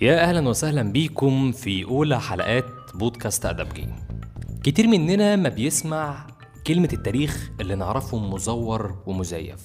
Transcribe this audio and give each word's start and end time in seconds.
يا 0.00 0.20
أهلا 0.28 0.48
وسهلا 0.48 0.82
بيكم 0.82 1.52
في 1.52 1.84
أولى 1.84 2.20
حلقات 2.20 2.64
بودكاست 2.94 3.46
ادبجي 3.46 3.86
كتير 4.64 4.86
مننا 4.86 5.36
ما 5.36 5.48
بيسمع 5.48 6.26
كلمة 6.66 6.88
التاريخ 6.92 7.50
اللي 7.60 7.74
نعرفه 7.74 8.18
مزور 8.18 8.94
ومزيف. 9.06 9.60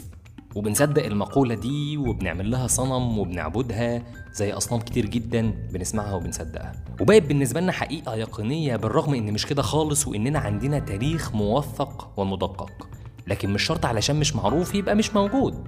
وبنصدق 0.56 1.06
المقولة 1.06 1.56
دي 1.56 1.98
وبنعمل 1.98 2.52
لها 2.52 2.68
صنم 2.68 3.20
وبنعبدها 3.20 4.04
زي 4.32 4.52
أصنام 4.54 4.82
كتير 4.82 5.06
جدا 5.06 5.54
بنسمعها 5.74 6.14
وبنصدقها. 6.14 6.72
وبقت 7.02 7.22
بالنسبة 7.22 7.60
لنا 7.62 7.72
حقيقة 7.72 8.16
يقينية 8.16 8.76
بالرغم 8.76 9.14
إن 9.14 9.34
مش 9.34 9.46
كده 9.46 9.62
خالص 9.62 10.08
وإننا 10.08 10.40
عندنا 10.40 10.80
تاريخ 10.80 11.36
موثق 11.36 12.10
ومدقق. 12.20 12.88
لكن 13.28 13.54
مش 13.54 13.64
شرط 13.64 13.86
علشان 13.86 14.16
مش 14.16 14.36
معروف 14.36 14.76
يبقى 14.76 14.96
مش 14.96 15.16
موجود. 15.16 15.68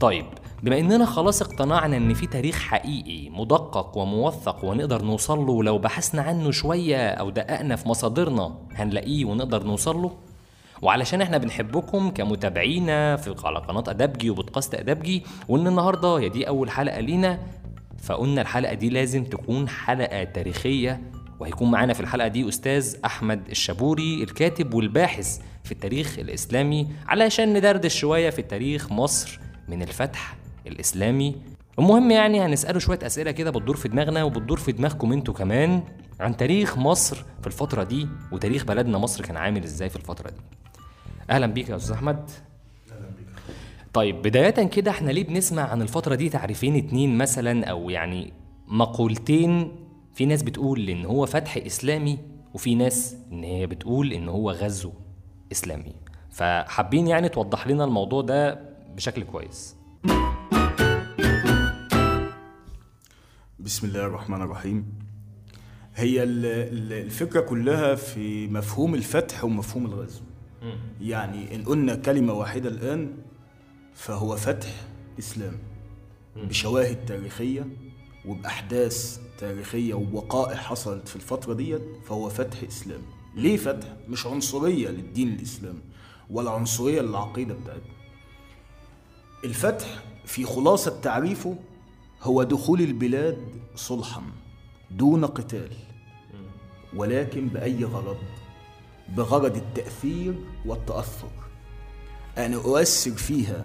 طيب 0.00 0.26
بما 0.62 0.78
إننا 0.78 1.04
خلاص 1.04 1.42
اقتنعنا 1.42 1.96
إن 1.96 2.14
في 2.14 2.26
تاريخ 2.26 2.58
حقيقي 2.62 3.30
مدقق 3.30 3.96
وموثق 3.98 4.64
ونقدر 4.64 5.02
نوصل 5.02 5.38
له 5.46 5.62
لو 5.64 5.78
بحثنا 5.78 6.22
عنه 6.22 6.50
شوية 6.50 7.08
أو 7.10 7.30
دققنا 7.30 7.76
في 7.76 7.88
مصادرنا 7.88 8.54
هنلاقيه 8.74 9.24
ونقدر 9.24 9.62
نوصل 9.64 9.96
له 9.96 10.12
وعلشان 10.82 11.20
إحنا 11.20 11.38
بنحبكم 11.38 12.10
كمتابعينا 12.10 13.16
في 13.16 13.34
على 13.44 13.58
قناة 13.58 13.84
أدبجي 13.88 14.30
وبودكاست 14.30 14.74
أدبجي 14.74 15.22
وإن 15.48 15.66
النهارده 15.66 16.16
هي 16.18 16.28
دي 16.28 16.48
أول 16.48 16.70
حلقة 16.70 17.00
لينا 17.00 17.38
فقلنا 18.02 18.40
الحلقة 18.42 18.74
دي 18.74 18.88
لازم 18.88 19.24
تكون 19.24 19.68
حلقة 19.68 20.24
تاريخية 20.24 21.00
وهيكون 21.40 21.70
معانا 21.70 21.92
في 21.92 22.00
الحلقة 22.00 22.28
دي 22.28 22.48
أستاذ 22.48 22.96
أحمد 23.04 23.48
الشابوري 23.50 24.22
الكاتب 24.22 24.74
والباحث 24.74 25.38
في 25.64 25.72
التاريخ 25.72 26.18
الإسلامي 26.18 26.88
علشان 27.08 27.52
ندردش 27.52 27.98
شوية 27.98 28.30
في 28.30 28.42
تاريخ 28.42 28.92
مصر 28.92 29.40
من 29.68 29.82
الفتح 29.82 30.41
الإسلامي. 30.66 31.36
المهم 31.78 32.10
يعني 32.10 32.40
هنسأله 32.40 32.78
شوية 32.78 32.98
أسئلة 33.02 33.30
كده 33.30 33.50
بتدور 33.50 33.76
في 33.76 33.88
دماغنا 33.88 34.24
وبتدور 34.24 34.56
في 34.58 34.72
دماغكم 34.72 35.12
أنتوا 35.12 35.34
كمان 35.34 35.82
عن 36.20 36.36
تاريخ 36.36 36.78
مصر 36.78 37.24
في 37.40 37.46
الفترة 37.46 37.82
دي 37.82 38.08
وتاريخ 38.32 38.64
بلدنا 38.64 38.98
مصر 38.98 39.24
كان 39.24 39.36
عامل 39.36 39.64
إزاي 39.64 39.88
في 39.88 39.96
الفترة 39.96 40.30
دي. 40.30 40.40
أهلا 41.30 41.46
بيك 41.46 41.68
يا 41.68 41.76
أستاذ 41.76 41.94
أحمد. 41.94 42.30
طيب 43.92 44.22
بداية 44.22 44.50
كده 44.50 44.90
إحنا 44.90 45.10
ليه 45.10 45.24
بنسمع 45.24 45.62
عن 45.62 45.82
الفترة 45.82 46.14
دي 46.14 46.28
تعريفين 46.28 46.76
اتنين 46.76 47.18
مثلا 47.18 47.64
أو 47.66 47.90
يعني 47.90 48.32
مقولتين؟ 48.68 49.76
في 50.14 50.26
ناس 50.26 50.42
بتقول 50.42 50.88
إن 50.90 51.04
هو 51.04 51.26
فتح 51.26 51.56
إسلامي 51.56 52.18
وفي 52.54 52.74
ناس 52.74 53.16
إن 53.32 53.44
هي 53.44 53.66
بتقول 53.66 54.12
إن 54.12 54.28
هو 54.28 54.50
غزو 54.50 54.92
إسلامي. 55.52 55.94
فحابين 56.30 57.06
يعني 57.06 57.28
توضح 57.28 57.66
لنا 57.66 57.84
الموضوع 57.84 58.22
ده 58.22 58.60
بشكل 58.96 59.22
كويس. 59.22 59.76
بسم 63.64 63.86
الله 63.86 64.06
الرحمن 64.06 64.42
الرحيم. 64.42 64.84
هي 65.94 66.22
ال- 66.22 66.46
ال- 66.46 66.92
الفكرة 66.92 67.40
كلها 67.40 67.94
في 67.94 68.46
مفهوم 68.48 68.94
الفتح 68.94 69.44
ومفهوم 69.44 69.86
الغزو. 69.86 70.20
يعني 71.00 71.54
إن 71.54 71.64
قلنا 71.64 71.94
كلمة 71.94 72.32
واحدة 72.32 72.68
الآن 72.68 73.12
فهو 73.94 74.36
فتح 74.36 74.68
إسلام. 75.18 75.58
بشواهد 76.36 77.04
تاريخية 77.06 77.66
وبأحداث 78.26 79.20
تاريخية 79.38 79.94
ووقائع 79.94 80.56
حصلت 80.56 81.08
في 81.08 81.16
الفترة 81.16 81.54
ديت 81.54 81.82
فهو 82.06 82.28
فتح 82.28 82.62
إسلام. 82.68 83.00
ليه 83.36 83.56
فتح؟ 83.56 83.88
مش 84.08 84.26
عنصرية 84.26 84.88
للدين 84.88 85.28
الإسلامي 85.28 85.80
ولا 86.30 86.50
عنصرية 86.50 87.00
للعقيدة 87.00 87.54
بتاعتنا. 87.54 87.92
الفتح 89.44 90.02
في 90.24 90.44
خلاصة 90.44 91.00
تعريفه 91.00 91.56
هو 92.22 92.42
دخول 92.42 92.80
البلاد 92.80 93.38
صلحا 93.74 94.22
دون 94.90 95.24
قتال. 95.24 95.70
ولكن 96.96 97.48
بأي 97.48 97.84
غرض؟ 97.84 98.16
بغرض 99.16 99.56
التأثير 99.56 100.34
والتأثر. 100.66 101.30
أن 102.38 102.54
أؤثر 102.54 103.10
فيها 103.10 103.64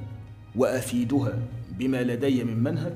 وأفيدها 0.56 1.40
بما 1.72 2.03
لدي 2.03 2.44
من 2.44 2.63
منهج 2.63 2.96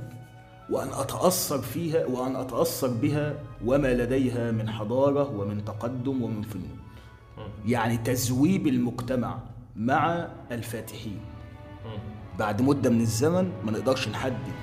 وأن 0.69 0.88
أتأثر 0.88 1.61
فيها 1.61 2.05
وأن 2.05 2.35
أتأثر 2.35 2.88
بها 2.88 3.39
وما 3.66 3.94
لديها 3.94 4.51
من 4.51 4.69
حضارة 4.69 5.29
ومن 5.29 5.66
تقدم 5.66 6.21
ومن 6.21 6.41
فنون. 6.41 6.77
يعني 7.66 7.97
تزويب 7.97 8.67
المجتمع 8.67 9.39
مع 9.75 10.27
الفاتحين. 10.51 11.19
بعد 12.39 12.61
مدة 12.61 12.89
من 12.89 13.01
الزمن 13.01 13.51
ما 13.66 13.71
نقدرش 13.71 14.07
نحدد 14.07 14.53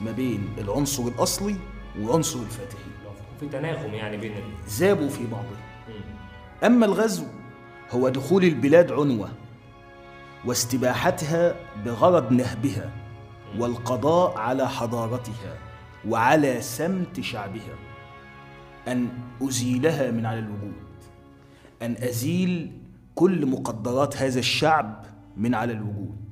ما 0.00 0.12
بين 0.12 0.48
العنصر 0.58 1.02
الأصلي 1.02 1.56
وعنصر 2.00 2.38
الفاتحين 2.40 2.92
في 3.40 3.48
تناغم 3.48 3.94
يعني 3.94 4.16
بين 4.16 4.32
ذابوا 4.68 5.08
في 5.08 5.26
بعضهم 5.26 5.68
أما 6.64 6.86
الغزو 6.86 7.24
هو 7.90 8.08
دخول 8.08 8.44
البلاد 8.44 8.92
عنوة 8.92 9.28
واستباحتها 10.44 11.56
بغرض 11.84 12.32
نهبها 12.32 12.90
والقضاء 13.58 14.38
على 14.38 14.68
حضارتها 14.68 15.58
وعلى 16.08 16.60
سمت 16.60 17.20
شعبها. 17.20 17.74
أن 18.88 19.08
أزيلها 19.42 20.10
من 20.10 20.26
على 20.26 20.38
الوجود. 20.38 20.72
أن 21.82 21.96
أزيل 21.96 22.72
كل 23.14 23.46
مقدرات 23.46 24.16
هذا 24.16 24.38
الشعب 24.38 25.04
من 25.36 25.54
على 25.54 25.72
الوجود. 25.72 26.27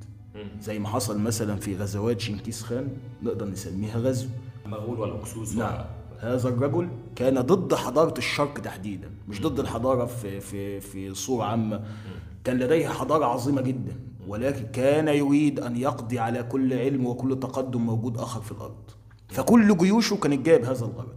زي 0.61 0.79
ما 0.79 0.87
حصل 0.87 1.19
مثلا 1.19 1.55
في 1.55 1.75
غزوات 1.75 2.17
جنكيز 2.17 2.61
خان 2.61 2.87
نقدر 3.23 3.45
نسميها 3.45 3.99
غزو. 3.99 4.27
مغول 4.65 4.99
ولا 4.99 5.13
هكسوس 5.13 5.55
نعم. 5.55 5.85
هذا 6.19 6.49
الرجل 6.49 6.89
كان 7.15 7.41
ضد 7.41 7.73
حضارة 7.73 8.17
الشرق 8.17 8.59
تحديدا 8.59 9.09
مش 9.27 9.41
ضد 9.41 9.59
الحضارة 9.59 10.05
في 10.05 10.39
في 10.39 10.79
في 10.79 11.13
صورة 11.13 11.43
عامة. 11.43 11.83
كان 12.43 12.57
لديه 12.59 12.87
حضارة 12.87 13.25
عظيمة 13.25 13.61
جدا 13.61 13.99
ولكن 14.27 14.65
كان 14.65 15.07
يريد 15.07 15.59
أن 15.59 15.77
يقضي 15.77 16.19
على 16.19 16.43
كل 16.43 16.73
علم 16.73 17.05
وكل 17.05 17.39
تقدم 17.39 17.81
موجود 17.81 18.17
آخر 18.17 18.41
في 18.41 18.51
الأرض. 18.51 18.91
فكل 19.27 19.77
جيوشه 19.77 20.15
كانت 20.15 20.45
جايب 20.45 20.65
هذا 20.65 20.85
الغرض. 20.85 21.15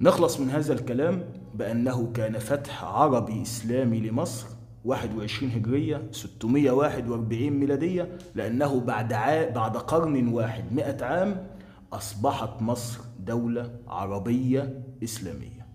نخلص 0.00 0.40
من 0.40 0.50
هذا 0.50 0.72
الكلام 0.72 1.24
بأنه 1.54 2.12
كان 2.14 2.38
فتح 2.38 2.84
عربي 2.84 3.42
إسلامي 3.42 4.00
لمصر 4.00 4.46
21 4.84 5.50
هجرية 5.52 6.08
641 6.12 7.50
ميلادية 7.50 8.18
لأنه 8.34 8.80
بعد 8.80 9.12
عا... 9.12 9.50
بعد 9.50 9.76
قرن 9.76 10.28
واحد 10.28 10.72
100 10.72 11.04
عام 11.04 11.46
أصبحت 11.92 12.62
مصر 12.62 13.00
دولة 13.20 13.70
عربية 13.88 14.82
إسلامية. 15.04 15.68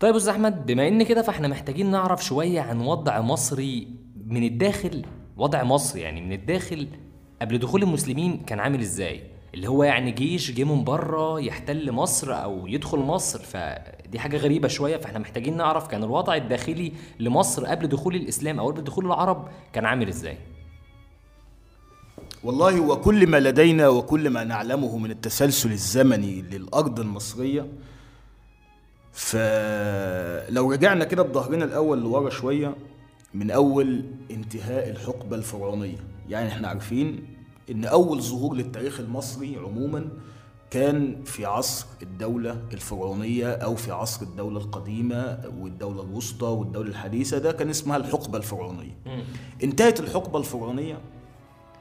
طيب 0.00 0.12
يا 0.12 0.16
أستاذ 0.16 0.32
أحمد 0.32 0.66
بما 0.66 0.88
إن 0.88 1.02
كده 1.02 1.22
فإحنا 1.22 1.48
محتاجين 1.48 1.90
نعرف 1.90 2.24
شوية 2.24 2.60
عن 2.60 2.80
وضع 2.80 3.20
مصري 3.20 3.88
من 4.26 4.42
الداخل 4.42 5.04
وضع 5.36 5.62
مصر 5.62 5.98
يعني 5.98 6.20
من 6.20 6.32
الداخل 6.32 6.88
قبل 7.42 7.58
دخول 7.58 7.82
المسلمين 7.82 8.36
كان 8.38 8.60
عامل 8.60 8.80
إزاي؟ 8.80 9.37
اللي 9.54 9.68
هو 9.68 9.82
يعني 9.82 10.10
جيش 10.10 10.50
جه 10.50 10.64
من 10.64 10.84
بره 10.84 11.40
يحتل 11.40 11.92
مصر 11.92 12.42
أو 12.42 12.66
يدخل 12.66 12.98
مصر 12.98 13.38
فدي 13.38 14.18
حاجة 14.18 14.36
غريبة 14.36 14.68
شوية 14.68 14.96
فاحنا 14.96 15.18
محتاجين 15.18 15.56
نعرف 15.56 15.86
كان 15.86 16.04
الوضع 16.04 16.34
الداخلي 16.34 16.92
لمصر 17.20 17.66
قبل 17.66 17.86
دخول 17.86 18.14
الإسلام 18.16 18.58
أو 18.58 18.70
قبل 18.70 18.84
دخول 18.84 19.06
العرب 19.06 19.48
كان 19.72 19.84
عامل 19.84 20.08
إزاي؟ 20.08 20.38
والله 22.44 22.80
وكل 22.80 23.26
ما 23.26 23.40
لدينا 23.40 23.88
وكل 23.88 24.30
ما 24.30 24.44
نعلمه 24.44 24.98
من 24.98 25.10
التسلسل 25.10 25.72
الزمني 25.72 26.42
للأرض 26.42 27.00
المصرية 27.00 27.66
فلو 29.12 30.72
رجعنا 30.72 31.04
كده 31.04 31.22
بظهرنا 31.22 31.64
الأول 31.64 32.02
لورا 32.02 32.30
شوية 32.30 32.74
من 33.34 33.50
أول 33.50 34.04
انتهاء 34.30 34.88
الحقبة 34.90 35.36
الفرعونية. 35.36 35.98
يعني 36.28 36.48
إحنا 36.48 36.68
عارفين 36.68 37.37
إن 37.70 37.84
أول 37.84 38.22
ظهور 38.22 38.54
للتاريخ 38.54 39.00
المصري 39.00 39.56
عموما 39.56 40.08
كان 40.70 41.24
في 41.24 41.44
عصر 41.44 41.86
الدولة 42.02 42.62
الفرعونية 42.72 43.52
أو 43.52 43.76
في 43.76 43.92
عصر 43.92 44.22
الدولة 44.22 44.58
القديمة 44.60 45.40
والدولة 45.58 46.02
الوسطى 46.02 46.46
والدولة 46.46 46.88
الحديثة. 46.90 47.38
ده 47.38 47.52
كان 47.52 47.70
اسمها 47.70 47.96
الحقبة 47.96 48.38
الفرعونية. 48.38 48.98
انتهت 49.62 50.00
الحقبة 50.00 50.38
الفرعونية 50.38 50.98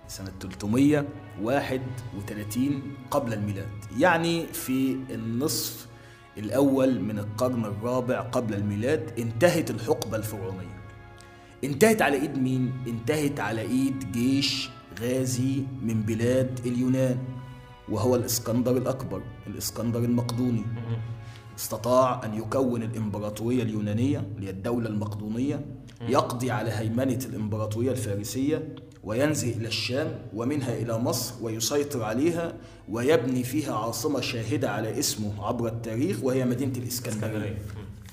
سنة 0.07 0.31
331 0.41 2.81
قبل 3.11 3.33
الميلاد. 3.33 3.69
يعني 3.99 4.47
في 4.47 4.97
النصف 5.09 5.87
الأول 6.37 6.99
من 7.01 7.19
القرن 7.19 7.65
الرابع 7.65 8.19
قبل 8.21 8.53
الميلاد 8.53 9.19
انتهت 9.19 9.71
الحقبة 9.71 10.17
الفرعونية. 10.17 10.77
انتهت 11.63 12.01
على 12.01 12.21
إيد 12.21 12.37
مين؟ 12.37 12.71
انتهت 12.87 13.39
على 13.39 13.61
إيد 13.61 14.11
جيش 14.11 14.69
غازي 15.01 15.63
من 15.81 16.01
بلاد 16.01 16.59
اليونان 16.65 17.17
وهو 17.89 18.15
الإسكندر 18.15 18.77
الأكبر 18.77 19.21
الإسكندر 19.47 19.99
المقدوني. 19.99 20.65
استطاع 21.59 22.25
أن 22.25 22.33
يكون 22.33 22.83
الإمبراطورية 22.83 23.63
اليونانية 23.63 24.27
اللي 24.35 24.47
هي 24.47 24.51
الدولة 24.51 24.89
المقدونية 24.89 25.65
يقضي 26.01 26.51
على 26.51 26.71
هيمنة 26.71 27.19
الإمبراطورية 27.29 27.91
الفارسية 27.91 28.75
وينزل 29.03 29.49
إلى 29.49 29.67
الشام 29.67 30.19
ومنها 30.33 30.77
إلى 30.77 30.97
مصر 30.97 31.33
ويسيطر 31.41 32.03
عليها 32.03 32.53
ويبني 32.89 33.44
فيها 33.44 33.75
عاصمة 33.75 34.21
شاهدة 34.21 34.71
على 34.71 34.99
اسمه 34.99 35.45
عبر 35.45 35.67
التاريخ 35.67 36.23
وهي 36.23 36.45
مدينة 36.45 36.73
الإسكندرية. 36.77 37.57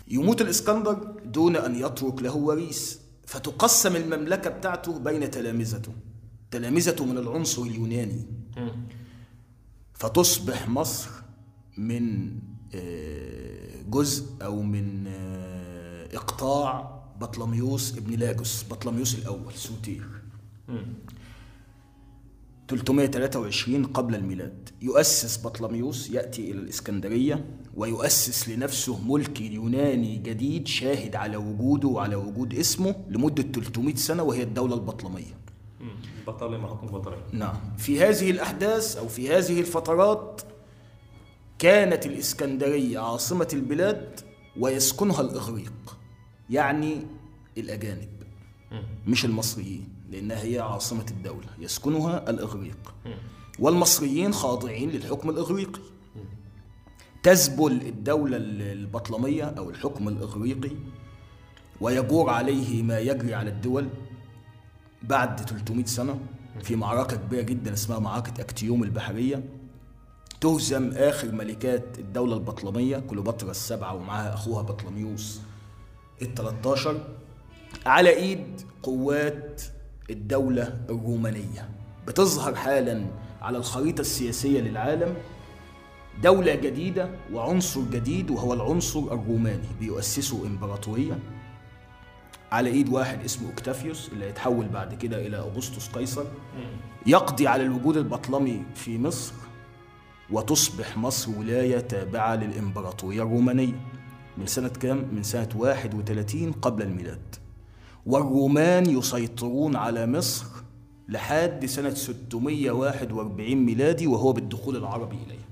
يموت 0.08 0.40
الإسكندر 0.40 0.98
دون 1.25 1.56
أن 1.56 1.75
يترك 1.75 2.22
له 2.22 2.36
وريث 2.36 2.98
فتقسم 3.26 3.96
المملكة 3.96 4.50
بتاعته 4.50 4.98
بين 4.98 5.31
تلامذته. 5.31 5.92
تلامذته 6.58 7.04
من 7.04 7.18
العنصر 7.18 7.62
اليوناني. 7.62 8.26
فتصبح 9.94 10.68
مصر 10.68 11.10
من 11.78 12.30
آه، 12.74 13.82
جزء 13.88 14.24
أو 14.42 14.62
من 14.62 15.06
آه، 15.06 16.16
إقطاع 16.16 17.02
بطلميوس 17.20 17.98
ابن 17.98 18.12
لاجوس 18.14 18.64
بطلميوس 18.70 19.14
الأول 19.14 19.52
سوتير. 19.54 20.06
323 22.68 23.84
قبل 23.86 24.14
الميلاد. 24.14 24.68
يؤسس 24.82 25.46
بطلميوس 25.46 26.10
يأتي 26.10 26.50
إلى 26.50 26.60
الإسكندرية 26.60 27.44
ويؤسس 27.76 28.48
لنفسه 28.48 29.00
ملك 29.12 29.40
يوناني 29.40 30.16
جديد 30.16 30.66
شاهد 30.66 31.16
على 31.16 31.36
وجوده 31.36 31.88
وعلى 31.88 32.16
وجود 32.16 32.54
اسمه 32.54 32.94
لمدة 33.10 33.42
300 33.42 33.94
سنة 33.94 34.22
وهي 34.22 34.42
الدولة 34.42 34.74
البطلمية. 34.74 35.44
بطل 36.26 36.58
محكم 36.58 36.86
بطريق 36.86 37.22
نعم. 37.32 37.56
في 37.78 38.00
هذه 38.00 38.30
الأحداث 38.30 38.96
أو 38.96 39.08
في 39.08 39.28
هذه 39.36 39.60
الفترات 39.60 40.42
كانت 41.58 42.06
الإسكندرية 42.06 42.98
عاصمة 42.98 43.48
البلاد 43.52 44.20
ويسكنها 44.60 45.20
الإغريق 45.20 45.98
يعني 46.50 47.06
الأجانب 47.58 48.08
مش 49.06 49.24
المصريين 49.24 49.88
لأنها 50.10 50.42
هي 50.42 50.58
عاصمة 50.58 51.06
الدولة 51.10 51.48
يسكنها 51.58 52.30
الإغريق. 52.30 52.94
والمصريين 53.58 54.32
خاضعين 54.32 54.90
للحكم 54.90 55.30
الإغريقي. 55.30 55.80
تذبل 57.22 57.72
الدولة 57.72 58.36
البطلمية 58.36 59.44
أو 59.44 59.70
الحكم 59.70 60.08
الإغريقي 60.08 60.70
ويجور 61.80 62.30
عليه 62.30 62.82
ما 62.82 62.98
يجري 62.98 63.34
على 63.34 63.50
الدول 63.50 63.88
بعد 65.08 65.40
300 65.40 65.84
سنة 65.84 66.18
في 66.62 66.76
معركة 66.76 67.16
كبيرة 67.16 67.42
جدا 67.42 67.72
اسمها 67.72 67.98
معركة 67.98 68.40
أكتيوم 68.40 68.82
البحرية 68.82 69.42
تهزم 70.40 70.92
آخر 70.94 71.32
ملكات 71.32 71.98
الدولة 71.98 72.34
البطلمية 72.36 72.98
كليوباترا 72.98 73.50
السبعة 73.50 73.94
ومعها 73.94 74.34
أخوها 74.34 74.62
بطلميوس 74.62 75.40
ال 76.22 76.34
13 76.34 77.00
على 77.86 78.10
إيد 78.16 78.60
قوات 78.82 79.62
الدولة 80.10 80.78
الرومانية. 80.90 81.68
بتظهر 82.06 82.54
حالا 82.54 83.06
على 83.42 83.58
الخريطة 83.58 84.00
السياسية 84.00 84.60
للعالم 84.60 85.14
دولة 86.22 86.54
جديدة 86.54 87.08
وعنصر 87.32 87.80
جديد 87.80 88.30
وهو 88.30 88.52
العنصر 88.52 89.00
الروماني 89.00 89.68
بيؤسسوا 89.80 90.46
إمبراطورية. 90.46 91.18
على 92.54 92.70
إيد 92.70 92.88
واحد 92.88 93.24
اسمه 93.24 93.48
أوكتافيوس 93.48 94.08
اللي 94.12 94.24
هيتحول 94.24 94.68
بعد 94.68 94.94
كده 94.94 95.26
إلى 95.26 95.36
أغسطس 95.36 95.88
قيصر. 95.88 96.24
يقضي 97.06 97.46
على 97.46 97.62
الوجود 97.62 97.96
البطلمي 97.96 98.62
في 98.74 98.98
مصر 98.98 99.32
وتصبح 100.30 100.96
مصر 100.96 101.30
ولاية 101.38 101.78
تابعة 101.78 102.34
للإمبراطورية 102.34 103.22
الرومانية 103.22 103.80
من 104.38 104.46
سنة 104.46 104.68
كام؟ 104.68 105.08
من 105.12 105.22
سنة 105.22 105.48
31 105.56 106.52
قبل 106.52 106.82
الميلاد. 106.82 107.34
والرومان 108.06 108.90
يسيطرون 108.90 109.76
على 109.76 110.06
مصر 110.06 110.46
لحد 111.08 111.66
سنة 111.66 111.94
641 111.94 113.54
ميلادي 113.54 114.06
وهو 114.06 114.32
بالدخول 114.32 114.76
العربي 114.76 115.16
إليه 115.26 115.44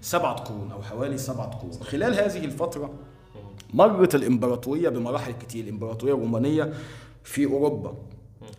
سبعة 0.00 0.34
قرون 0.34 0.72
أو 0.72 0.82
حوالي 0.82 1.18
سبعة 1.18 1.50
قرون. 1.50 1.72
خلال 1.72 2.14
هذه 2.14 2.44
الفترة 2.44 2.94
مرت 3.72 4.14
الإمبراطورية 4.14 4.88
بمراحل 4.88 5.32
كتير 5.32 5.64
الإمبراطورية 5.64 6.14
الرومانية 6.14 6.72
في 7.24 7.46
أوروبا. 7.46 7.94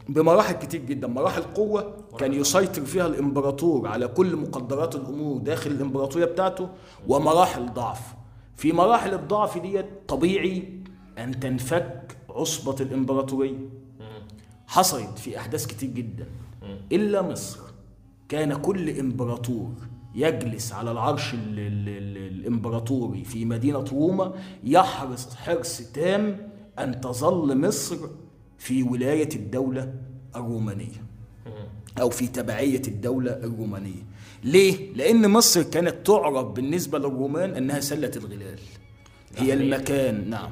بمراحل 0.10 0.54
كتير 0.54 0.82
جدا. 0.82 1.08
مراحل 1.08 1.42
قوة 1.42 1.94
كان 2.20 2.34
يسيطر 2.34 2.86
فيها 2.86 3.08
الإمبراطور 3.08 3.88
على 3.88 4.08
كل 4.08 4.36
مقدرات 4.36 4.96
الأمور 4.96 5.38
داخل 5.38 5.72
الإمبراطورية 5.72 6.26
بتاعته 6.26 6.70
ومراحل 7.08 7.74
ضعف. 7.74 8.02
في 8.58 8.72
مراحل 8.72 9.14
الضعف 9.14 9.58
ديت 9.58 9.86
طبيعي 10.08 10.82
أن 11.18 11.40
تنفك 11.40 12.18
عصبة 12.30 12.76
الإمبراطورية. 12.80 13.70
حصلت 14.68 15.20
في 15.20 15.38
أحداث 15.38 15.66
كتير 15.66 15.90
جدا. 15.90 16.28
إلا 16.92 17.22
مصر. 17.22 17.60
كان 18.30 18.54
كل 18.54 19.00
إمبراطور 19.00 19.72
يجلس 20.16 20.74
على 20.74 20.92
العرش 20.92 21.34
ال 21.34 21.60
ال 21.60 21.90
ال 21.90 22.18
الإمبراطوري 22.18 23.24
في 23.24 23.46
مدينة 23.46 23.86
روما 23.92 24.34
يحرص 24.64 25.36
حرص 25.36 25.82
تام 25.82 26.50
أن 26.80 27.02
تظل 27.02 27.58
مصر 27.68 27.98
في 28.58 28.84
ولاية 28.84 29.30
الدولة 29.36 29.94
الرومانية 30.36 31.04
أو 32.02 32.10
في 32.10 32.28
تبعية 32.28 32.82
الدولة 32.88 33.32
الرومانية. 33.32 34.04
ليه؟ 34.44 34.94
لأن 34.94 35.30
مصر 35.32 35.64
كانت 35.64 36.08
تعرف 36.08 36.46
بالنسبة 36.46 37.00
للرومان 37.00 37.56
أنها 37.56 37.80
سلة 37.80 38.12
الغلال. 38.16 38.60
هي 39.38 39.54
المكان 39.54 40.30
نعم. 40.30 40.50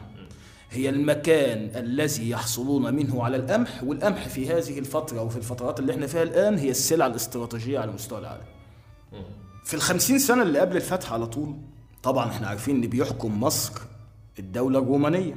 هي 0.72 0.90
المكان 0.90 1.72
الذي 1.76 2.30
يحصلون 2.30 2.94
منه 2.94 3.24
على 3.24 3.38
القمح 3.38 3.84
والقمح 3.84 4.28
في 4.28 4.48
هذه 4.50 4.80
الفترة 4.80 5.22
وفي 5.22 5.38
الفترات 5.38 5.80
اللي 5.80 5.92
إحنا 5.92 6.08
فيها 6.08 6.24
الآن 6.24 6.58
هي 6.58 6.70
السلعة 6.70 7.08
الاستراتيجية 7.08 7.80
على 7.80 7.92
مستوى 7.92 8.20
العالم. 8.20 8.46
في 9.64 9.74
الخمسين 9.74 10.20
سنة 10.20 10.44
اللي 10.44 10.60
قبل 10.60 10.78
الفتح 10.78 11.14
على 11.14 11.28
طول 11.28 11.56
طبعا 12.04 12.30
إحنا 12.30 12.48
عارفين 12.48 12.76
إن 12.84 12.90
بيحكم 12.90 13.44
مصر 13.44 13.74
الدولة 14.40 14.80
الرومانية. 14.80 15.36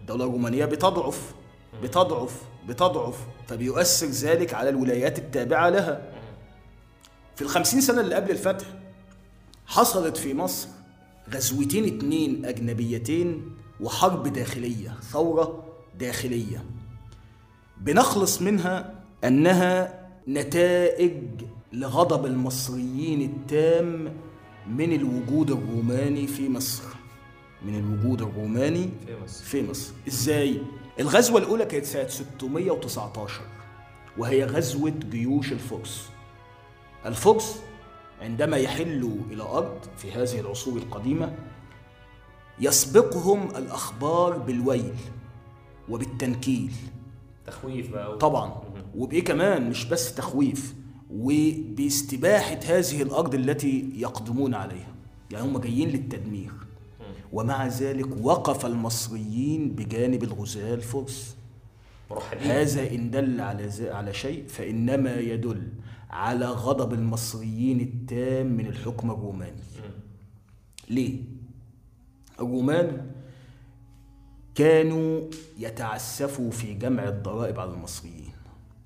الدولة 0.00 0.24
الرومانية 0.24 0.64
بتضعف 0.64 1.34
بتضعف 1.82 2.42
بتضعف 2.68 3.16
فبيؤثر 3.48 4.06
ذلك 4.06 4.54
على 4.54 4.68
الولايات 4.68 5.18
التابعة 5.18 5.68
لها. 5.68 6.12
في 7.36 7.42
الخمسين 7.42 7.80
سنة 7.80 8.00
اللي 8.00 8.14
قبل 8.14 8.30
الفتح 8.30 8.66
حصلت 9.66 10.16
في 10.16 10.34
مصر 10.34 10.68
غزوتين 11.34 11.96
اتنين 11.96 12.44
أجنبيتين 12.44 13.56
وحرب 13.80 14.28
داخلية 14.32 14.94
ثورة 15.02 15.64
داخلية. 15.98 16.64
بنخلص 17.80 18.42
منها 18.42 18.94
أنها 19.24 19.98
نتائج 20.28 21.44
لغضب 21.72 22.26
المصريين 22.26 23.22
التام 23.30 24.14
من 24.68 24.92
الوجود 24.92 25.50
الروماني 25.50 26.26
في 26.26 26.48
مصر. 26.48 26.82
من 27.62 27.78
الوجود 27.78 28.22
الروماني 28.22 28.90
في 29.06 29.16
مصر. 29.24 29.44
في 29.44 29.70
مصر. 29.70 29.92
إزاي؟ 30.08 30.60
الغزوة 31.00 31.38
الأولى 31.40 31.64
كانت 31.64 31.84
سنة 31.84 32.06
619 32.08 33.40
وهي 34.18 34.44
غزوة 34.44 34.90
جيوش 35.10 35.52
الفرس 35.52 36.08
الفرس 37.06 37.62
عندما 38.20 38.56
يحلوا 38.56 39.16
إلى 39.30 39.42
أرض 39.42 39.78
في 39.96 40.12
هذه 40.12 40.40
العصور 40.40 40.76
القديمة 40.78 41.34
يسبقهم 42.60 43.56
الأخبار 43.56 44.38
بالويل 44.38 44.94
وبالتنكيل. 45.88 46.72
تخويف 47.46 47.90
بقى 47.90 48.18
طبعا. 48.18 48.60
وبإيه 48.94 49.24
كمان؟ 49.24 49.70
مش 49.70 49.84
بس 49.84 50.14
تخويف. 50.14 50.74
وباستباحة 51.10 52.60
هذه 52.64 53.02
الأرض 53.02 53.34
التي 53.34 53.90
يقدمون 53.96 54.54
عليها. 54.54 54.94
يعني 55.30 55.44
هم 55.46 55.58
جايين 55.58 55.88
للتدمير. 55.88 56.52
ومع 57.32 57.66
ذلك 57.66 58.24
وقف 58.24 58.66
المصريين 58.66 59.70
بجانب 59.70 60.22
الغزاة 60.22 60.74
الفرس. 60.74 61.36
مرحبين. 62.10 62.50
هذا 62.50 62.90
إن 62.90 63.10
دل 63.10 63.40
على 63.40 63.90
على 63.90 64.14
شيء 64.14 64.44
فإنما 64.48 65.16
يدل 65.16 65.68
على 66.10 66.46
غضب 66.46 66.92
المصريين 66.92 67.80
التام 67.80 68.46
من 68.46 68.66
الحكم 68.66 69.10
الروماني. 69.10 69.62
ليه؟ 70.90 71.20
الرومان 72.40 73.10
كانوا 74.54 75.20
يتعسفوا 75.58 76.50
في 76.50 76.74
جمع 76.74 77.08
الضرائب 77.08 77.60
على 77.60 77.70
المصريين. 77.70 78.27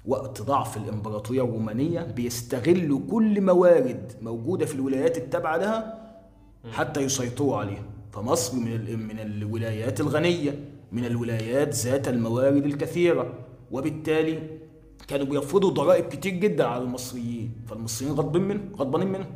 وقت 0.07 0.43
ضعف 0.43 0.77
الإمبراطورية 0.77 1.45
الرومانية 1.45 2.01
بيستغلوا 2.01 3.01
كل 3.11 3.41
موارد 3.41 4.13
موجودة 4.23 4.67
في 4.67 4.75
الولايات 4.75 5.19
التابعة 5.19 5.57
لها 5.57 6.09
حتى 6.73 7.01
يسيطروا 7.01 7.57
عليها. 7.57 7.85
فمصر 8.13 8.57
من 8.57 8.99
من 9.09 9.19
الولايات 9.21 10.01
الغنية 10.01 10.59
من 10.93 11.05
الولايات 11.05 11.75
ذات 11.75 12.09
الموارد 12.09 12.65
الكثيرة. 12.67 13.35
وبالتالي 13.71 14.39
كانوا 15.09 15.27
بيفرضوا 15.27 15.71
ضرائب 15.71 16.05
كتير 16.05 16.33
جدا 16.33 16.65
على 16.65 16.83
المصريين. 16.83 17.53
فالمصريين 17.67 18.15
غضبين 18.15 18.43
منه 18.43 18.61
غضبانين 18.77 19.09
منهم. 19.09 19.27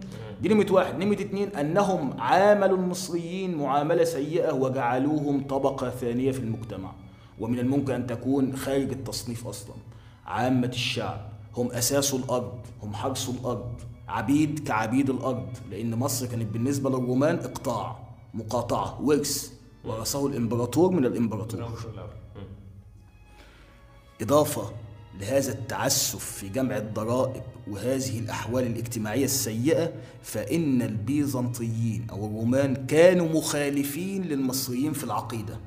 دي 0.42 0.48
نمرة 0.48 0.72
واحد. 0.72 1.04
نمرة 1.04 1.20
اتنين 1.20 1.48
أنهم 1.48 2.20
عاملوا 2.20 2.76
المصريين 2.76 3.54
معاملة 3.54 4.04
سيئة 4.04 4.52
وجعلوهم 4.52 5.46
طبقة 5.46 5.90
ثانية 5.90 6.32
في 6.32 6.38
المجتمع. 6.38 6.92
ومن 7.40 7.58
الممكن 7.58 7.92
أن 7.92 8.06
تكون 8.06 8.56
خارج 8.56 8.90
التصنيف 8.90 9.46
أصلا. 9.46 9.74
عامة 10.26 10.68
الشعب 10.68 11.30
هم 11.56 11.70
أساس 11.72 12.14
الأرض 12.14 12.60
هم 12.82 12.94
حرس 12.94 13.28
الأرض 13.28 13.72
عبيد 14.08 14.58
كعبيد 14.68 15.10
الأرض 15.10 15.48
لأن 15.70 15.94
مصر 15.94 16.26
كانت 16.26 16.52
بالنسبة 16.52 16.90
للرومان 16.90 17.36
إقطاع 17.38 17.98
مقاطعة 18.34 19.00
ورث 19.02 19.52
ورثه 19.84 20.26
الإمبراطور 20.26 20.90
من 20.90 21.04
الإمبراطور. 21.06 21.60
إضافة 24.22 24.72
لهذا 25.20 25.52
التعسف 25.52 26.24
في 26.24 26.48
جمع 26.48 26.76
الضرائب 26.76 27.42
وهذه 27.70 28.18
الأحوال 28.18 28.66
الاجتماعية 28.66 29.24
السيئة 29.24 29.92
فإن 30.22 30.82
البيزنطيين 30.82 32.06
أو 32.10 32.26
الرومان 32.26 32.86
كانوا 32.86 33.28
مخالفين 33.28 34.22
للمصريين 34.22 34.92
في 34.92 35.04
العقيدة. 35.04 35.58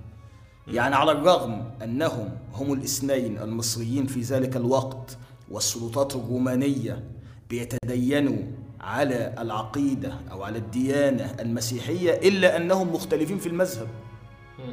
يعني 0.68 0.96
على 0.96 1.12
الرغم 1.12 1.72
أنهم 1.84 2.30
هم 2.54 2.74
الاثنين 2.74 3.38
المصريين 3.38 4.06
في 4.06 4.22
ذلك 4.22 4.56
الوقت 4.56 5.18
والسلطات 5.52 6.16
الرومانية 6.16 7.04
بيتدينوا 7.50 8.38
على 8.82 9.36
العقيدة 9.40 10.14
أو 10.32 10.44
على 10.44 10.58
الديانة 10.58 11.36
المسيحية 11.40 12.12
إلا 12.12 12.58
أنهم 12.58 12.94
مختلفين 12.94 13.38
في 13.38 13.48
المذهب. 13.50 13.88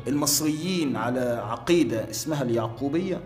المصريين 0.09 0.97
على 0.97 1.21
عقيدة 1.45 2.11
اسمها 2.11 2.43
اليعقوبية 2.43 3.21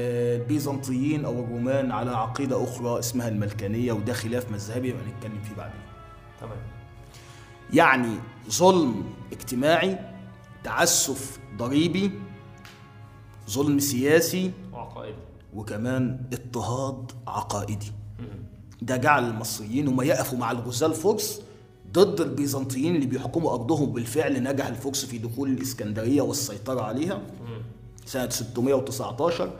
والبيزنطيين 0.00 1.24
أو 1.24 1.32
الرومان 1.44 1.92
على 1.92 2.10
عقيدة 2.10 2.64
أخرى 2.64 2.98
اسمها 2.98 3.28
الملكانية 3.28 3.92
وده 3.92 4.12
خلاف 4.12 4.50
مذهبي 4.52 4.92
هنتكلم 4.92 5.42
فيه 5.42 5.54
بعدين. 5.56 5.80
تمام. 6.40 6.58
يعني 7.72 8.14
ظلم 8.50 9.04
اجتماعي 9.32 9.98
تعسف 10.64 11.38
ضريبي 11.56 12.10
ظلم 13.50 13.78
سياسي 13.78 14.50
وعقائدي. 14.72 15.18
وكمان 15.54 16.20
اضطهاد 16.32 17.12
عقائدي. 17.26 17.92
ده 18.82 18.96
جعل 18.96 19.28
المصريين 19.28 19.88
هم 19.88 20.00
يقفوا 20.00 20.38
مع 20.38 20.50
الغزاة 20.50 20.86
الفرس 20.86 21.42
ضد 21.92 22.20
البيزنطيين 22.20 22.94
اللي 22.94 23.06
بيحكموا 23.06 23.52
أرضهم 23.52 23.92
بالفعل 23.92 24.42
نجح 24.42 24.66
الفرس 24.66 25.04
في 25.04 25.18
دخول 25.18 25.50
الإسكندرية 25.50 26.22
والسيطرة 26.22 26.80
عليها 26.80 27.22
سنة 28.06 28.28
619 28.28 29.50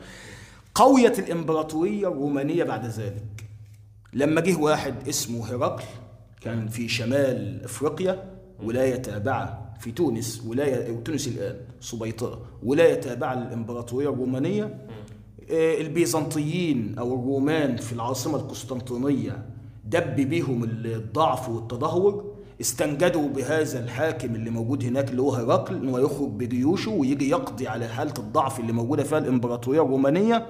قويت 0.75 1.19
الإمبراطورية 1.19 2.07
الرومانية 2.07 2.63
بعد 2.63 2.85
ذلك. 2.85 3.45
لما 4.13 4.41
جه 4.41 4.55
واحد 4.55 5.07
اسمه 5.07 5.51
هرقل 5.51 5.83
كان 6.41 6.67
في 6.67 6.87
شمال 6.87 7.63
أفريقيا 7.63 8.31
ولاية 8.63 8.95
تابعة 8.95 9.60
في 9.81 9.91
تونس 9.91 10.43
ولاية 10.47 11.03
تونس 11.03 11.27
الآن 11.27 11.55
سبيطرة 11.79 12.39
ولاية 12.63 12.93
تابعة 12.93 13.35
للإمبراطورية 13.35 14.09
الرومانية. 14.09 14.63
آه، 15.51 15.81
البيزنطيين 15.81 16.95
أو 16.99 17.13
الرومان 17.13 17.77
في 17.77 17.93
العاصمة 17.93 18.35
القسطنطينية 18.35 19.45
دب 19.85 20.15
بيهم 20.15 20.63
الضعف 20.63 21.49
والتدهور 21.49 22.31
استنجدوا 22.61 23.27
بهذا 23.27 23.83
الحاكم 23.83 24.35
اللي 24.35 24.49
موجود 24.49 24.83
هناك 24.83 25.09
اللي 25.11 25.21
هو 25.21 25.31
هرقل 25.33 25.75
انه 25.75 25.99
يخرج 25.99 26.29
بجيوشه 26.29 26.91
ويجي 26.91 27.29
يقضي 27.29 27.67
على 27.67 27.87
حالة 27.87 28.13
الضعف 28.19 28.59
اللي 28.59 28.73
موجودة 28.73 29.03
فيها 29.03 29.17
الإمبراطورية 29.17 29.81
الرومانية. 29.81 30.45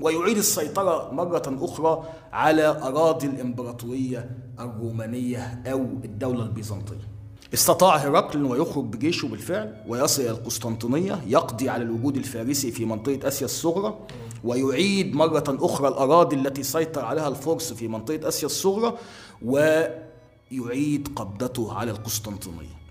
ويعيد 0.00 0.36
السيطرة 0.36 1.10
مرة 1.12 1.42
أخرى 1.46 2.04
على 2.32 2.66
أراضي 2.66 3.26
الإمبراطورية 3.26 4.30
الرومانية 4.60 5.62
أو 5.66 5.80
الدولة 6.04 6.42
البيزنطية. 6.42 7.13
استطاع 7.54 7.96
هرقل 7.96 8.38
أنه 8.38 8.56
يخرج 8.56 8.84
بجيشه 8.84 9.28
بالفعل 9.28 9.76
ويصل 9.88 10.22
إلى 10.22 10.30
القسطنطينية 10.30 11.20
يقضي 11.26 11.68
على 11.68 11.82
الوجود 11.84 12.16
الفارسي 12.16 12.70
في 12.70 12.84
منطقة 12.84 13.28
آسيا 13.28 13.44
الصغرى 13.46 13.98
ويعيد 14.44 15.14
مرة 15.14 15.44
أخرى 15.48 15.88
الأراضي 15.88 16.36
التي 16.36 16.62
سيطر 16.62 17.04
عليها 17.04 17.28
الفرس 17.28 17.72
في 17.72 17.88
منطقة 17.88 18.28
آسيا 18.28 18.46
الصغرى 18.46 18.94
ويعيد 19.42 21.08
قبضته 21.16 21.74
على 21.74 21.90
القسطنطينية. 21.90 22.84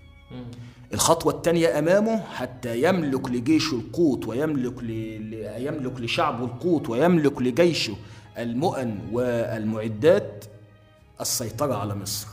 الخطوة 0.94 1.32
الثانية 1.32 1.78
أمامه 1.78 2.20
حتى 2.20 2.82
يملك 2.82 3.28
لجيشه 3.30 3.74
القوت 3.74 4.26
ويملك 4.28 4.82
ل... 4.82 4.90
يملك 5.58 6.00
لشعبه 6.00 6.44
القوت 6.44 6.88
ويملك 6.88 7.42
لجيشه 7.42 7.96
المؤن 8.38 8.98
والمعدات 9.12 10.44
السيطرة 11.20 11.74
على 11.74 11.94
مصر. 11.94 12.26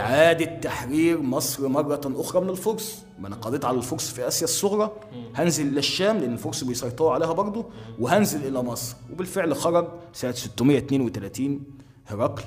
إعادة 0.00 0.44
تحرير 0.44 1.22
مصر 1.22 1.68
مرة 1.68 2.00
أخرى 2.06 2.40
من 2.40 2.50
الفرس 2.50 3.04
ما 3.18 3.28
أنا 3.28 3.36
قضيت 3.36 3.64
على 3.64 3.76
الفرس 3.76 4.10
في 4.10 4.28
آسيا 4.28 4.44
الصغرى. 4.44 4.92
هنزل 5.34 5.68
إلى 5.68 5.78
الشام 5.78 6.18
لأن 6.18 6.32
الفرس 6.32 6.64
بيسيطروا 6.64 7.12
عليها 7.12 7.32
برضه. 7.32 7.66
وهنزل 7.98 8.46
إلى 8.46 8.62
مصر. 8.62 8.96
وبالفعل 9.12 9.56
خرج 9.56 9.88
سنة 10.12 10.32
632 10.32 11.60
هرقل 12.06 12.42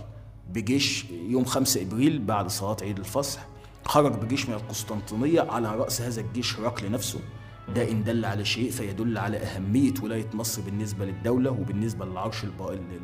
بجيش 0.50 1.06
يوم 1.10 1.46
5 1.46 1.82
إبريل 1.82 2.20
بعد 2.20 2.50
صلاة 2.50 2.78
عيد 2.82 3.00
الفصح. 3.00 3.48
خرج 3.86 4.14
بجيش 4.14 4.50
من 4.50 4.56
القسطنطينية 4.56 5.42
على 5.42 5.76
رأس 5.76 6.02
هذا 6.02 6.22
الجيش 6.22 6.60
هرقل 6.60 6.92
نفسه. 6.92 7.20
ده 7.76 7.92
إن 7.92 8.04
دل 8.04 8.26
على 8.26 8.46
شيء 8.46 8.72
فيدل 8.72 9.18
على 9.18 9.38
أهمية 9.38 9.94
ولاية 10.04 10.30
مصر 10.34 10.62
بالنسبة 10.62 11.06
للدولة 11.06 11.52
وبالنسبة 11.52 12.06
للعرش 12.06 12.44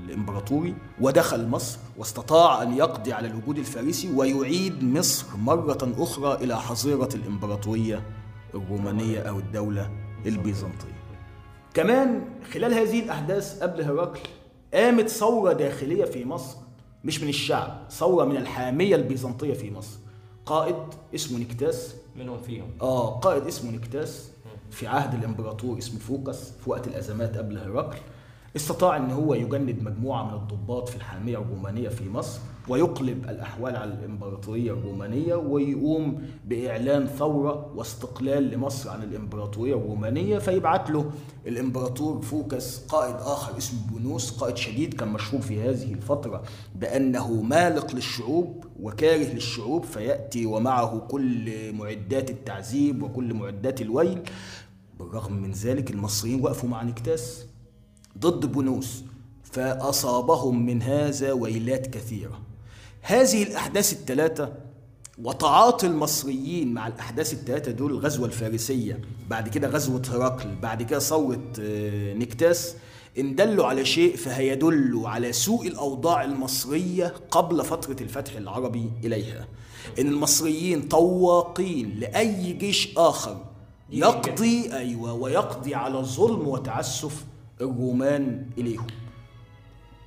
الإمبراطوري. 0.06 0.76
ودخل 1.02 1.48
مصر 1.48 1.80
واستطاع 1.98 2.62
أن 2.64 2.74
يقضي 2.74 3.14
على 3.14 3.28
الوجود 3.28 3.58
الفارسي 3.58 4.12
ويعيد 4.14 4.84
مصر 4.84 5.38
مرة 5.38 5.94
أخرى 5.98 6.34
إلى 6.44 6.58
حظيرة 6.62 7.10
الإمبراطورية 7.16 8.04
الرومانية 8.54 9.20
أو 9.20 9.40
الدولة 9.40 9.92
البيزنطية. 10.26 11.02
كمان 11.74 12.22
خلال 12.54 12.74
هذه 12.74 13.00
الأحداث 13.00 13.60
قبل 13.64 13.82
هرقل 13.82 14.20
قامت 14.74 15.08
ثورة 15.10 15.54
داخلية 15.54 16.06
في 16.06 16.26
مصر 16.26 16.58
مش 17.04 17.22
من 17.22 17.30
الشعب 17.30 17.88
ثورة 17.92 18.26
من 18.26 18.38
الحامية 18.38 18.96
البيزنطية 18.96 19.54
في 19.54 19.72
مصر. 19.72 19.98
قائد 20.46 20.76
اسمه 21.16 21.40
نكتاس. 21.40 21.96
منهم 22.16 22.42
فيهم. 22.42 22.68
آه 22.82 23.20
قائد 23.20 23.48
اسمه 23.48 23.72
نكتاس. 23.72 24.32
في 24.72 24.88
عهد 24.88 25.14
الإمبراطور 25.14 25.78
اسمه 25.78 26.00
فوكس 26.00 26.52
في 26.64 26.70
وقت 26.70 26.88
الأزمات 26.88 27.38
قبل 27.38 27.58
هرقل 27.58 27.98
استطاع 28.56 28.98
إن 28.98 29.12
هو 29.12 29.34
يجند 29.34 29.82
مجموعة 29.84 30.24
من 30.24 30.34
الضباط 30.34 30.90
في 30.90 30.96
الحامية 30.96 31.38
الرومانية 31.38 31.90
في 31.90 32.10
مصر 32.10 32.40
ويقلب 32.70 33.30
الأحوال 33.30 33.76
على 33.76 33.94
الإمبراطورية 33.94 34.72
الرومانية 34.72 35.36
ويقوم 35.36 36.22
بإعلان 36.46 37.08
ثورة 37.08 37.72
واستقلال 37.76 38.44
لمصر 38.52 38.90
عن 38.90 39.04
الإمبراطورية 39.04 39.76
الرومانية 39.76 40.38
فيبعت 40.40 40.90
له 40.90 41.12
الإمبراطور 41.48 42.22
فوكس 42.22 42.86
قائد 42.86 43.16
آخر 43.16 43.58
اسمه 43.58 43.80
بونوس 43.92 44.32
قائد 44.32 44.58
شديد 44.58 44.94
كان 44.94 45.08
مشهور 45.08 45.42
في 45.42 45.62
هذه 45.62 45.94
الفترة 45.94 46.44
بأنه 46.76 47.42
مالق 47.42 47.96
للشعوب 47.96 48.66
وكاره 48.80 49.34
للشعوب 49.34 49.84
فيأتي 49.84 50.46
ومعه 50.46 51.00
كل 51.00 51.74
معدات 51.74 52.30
التعذيب 52.30 53.04
وكل 53.04 53.34
معدات 53.34 53.82
الويل 53.82 54.20
بالرغم 55.02 55.34
من 55.34 55.52
ذلك 55.52 55.92
المصريين 55.92 56.42
وقفوا 56.42 56.70
مع 56.70 56.84
نكتاس 56.84 57.46
ضد 58.18 58.46
بونوس 58.46 59.04
فأصابهم 59.44 60.66
من 60.66 60.82
هذا 60.82 61.32
ويلات 61.32 61.88
كثيرة. 61.88 62.40
هذه 63.02 63.44
الأحداث 63.44 63.94
الثلاثة 63.94 64.54
وتعاطي 65.24 65.88
المصريين 65.88 66.74
مع 66.74 66.88
الأحداث 66.88 67.34
الثلاثة 67.34 67.72
دول 67.72 67.92
الغزوة 67.92 68.26
الفارسية 68.26 69.00
بعد 69.30 69.50
كده 69.50 69.68
غزوة 69.68 70.02
هرقل 70.10 70.56
بعد 70.62 70.84
كده 70.84 71.00
ثورة 71.00 71.54
آه، 71.60 72.14
نكتاس 72.14 72.76
إن 73.20 73.36
دلوا 73.36 73.66
على 73.66 73.86
شيء 73.86 74.16
فهيدلوا 74.16 75.10
على 75.10 75.34
سوء 75.34 75.68
الأوضاع 75.68 76.24
المصرية 76.24 77.14
قبل 77.32 77.66
فترة 77.66 77.96
الفتح 78.02 78.36
العربي 78.36 78.92
إليها. 79.04 79.48
إن 80.00 80.08
المصريين 80.08 80.82
طواقين 80.82 82.00
لأي 82.00 82.54
جيش 82.54 82.94
آخر 82.98 83.51
يقضي 83.92 84.74
أيوة 84.74 85.14
ويقضي 85.14 85.76
على 85.76 85.98
ظلم 86.00 86.48
وتعسف 86.48 87.26
الرومان 87.62 88.46
إليهم. 88.58 88.88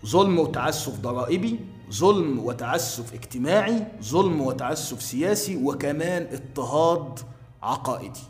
ظلم 0.06 0.38
وتعسف 0.38 1.00
ضرائبي 1.00 1.60
ظلم 1.92 2.38
وتعسف 2.38 3.14
اجتماعي 3.14 3.86
ظلم 4.02 4.40
وتعسف 4.40 5.02
سياسي 5.02 5.56
وكمان 5.56 6.26
اضطهاد 6.32 7.18
عقائدي. 7.62 8.20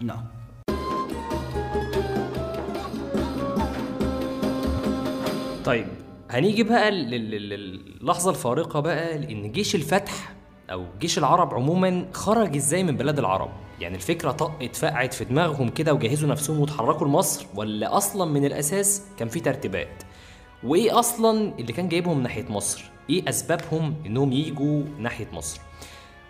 نعم. 0.00 0.24
طيب 5.64 5.86
هنيجي 6.30 6.62
بقى 6.62 6.90
لل- 6.90 7.30
لل- 7.30 7.98
للحظة 8.02 8.30
الفارقة 8.30 8.80
بقى 8.80 9.18
لأن 9.18 9.52
جيش 9.52 9.74
الفتح 9.74 10.32
أو 10.70 10.86
جيش 11.00 11.18
العرب 11.18 11.54
عموما 11.54 12.06
خرج 12.12 12.56
إزاي 12.56 12.84
من 12.84 12.96
بلاد 12.96 13.18
العرب؟ 13.18 13.50
يعني 13.80 13.96
الفكرة 13.96 14.30
طقت 14.30 14.76
فقعت 14.76 15.14
في 15.14 15.24
دماغهم 15.24 15.68
كده 15.68 15.94
وجهزوا 15.94 16.28
نفسهم 16.28 16.60
وتحركوا 16.60 17.06
لمصر 17.06 17.46
ولا 17.54 17.96
أصلا 17.96 18.30
من 18.30 18.44
الأساس 18.44 19.02
كان 19.18 19.28
في 19.28 19.40
ترتيبات؟ 19.40 20.02
وإيه 20.64 20.98
أصلا 20.98 21.52
اللي 21.58 21.72
كان 21.72 21.88
جايبهم 21.88 22.22
ناحية 22.22 22.52
مصر؟ 22.52 22.90
إيه 23.10 23.28
أسبابهم 23.28 23.94
إنهم 24.06 24.32
يجوا 24.32 24.82
ناحية 24.98 25.28
مصر؟ 25.32 25.60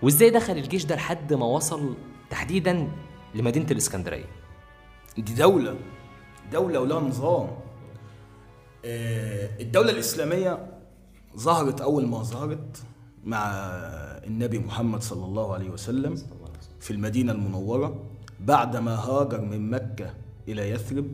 وإزاي 0.03 0.31
دخل 0.31 0.53
الجيش 0.53 0.85
ده 0.85 0.95
لحد 0.97 1.35
ما 1.35 1.47
وصل 1.47 1.95
تحديدا 2.31 2.89
لمدينة 3.35 3.67
الإسكندرية؟ 3.71 4.25
دي 5.19 5.35
دولة 5.35 5.77
دولة 6.53 6.81
ولها 6.81 7.01
نظام 7.01 7.49
آه، 8.85 9.49
الدولة 9.61 9.91
الإسلامية 9.91 10.67
ظهرت 11.37 11.81
أول 11.81 12.07
ما 12.07 12.23
ظهرت 12.23 12.83
مع 13.29 13.47
النبي 14.27 14.59
محمد 14.59 15.03
صلى 15.03 15.25
الله 15.25 15.55
عليه 15.55 15.71
وسلم 15.71 16.15
في 16.81 16.91
المدينة 16.91 17.33
المنورة 17.33 18.05
بعدما 18.41 18.95
هاجر 18.95 19.41
من 19.41 19.71
مكة 19.71 20.15
إلى 20.49 20.71
يثرب 20.71 21.07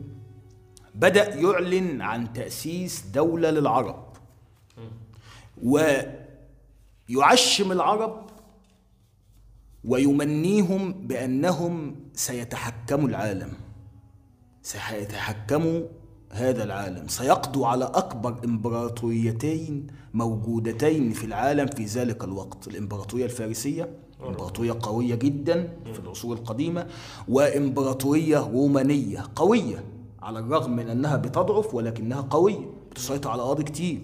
بدأ 0.95 1.35
يعلن 1.35 2.01
عن 2.01 2.33
تأسيس 2.33 3.05
دولة 3.13 3.49
للعرب. 3.51 4.05
ويعشم 7.09 7.71
العرب 7.71 8.25
ويمنيهم 9.83 10.93
بأنهم 11.07 11.95
سيتحكموا 12.13 13.09
العالم 13.09 13.53
سيتحكموا 14.63 15.81
هذا 16.29 16.63
العالم. 16.63 17.07
سيقضوا 17.07 17.67
على 17.67 17.85
أكبر 17.85 18.35
إمبراطوريتين 18.45 19.87
موجودتين 20.13 21.11
في 21.11 21.25
العالم 21.25 21.67
في 21.67 21.85
ذلك 21.85 22.23
الوقت. 22.23 22.67
الإمبراطورية 22.67 23.25
الفارسية 23.25 23.89
إمبراطورية 24.27 24.75
قوية 24.81 25.15
جدا 25.15 25.69
في 25.93 25.99
العصور 25.99 26.37
القديمة 26.37 26.87
وإمبراطورية 27.27 28.37
رومانية 28.39 29.23
قوية 29.35 29.83
على 30.21 30.39
الرغم 30.39 30.75
من 30.75 30.89
أنها 30.89 31.15
بتضعف 31.15 31.75
ولكنها 31.75 32.21
قوية 32.21 32.69
بتسيطر 32.91 33.29
على 33.29 33.41
أراضي 33.41 33.63
كتير. 33.63 34.01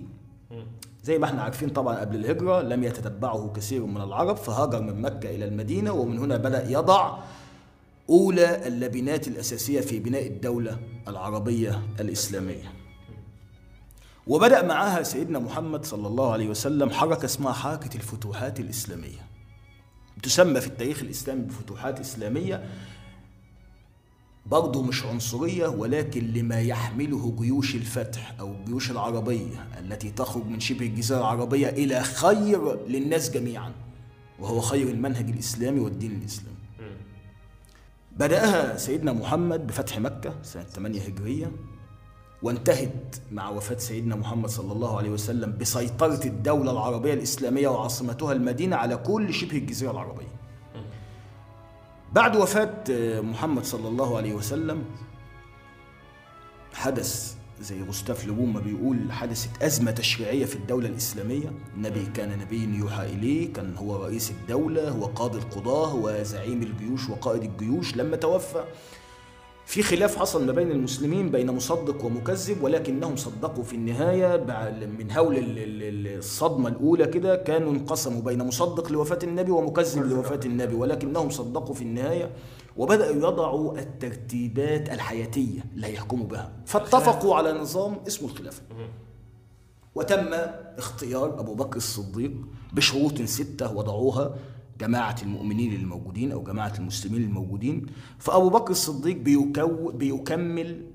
زي 1.03 1.19
ما 1.19 1.25
إحنا 1.25 1.41
عارفين 1.41 1.69
طبعا 1.69 1.95
قبل 1.99 2.15
الهجرة 2.15 2.61
لم 2.61 2.83
يتتبعه 2.83 3.51
كثير 3.55 3.85
من 3.85 4.01
العرب 4.01 4.35
فهاجر 4.35 4.81
من 4.81 5.01
مكة 5.01 5.29
إلى 5.29 5.45
المدينة 5.45 5.91
ومن 5.93 6.17
هنا 6.19 6.37
بدأ 6.37 6.69
يضع 6.71 7.17
أولى 8.11 8.67
اللبنات 8.67 9.27
الأساسية 9.27 9.81
في 9.81 9.99
بناء 9.99 10.27
الدولة 10.27 10.79
العربية 11.07 11.81
الإسلامية. 11.99 12.73
وبدأ 14.27 14.67
معها 14.67 15.03
سيدنا 15.03 15.39
محمد 15.39 15.85
صلى 15.85 16.07
الله 16.07 16.31
عليه 16.31 16.49
وسلم 16.49 16.89
حركة 16.89 17.25
اسمها 17.25 17.53
حركة 17.53 17.95
الفتوحات 17.95 18.59
الإسلامية. 18.59 19.27
تسمى 20.23 20.61
في 20.61 20.67
التاريخ 20.67 21.01
الإسلامي 21.01 21.41
بفتوحات 21.41 21.99
إسلامية 21.99 22.69
برضه 24.45 24.81
مش 24.81 25.03
عنصرية 25.03 25.67
ولكن 25.67 26.33
لما 26.33 26.61
يحمله 26.61 27.35
جيوش 27.39 27.75
الفتح 27.75 28.35
أو 28.39 28.51
الجيوش 28.51 28.91
العربية 28.91 29.67
التي 29.79 30.11
تخرج 30.11 30.45
من 30.45 30.59
شبه 30.59 30.85
الجزيرة 30.85 31.19
العربية 31.19 31.69
إلى 31.69 32.03
خير 32.03 32.87
للناس 32.87 33.31
جميعا 33.31 33.71
وهو 34.39 34.61
خير 34.61 34.87
المنهج 34.89 35.29
الإسلامي 35.29 35.79
والدين 35.79 36.11
الإسلامي. 36.11 36.50
بدأها 38.21 38.77
سيدنا 38.77 39.13
محمد 39.13 39.67
بفتح 39.67 39.99
مكة 39.99 40.33
سنة 40.43 40.63
8 40.63 41.01
هجرية 41.01 41.51
وانتهت 42.41 43.15
مع 43.31 43.49
وفاة 43.49 43.77
سيدنا 43.77 44.15
محمد 44.15 44.49
صلى 44.49 44.71
الله 44.71 44.97
عليه 44.97 45.09
وسلم 45.09 45.57
بسيطرة 45.57 46.25
الدولة 46.25 46.71
العربية 46.71 47.13
الإسلامية 47.13 47.67
وعاصمتها 47.67 48.33
المدينة 48.33 48.75
على 48.75 48.97
كل 48.97 49.33
شبه 49.33 49.57
الجزيرة 49.57 49.91
العربية. 49.91 50.35
بعد 52.13 52.35
وفاة 52.35 52.83
محمد 53.21 53.63
صلى 53.63 53.87
الله 53.87 54.17
عليه 54.17 54.33
وسلم 54.33 54.85
حدث 56.73 57.35
زي 57.61 57.81
غوستاف 57.83 58.27
لوبون 58.27 58.53
ما 58.53 58.59
بيقول 58.59 59.11
حدثت 59.11 59.63
أزمة 59.63 59.91
تشريعية 59.91 60.45
في 60.45 60.55
الدولة 60.55 60.87
الإسلامية. 60.87 61.51
النبي 61.75 62.05
كان 62.13 62.39
نبي 62.39 62.77
يوحى 62.77 63.05
إليه 63.05 63.53
كان 63.53 63.75
هو 63.77 64.05
رئيس 64.05 64.31
الدولة 64.31 64.89
هو 64.89 65.05
قاضي 65.05 65.37
القضاة 65.37 65.95
وزعيم 65.95 66.63
الجيوش 66.63 67.09
وقائد 67.09 67.43
الجيوش 67.43 67.95
لما 67.95 68.15
توفى. 68.15 68.63
في 69.65 69.83
خلاف 69.83 70.17
حصل 70.17 70.45
ما 70.45 70.51
بين 70.51 70.71
المسلمين 70.71 71.31
بين 71.31 71.51
مصدق 71.51 72.05
ومكذب 72.05 72.63
ولكنهم 72.63 73.15
صدقوا 73.15 73.63
في 73.63 73.75
النهاية 73.75 74.37
من 74.99 75.11
هول 75.11 75.35
الصدمة 75.37 76.69
الأولى 76.69 77.07
كده 77.07 77.35
كانوا 77.35 77.71
انقسموا 77.71 78.21
بين 78.21 78.43
مصدق 78.43 78.91
لوفاة 78.91 79.19
النبي 79.23 79.51
ومكذب 79.51 80.03
لوفاة 80.03 80.39
النبي 80.45 80.75
ولكنهم 80.75 81.29
صدقوا 81.29 81.75
في 81.75 81.81
النهاية. 81.81 82.29
وبدأوا 82.77 83.15
يضعوا 83.15 83.79
الترتيبات 83.79 84.89
الحياتية 84.89 85.61
اللي 85.75 85.87
هيحكموا 85.87 86.27
بها. 86.27 86.51
فاتفقوا 86.65 87.35
على 87.35 87.53
نظام 87.53 87.97
اسمه 88.07 88.29
الخلافة. 88.29 88.61
وتم 89.95 90.27
اختيار 90.77 91.39
أبو 91.39 91.55
بكر 91.55 91.77
الصديق 91.77 92.31
بشروط 92.73 93.21
ستة 93.21 93.73
وضعوها 93.75 94.35
جماعة 94.79 95.15
المؤمنين 95.23 95.73
الموجودين 95.75 96.31
أو 96.31 96.43
جماعة 96.43 96.73
المسلمين 96.79 97.23
الموجودين 97.23 97.85
فأبو 98.19 98.49
بكر 98.49 98.71
الصديق 98.71 99.17
بيكو 99.17 99.91
بيكمل 99.91 100.85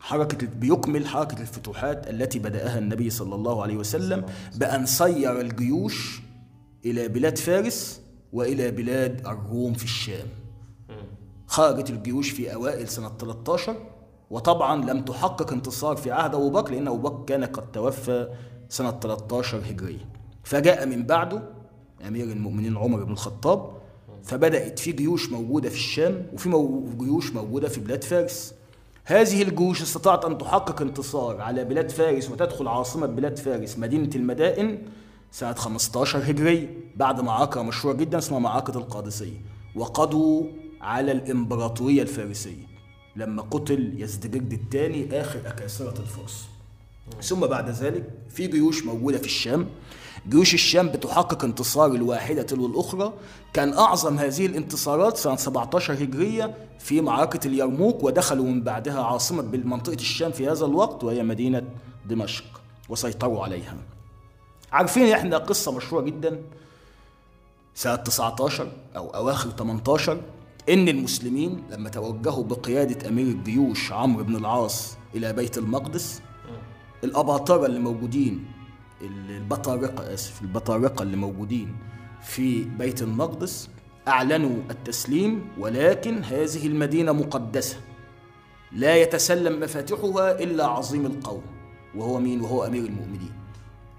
حركة 0.00 0.46
بيكمل 0.46 1.06
حركة 1.06 1.40
الفتوحات 1.40 2.10
التي 2.10 2.38
بدأها 2.38 2.78
النبي 2.78 3.10
صلى 3.10 3.34
الله 3.34 3.62
عليه 3.62 3.76
وسلم 3.76 4.24
بأن 4.56 4.86
سير 4.86 5.40
الجيوش 5.40 6.20
إلى 6.84 7.08
بلاد 7.08 7.38
فارس 7.38 8.00
وإلى 8.32 8.70
بلاد 8.70 9.26
الروم 9.26 9.74
في 9.74 9.84
الشام. 9.84 10.26
خرجت 11.50 11.90
الجيوش 11.90 12.30
في 12.30 12.54
أوائل 12.54 12.88
سنة 12.88 13.10
13 13.18 13.76
وطبعا 14.30 14.84
لم 14.84 15.02
تحقق 15.04 15.52
انتصار 15.52 15.96
في 15.96 16.10
عهد 16.10 16.34
أبو 16.34 16.50
بكر 16.50 16.72
لأن 16.72 16.88
أبو 16.88 16.96
بكر 16.98 17.24
كان 17.24 17.44
قد 17.44 17.72
توفى 17.72 18.28
سنة 18.68 18.90
13 18.90 19.58
هجرية 19.58 20.08
فجاء 20.44 20.86
من 20.86 21.06
بعده 21.06 21.42
أمير 22.08 22.24
المؤمنين 22.24 22.76
عمر 22.76 23.04
بن 23.04 23.12
الخطاب 23.12 23.70
فبدأت 24.24 24.78
في 24.78 24.92
جيوش 24.92 25.30
موجودة 25.30 25.68
في 25.68 25.74
الشام 25.74 26.26
وفي. 26.32 26.48
جيوش 26.98 27.32
موجودة 27.32 27.68
في 27.68 27.80
بلاد 27.80 28.04
فارس 28.04 28.54
هذه 29.04 29.42
الجيوش 29.42 29.82
استطاعت 29.82 30.24
أن 30.24 30.38
تحقق 30.38 30.82
انتصار 30.82 31.40
على 31.40 31.64
بلاد 31.64 31.90
فارس 31.90 32.30
وتدخل 32.30 32.68
عاصمة 32.68 33.06
بلاد 33.06 33.38
فارس 33.38 33.78
مدينة 33.78 34.10
المدائن 34.16 34.78
سنة 35.30 35.52
15 35.52 36.18
هجرية 36.18 36.74
بعد 36.96 37.20
معركة 37.20 37.62
مشهورة 37.62 37.94
جدا 37.94 38.18
اسمها 38.18 38.38
معركة 38.38 38.78
القادسية 38.78 39.42
وقضوا 39.76 40.44
على 40.80 41.12
الإمبراطورية 41.12 42.02
الفارسية. 42.02 42.70
لما 43.16 43.42
قتل 43.42 43.92
يزدجرد 43.96 44.52
الثاني 44.52 45.20
آخر 45.20 45.40
أكاسرة 45.46 46.00
الفرس. 46.00 46.46
ثم 47.22 47.40
بعد 47.40 47.70
ذلك 47.70 48.10
في 48.28 48.46
جيوش 48.46 48.84
موجودة 48.84 49.18
في 49.18 49.24
الشام. 49.26 49.66
جيوش 50.28 50.54
الشام 50.54 50.88
بتحقق 50.88 51.44
انتصار 51.44 51.92
الواحدة 51.94 52.42
تلو 52.42 52.66
الأخرى 52.66 53.12
كان 53.52 53.72
أعظم 53.72 54.18
هذه 54.18 54.46
الانتصارات 54.46 55.16
سنة 55.16 55.36
17 55.36 55.94
هجرية 55.94 56.54
في 56.78 57.00
معركة 57.00 57.46
اليرموك 57.46 58.04
ودخلوا 58.04 58.44
من 58.44 58.62
بعدها 58.62 59.02
عاصمة 59.02 59.42
منطقة 59.42 59.94
الشام 59.94 60.32
في 60.32 60.48
هذا 60.48 60.66
الوقت 60.66 61.04
وهي 61.04 61.22
مدينة 61.22 61.62
دمشق 62.06 62.44
وسيطروا 62.88 63.44
عليها. 63.44 63.76
عارفين 64.72 65.12
إحنا 65.12 65.38
قصة 65.38 65.72
مشهورة 65.72 66.02
جدا؟ 66.04 66.42
سنة 67.74 67.96
19 67.96 68.72
أو 68.96 69.10
أواخر 69.10 69.50
18 69.50 70.20
إن 70.68 70.88
المسلمين 70.88 71.62
لما 71.70 71.88
توجهوا 71.88 72.44
بقيادة 72.44 73.08
أمير 73.08 73.26
الجيوش 73.26 73.92
عمرو 73.92 74.24
بن 74.24 74.36
العاص 74.36 74.96
إلى 75.14 75.32
بيت 75.32 75.58
المقدس 75.58 76.22
الأباطرة 77.04 77.66
اللي 77.66 77.78
موجودين 77.80 78.44
البطارقة 79.02 80.14
آسف 80.14 80.42
البطارقة 80.42 81.02
اللي 81.02 81.16
موجودين 81.16 81.76
في 82.22 82.64
بيت 82.64 83.02
المقدس 83.02 83.68
أعلنوا 84.08 84.56
التسليم 84.70 85.48
ولكن 85.58 86.24
هذه 86.24 86.66
المدينة 86.66 87.12
مقدسة. 87.12 87.76
لا 88.72 88.96
يتسلم 88.96 89.60
مفاتيحها 89.60 90.42
إلا 90.42 90.66
عظيم 90.66 91.06
القوم 91.06 91.42
وهو 91.96 92.18
مين؟ 92.18 92.40
وهو 92.40 92.66
أمير 92.66 92.84
المؤمنين. 92.84 93.32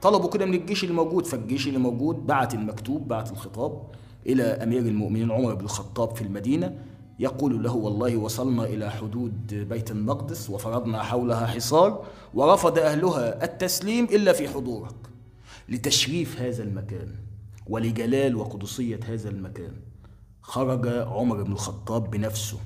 طلبوا 0.02 0.30
كده 0.30 0.46
من 0.46 0.54
الجيش 0.54 0.84
اللي 0.84 0.96
موجود 0.96 1.26
فالجيش 1.26 1.68
اللي 1.68 1.80
موجود 1.80 2.28
بعت 2.28 2.54
المكتوب 2.54 3.08
بعت 3.08 3.32
الخطاب 3.32 3.82
إلى 4.26 4.44
أمير 4.44 4.80
المؤمنين 4.82 5.32
عمر 5.32 5.54
بن 5.56 5.66
الخطاب 5.66 6.16
في 6.16 6.22
المدينة 6.22 6.78
يقول 7.20 7.64
له 7.64 7.76
والله 7.76 8.18
وصلنا 8.18 8.64
إلى 8.64 8.92
حدود 8.92 9.54
بيت 9.54 9.92
المقدس 9.92 10.50
وفرضنا 10.50 11.04
حولها 11.04 11.48
حصار 11.48 12.06
ورفض 12.34 12.80
أهلها 12.80 13.44
التسليم 13.44 14.06
إلا 14.06 14.34
في 14.34 14.50
حضورك. 14.50 14.96
لتشريف 15.70 16.42
هذا 16.42 16.64
المكان 16.64 17.16
ولجلال 17.68 18.36
وقدسية 18.36 19.00
هذا 19.08 19.30
المكان 19.30 19.74
خرج 20.42 20.88
عمر 20.88 21.44
بن 21.44 21.52
الخطاب 21.52 22.12
بنفسه. 22.12 22.58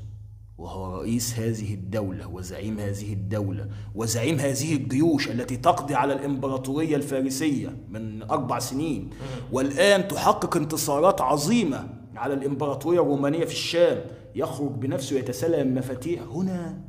وهو 0.57 0.97
رئيس 1.01 1.39
هذه 1.39 1.73
الدولة 1.73 2.27
وزعيم 2.27 2.79
هذه 2.79 3.13
الدولة 3.13 3.69
وزعيم 3.95 4.39
هذه 4.39 4.75
الجيوش 4.75 5.29
التي 5.29 5.57
تقضي 5.57 5.95
على 5.95 6.13
الإمبراطورية 6.13 6.95
الفارسية 6.95 7.77
من 7.89 8.23
أربع 8.23 8.59
سنين. 8.59 9.09
والآن 9.51 10.07
تحقق 10.07 10.57
انتصارات 10.57 11.21
عظيمة 11.21 11.89
على 12.15 12.33
الإمبراطورية 12.33 13.01
الرومانية 13.01 13.45
في 13.45 13.51
الشام. 13.51 14.01
يخرج 14.35 14.71
بنفسه 14.71 15.15
يتسلم 15.15 15.75
مفاتيح. 15.75 16.21
هنا 16.21 16.81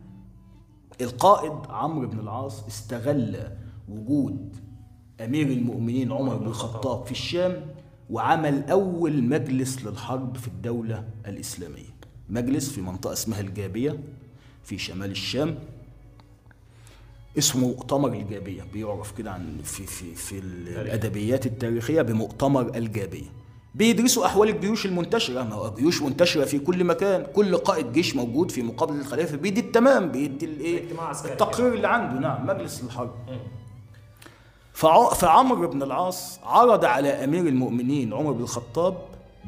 القائد 1.01 1.53
عمرو 1.69 2.09
بن 2.09 2.19
العاص 2.19 2.67
استغل 2.67 3.37
وجود 3.89 4.57
أمير 5.21 5.47
المؤمنين 5.47 6.13
عمر 6.13 6.37
بن 6.37 6.47
الخطاب. 6.47 7.05
في 7.05 7.11
الشام 7.13 7.67
وعمل 8.11 8.71
أول 8.71 9.23
مجلس 9.23 9.85
للحرب 9.85 10.37
في 10.37 10.49
الدولة 10.49 11.05
الإسلامية. 11.27 11.96
مجلس 12.31 12.71
في 12.71 12.81
منطقة 12.81 13.13
اسمها 13.13 13.41
الجابية 13.41 13.99
في 14.65 14.79
شمال 14.79 15.11
الشام. 15.11 15.59
اسمه 17.39 17.67
مؤتمر 17.69 18.09
الجابية 18.13 18.63
بيعرف 18.73 19.13
كده 19.19 19.31
عن 19.33 19.59
في 19.65 19.87
في 19.87 20.15
في 20.15 20.39
الأدبيات 20.39 21.47
التاريخية 21.47 22.03
بمؤتمر 22.03 22.77
الجابية. 22.77 23.25
بيدرسوا 23.75 24.27
أحوال 24.27 24.49
الجيوش 24.49 24.87
المنتشرة 24.87 25.43
ما 25.43 25.55
هو 25.55 25.75
جيوش 25.75 26.03
منتشرة 26.03 26.45
في 26.45 26.59
كل 26.59 26.85
مكان 26.85 27.27
كل 27.35 27.57
قائد 27.57 27.93
جيش 27.93 28.17
موجود 28.17 28.51
في 28.51 28.63
مقابلة 28.63 29.01
الخليفة 29.01 29.37
بيدي 29.37 29.61
التمام 29.61 30.09
بيدي 30.13 30.47
الإيه 30.47 30.85
التقرير 31.25 31.75
اللي 31.75 31.89
عنده. 31.89 32.21
نعم 32.21 32.47
مجلس 32.47 32.83
الحرب. 32.83 33.15
فع- 34.73 35.15
فعمرو 35.15 35.69
بن 35.69 35.83
العاص 35.83 36.39
عرض 36.45 36.85
على 36.85 37.09
أمير 37.09 37.47
المؤمنين 37.47 38.13
عمر 38.13 38.33
بن 38.33 38.43
الخطاب 38.43 38.99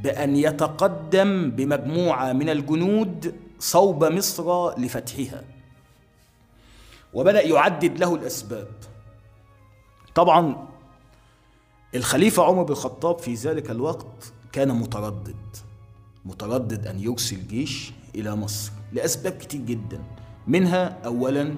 بأن 0.02 0.37
يتقدم 0.37 1.50
بمجموعة 1.50 2.32
من 2.32 2.48
الجنود 2.48 3.34
صوب 3.58 4.04
مصر 4.04 4.78
لفتحها. 4.78 5.44
وبدأ 7.14 7.42
يعدد 7.42 7.98
له 7.98 8.14
الأسباب. 8.14 8.68
طبعا 10.14 10.68
الخليفة 11.94 12.44
عمر 12.44 12.62
بن 12.62 12.72
الخطاب 12.72 13.18
في 13.18 13.34
ذلك 13.34 13.70
الوقت 13.70 14.32
كان 14.52 14.68
متردد 14.68 15.37
متردد 16.24 16.87
أن 16.87 17.00
يرسل 17.00 17.46
جيش 17.46 17.92
إلى 18.14 18.37
مصر 18.37 18.72
لأسباب 18.92 19.32
كتير 19.32 19.61
جدا. 19.61 20.04
منها 20.46 20.98
اولا 21.04 21.54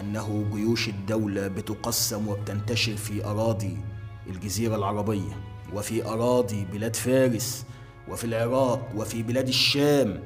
أنه 0.00 0.44
جيوش 0.52 0.88
الدولة 0.88 1.48
بتقسم 1.48 2.28
وبتنتشر 2.28 2.96
في 2.96 3.24
أراضي 3.24 3.76
الجزيرة 4.26 4.76
العربية. 4.76 5.47
وفي 5.74 6.06
أراضي 6.06 6.64
بلاد 6.72 6.96
فارس 6.96 7.64
وفي 8.08 8.24
العراق 8.24 8.88
وفي 8.96 9.22
بلاد 9.22 9.48
الشام. 9.48 10.22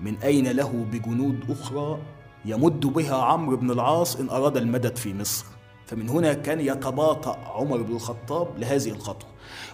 من 0.00 0.16
أين 0.16 0.48
له 0.48 0.86
بجنود 0.92 1.50
أخرى 1.50 1.98
يمد 2.44 2.86
بها 2.86 3.16
عمرو 3.16 3.56
بن 3.56 3.70
العاص 3.70 4.16
إن 4.16 4.30
أراد 4.30 4.56
المدد 4.56 4.96
في 4.96 5.14
مصر؟ 5.14 5.44
فمن 5.86 6.08
هنا 6.08 6.32
كان 6.32 6.60
يتباطأ 6.60 7.36
عمر 7.36 7.82
بن 7.82 7.96
الخطاب 7.96 8.58
لهذه 8.58 8.90
الخطوة. 8.90 9.28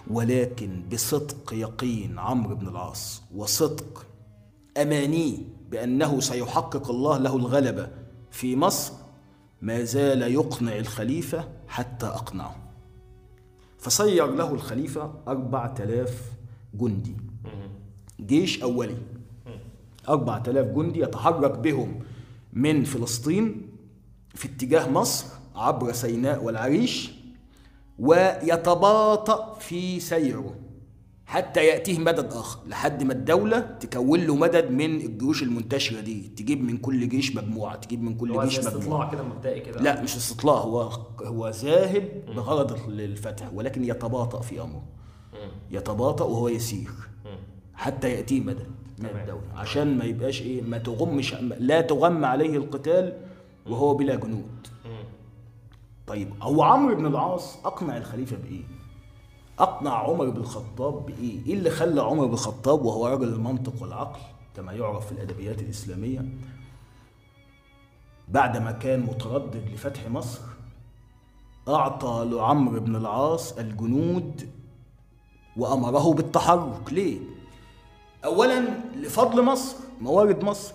ولكن 0.07 0.83
بصدق 0.91 1.53
يقين 1.53 2.19
عمرو 2.19 2.55
بن 2.55 2.67
العاص 2.67 3.23
وصدق 3.35 4.05
أمانيه 4.77 5.37
بأنه 5.71 6.19
سيحقق 6.19 6.89
الله 6.89 7.17
له 7.17 7.35
الغلبة 7.35 7.89
في 8.31 8.55
مصر 8.55 8.93
ما 9.61 9.83
زال 9.83 10.21
يقنع 10.21 10.77
الخليفة 10.77 11.47
حتى 11.67 12.05
أقنعه. 12.05 12.64
فصير 13.85 14.25
له 14.25 14.53
الخليفة 14.53 15.13
أربعة 15.27 15.75
آلاف 15.79 16.31
جندي. 16.73 17.15
جيش 18.19 18.63
أولي. 18.63 18.97
أربعة 20.09 20.43
آلاف 20.47 20.65
جندي 20.65 20.99
يتحرك 20.99 21.57
بهم 21.59 21.99
من 22.53 22.83
فلسطين 22.83 23.69
في 24.35 24.47
اتجاه 24.47 24.89
مصر 24.89 25.25
عبر 25.55 25.91
سيناء 25.91 26.43
والعريش 26.43 27.11
ويتباطأ 27.99 29.53
في 29.59 29.99
سيره. 29.99 30.55
حتى 31.25 31.65
يأتيه 31.65 31.99
مدد 31.99 32.33
آخر 32.33 32.59
لحد 32.67 33.03
ما 33.03 33.13
الدولة 33.13 33.59
تكون 33.59 34.19
له 34.19 34.35
مدد 34.35 34.71
من 34.71 34.95
الجيوش 34.95 35.43
المنتشرة 35.43 36.01
دي 36.01 36.31
تجيب 36.35 36.63
من 36.63 36.77
كل 36.77 37.09
جيش 37.09 37.35
مجموعة 37.35 37.75
تجيب 37.75 38.03
من 38.03 38.15
كل 38.15 38.41
جيش 38.41 38.59
مجموعة. 38.59 38.77
استطلاع 38.77 39.11
كده 39.11 39.23
مبدئي 39.23 39.59
كده. 39.59 39.81
لا 39.81 40.01
مش 40.01 40.15
استطلاع 40.15 40.55
هو 40.55 40.81
هو 41.23 41.49
ذاهب 41.49 42.09
بغرض 42.35 42.89
الفتح 42.89 43.53
ولكن 43.53 43.83
يتباطأ 43.83 44.41
في 44.41 44.61
أمره. 44.61 44.83
يتباطأ 45.71 46.25
وهو 46.25 46.47
يسير. 46.47 46.91
حتى 47.73 48.09
يأتيه 48.09 48.41
مدد 48.41 48.67
من. 48.99 49.05
الدولة 49.05 49.41
عشان 49.55 49.97
ما 49.97 50.03
يبقاش 50.03 50.41
إيه 50.41 50.61
ما 50.61 50.77
تغمش 50.77 51.33
لا 51.59 51.81
تغم 51.81 52.25
عليه 52.25 52.57
القتال 52.57 53.17
وهو 53.69 53.93
بلا 53.93 54.15
جنود. 54.15 54.67
طيب 56.07 56.29
هو 56.41 56.63
عمرو 56.63 56.95
بن 56.95 57.05
العاص 57.05 57.57
أقنع 57.65 57.97
الخليفة 57.97 58.37
بإيه؟ 58.37 58.63
أقنع 59.59 59.93
عمر 59.93 60.29
بن 60.29 60.37
الخطاب 60.37 61.05
بإيه؟ 61.05 61.45
إيه 61.45 61.53
اللي 61.53 61.69
خلى 61.69 62.01
عمر 62.01 62.25
بن 62.25 62.33
الخطاب 62.33 62.85
وهو 62.85 63.07
رجل 63.07 63.27
المنطق 63.27 63.81
والعقل 63.81 64.19
كما 64.55 64.73
يعرف 64.73 65.05
في 65.05 65.11
الأدبيات 65.11 65.61
الإسلامية 65.61 66.25
بعدما 68.27 68.71
كان 68.71 68.99
متردد 68.99 69.69
لفتح 69.73 70.07
مصر 70.09 70.41
أعطى 71.67 72.29
لعمرو 72.31 72.79
بن 72.79 72.95
العاص 72.95 73.57
الجنود 73.57 74.49
وأمره 75.57 76.13
بالتحرك 76.13 76.93
ليه؟ 76.93 77.19
أولا 78.25 78.69
لفضل 78.95 79.43
مصر 79.43 79.75
موارد 80.01 80.43
مصر 80.43 80.73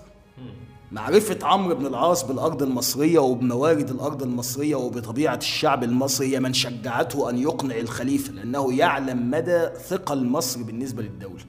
معرفة 0.92 1.38
عمرو 1.42 1.74
بن 1.74 1.86
العاص 1.86 2.24
بالأرض 2.24 2.62
المصرية 2.62 3.18
وبموارد 3.18 3.90
الأرض 3.90 4.22
المصرية 4.22 4.74
وبطبيعة 4.74 5.36
الشعب 5.36 5.84
المصري 5.84 6.34
هي 6.34 6.40
من 6.40 6.52
شجعته 6.52 7.30
أن 7.30 7.38
يقنع 7.38 7.76
الخليفة 7.76 8.32
لأنه 8.32 8.74
يعلم 8.74 9.30
مدى 9.30 9.68
ثقل 9.88 10.26
مصر 10.26 10.62
بالنسبة 10.62 11.02
للدولة. 11.02 11.44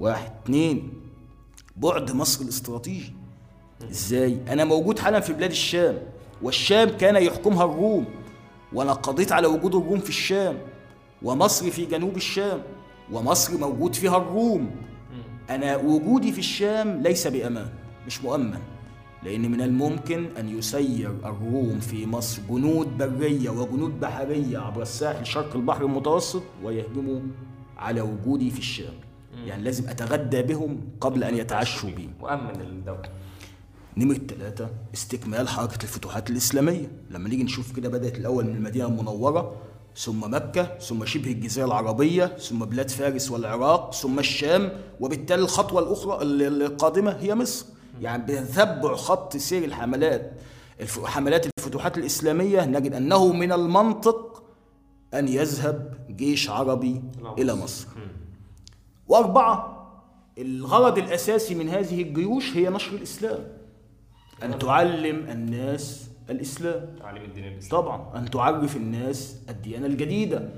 واحد. 0.00 0.32
اتنين. 0.42 0.92
بعد 1.76 2.12
مصر 2.12 2.44
الاستراتيجي. 2.44 3.12
إزاي؟ 3.90 4.38
أنا 4.48 4.64
موجود 4.64 4.98
حالا 4.98 5.20
في 5.20 5.32
بلاد 5.32 5.50
الشام 5.50 5.98
والشام 6.42 6.88
كان 6.88 7.16
يحكمها 7.16 7.64
الروم 7.64 8.04
وأنا 8.72 8.92
قضيت 8.92 9.32
على 9.32 9.46
وجود 9.46 9.74
الروم 9.74 10.00
في 10.00 10.08
الشام 10.08 10.58
ومصر 11.22 11.70
في 11.70 11.84
جنوب 11.84 12.16
الشام 12.16 12.62
ومصر 13.12 13.58
موجود 13.58 13.94
فيها 13.94 14.16
الروم. 14.16 14.70
أنا 15.50 15.76
وجودي 15.76 16.32
في 16.32 16.38
الشام 16.38 17.02
ليس 17.02 17.26
بأمان. 17.26 17.68
مش 18.06 18.22
مؤمن 18.24 18.58
لأن 19.22 19.50
من 19.50 19.60
الممكن 19.60 20.26
أن 20.38 20.58
يسير 20.58 21.10
الروم 21.24 21.80
في 21.80 22.06
مصر 22.06 22.42
جنود 22.50 22.98
برية 22.98 23.50
وجنود 23.50 24.00
بحرية 24.00 24.58
عبر 24.58 24.82
الساحل 24.82 25.26
شرق 25.26 25.56
البحر 25.56 25.84
المتوسط 25.84 26.42
ويهجموا 26.64 27.20
على 27.76 28.00
وجودي 28.00 28.50
في 28.50 28.58
الشام. 28.58 28.94
يعني 29.46 29.62
لازم 29.62 29.88
أتغدى 29.88 30.42
بهم 30.42 30.80
قبل 31.00 31.24
أن 31.24 31.34
يتعشوا 31.36 31.90
بي. 31.90 32.08
مؤمن 32.20 32.60
الدولة. 32.60 33.02
نمرة 33.96 34.18
ثلاثة 34.28 34.70
استكمال 34.94 35.48
حركة 35.48 35.82
الفتوحات 35.82 36.30
الإسلامية. 36.30 36.90
لما 37.10 37.28
نيجي 37.28 37.44
نشوف 37.44 37.76
كده 37.76 37.88
بدأت 37.88 38.18
الأول 38.18 38.44
من 38.44 38.56
المدينة 38.56 38.86
المنورة 38.86 39.56
ثم 39.96 40.34
مكة 40.34 40.78
ثم 40.78 41.04
شبه 41.04 41.30
الجزيرة 41.32 41.66
العربية 41.66 42.26
ثم 42.26 42.58
بلاد 42.64 42.90
فارس 42.90 43.30
والعراق 43.30 43.94
ثم 43.94 44.18
الشام 44.18 44.72
وبالتالي 45.00 45.42
الخطوة 45.42 45.82
الأخرى 45.82 46.22
ال- 46.22 46.62
القادمة 46.62 47.10
هي 47.10 47.34
مصر. 47.34 47.66
يعني 48.00 48.22
بتتبع 48.22 48.94
خط 48.94 49.36
سير 49.36 49.64
الحملات 49.64 50.32
حملات 51.04 51.46
الفتوحات 51.58 51.98
الإسلامية 51.98 52.64
نجد 52.64 52.92
أنه 52.92 53.32
من 53.32 53.52
المنطق 53.52 54.42
أن 55.14 55.28
يذهب 55.28 55.94
جيش 56.10 56.50
عربي 56.50 57.02
إلى 57.38 57.54
مصر. 57.54 57.86
وأربعة 59.08 59.74
الغرض 60.38 60.98
الأساسي 60.98 61.54
من 61.54 61.68
هذه 61.68 62.02
الجيوش 62.02 62.56
هي 62.56 62.70
نشر 62.70 62.96
الإسلام 62.96 63.38
أن 64.42 64.58
تعلم 64.58 65.16
الناس 65.30 66.08
الإسلام. 66.30 66.96
تعليم 67.00 67.22
الدين 67.22 67.44
الإسلامي. 67.44 67.82
طبعا. 67.84 68.18
أن 68.18 68.30
تعرف 68.30 68.76
الناس 68.76 69.36
الديانة 69.48 69.86
الجديدة 69.86 70.48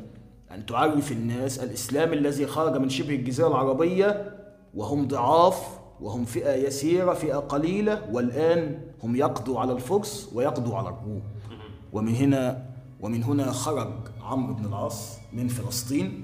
أن 0.50 0.66
تعرف 0.66 1.12
الناس 1.12 1.58
الإسلام 1.58 2.12
الذي 2.12 2.46
خرج 2.46 2.76
من 2.76 2.88
شبه 2.88 3.14
الجزيرة 3.14 3.48
العربية 3.48 4.36
وهم 4.74 5.08
ضعاف 5.08 5.75
وهم 6.00 6.24
فئة 6.24 6.54
يسيرة 6.54 7.14
فئة 7.14 7.36
قليلة 7.36 8.08
والآن 8.12 8.78
هم 9.02 9.16
يقضوا 9.16 9.60
على 9.60 9.72
الفرس 9.72 10.30
ويقضوا 10.34 10.76
على 10.76 10.88
الروم 10.88 11.22
ومن 11.92 12.14
هنا 12.14 12.66
ومن 13.00 13.22
هنا 13.22 13.52
خرج 13.52 13.92
عمرو 14.22 14.54
بن 14.54 14.64
العاص 14.64 15.18
من 15.32 15.48
فلسطين 15.48 16.22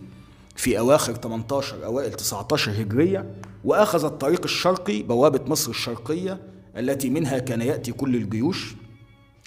في 0.57 0.79
أواخر 0.79 1.13
18 1.13 1.85
أوائل 1.85 2.13
19 2.13 2.73
هجرية 2.73 3.35
وأخذ 3.65 4.05
الطريق 4.05 4.41
الشرقي 4.45 5.03
بوابة 5.03 5.41
مصر 5.47 5.71
الشرقية 5.71 6.41
التي 6.77 7.11
منها 7.11 7.39
كان 7.39 7.63
يأتي 7.63 7.93
كل 7.93 8.17
الجيوش 8.17 8.75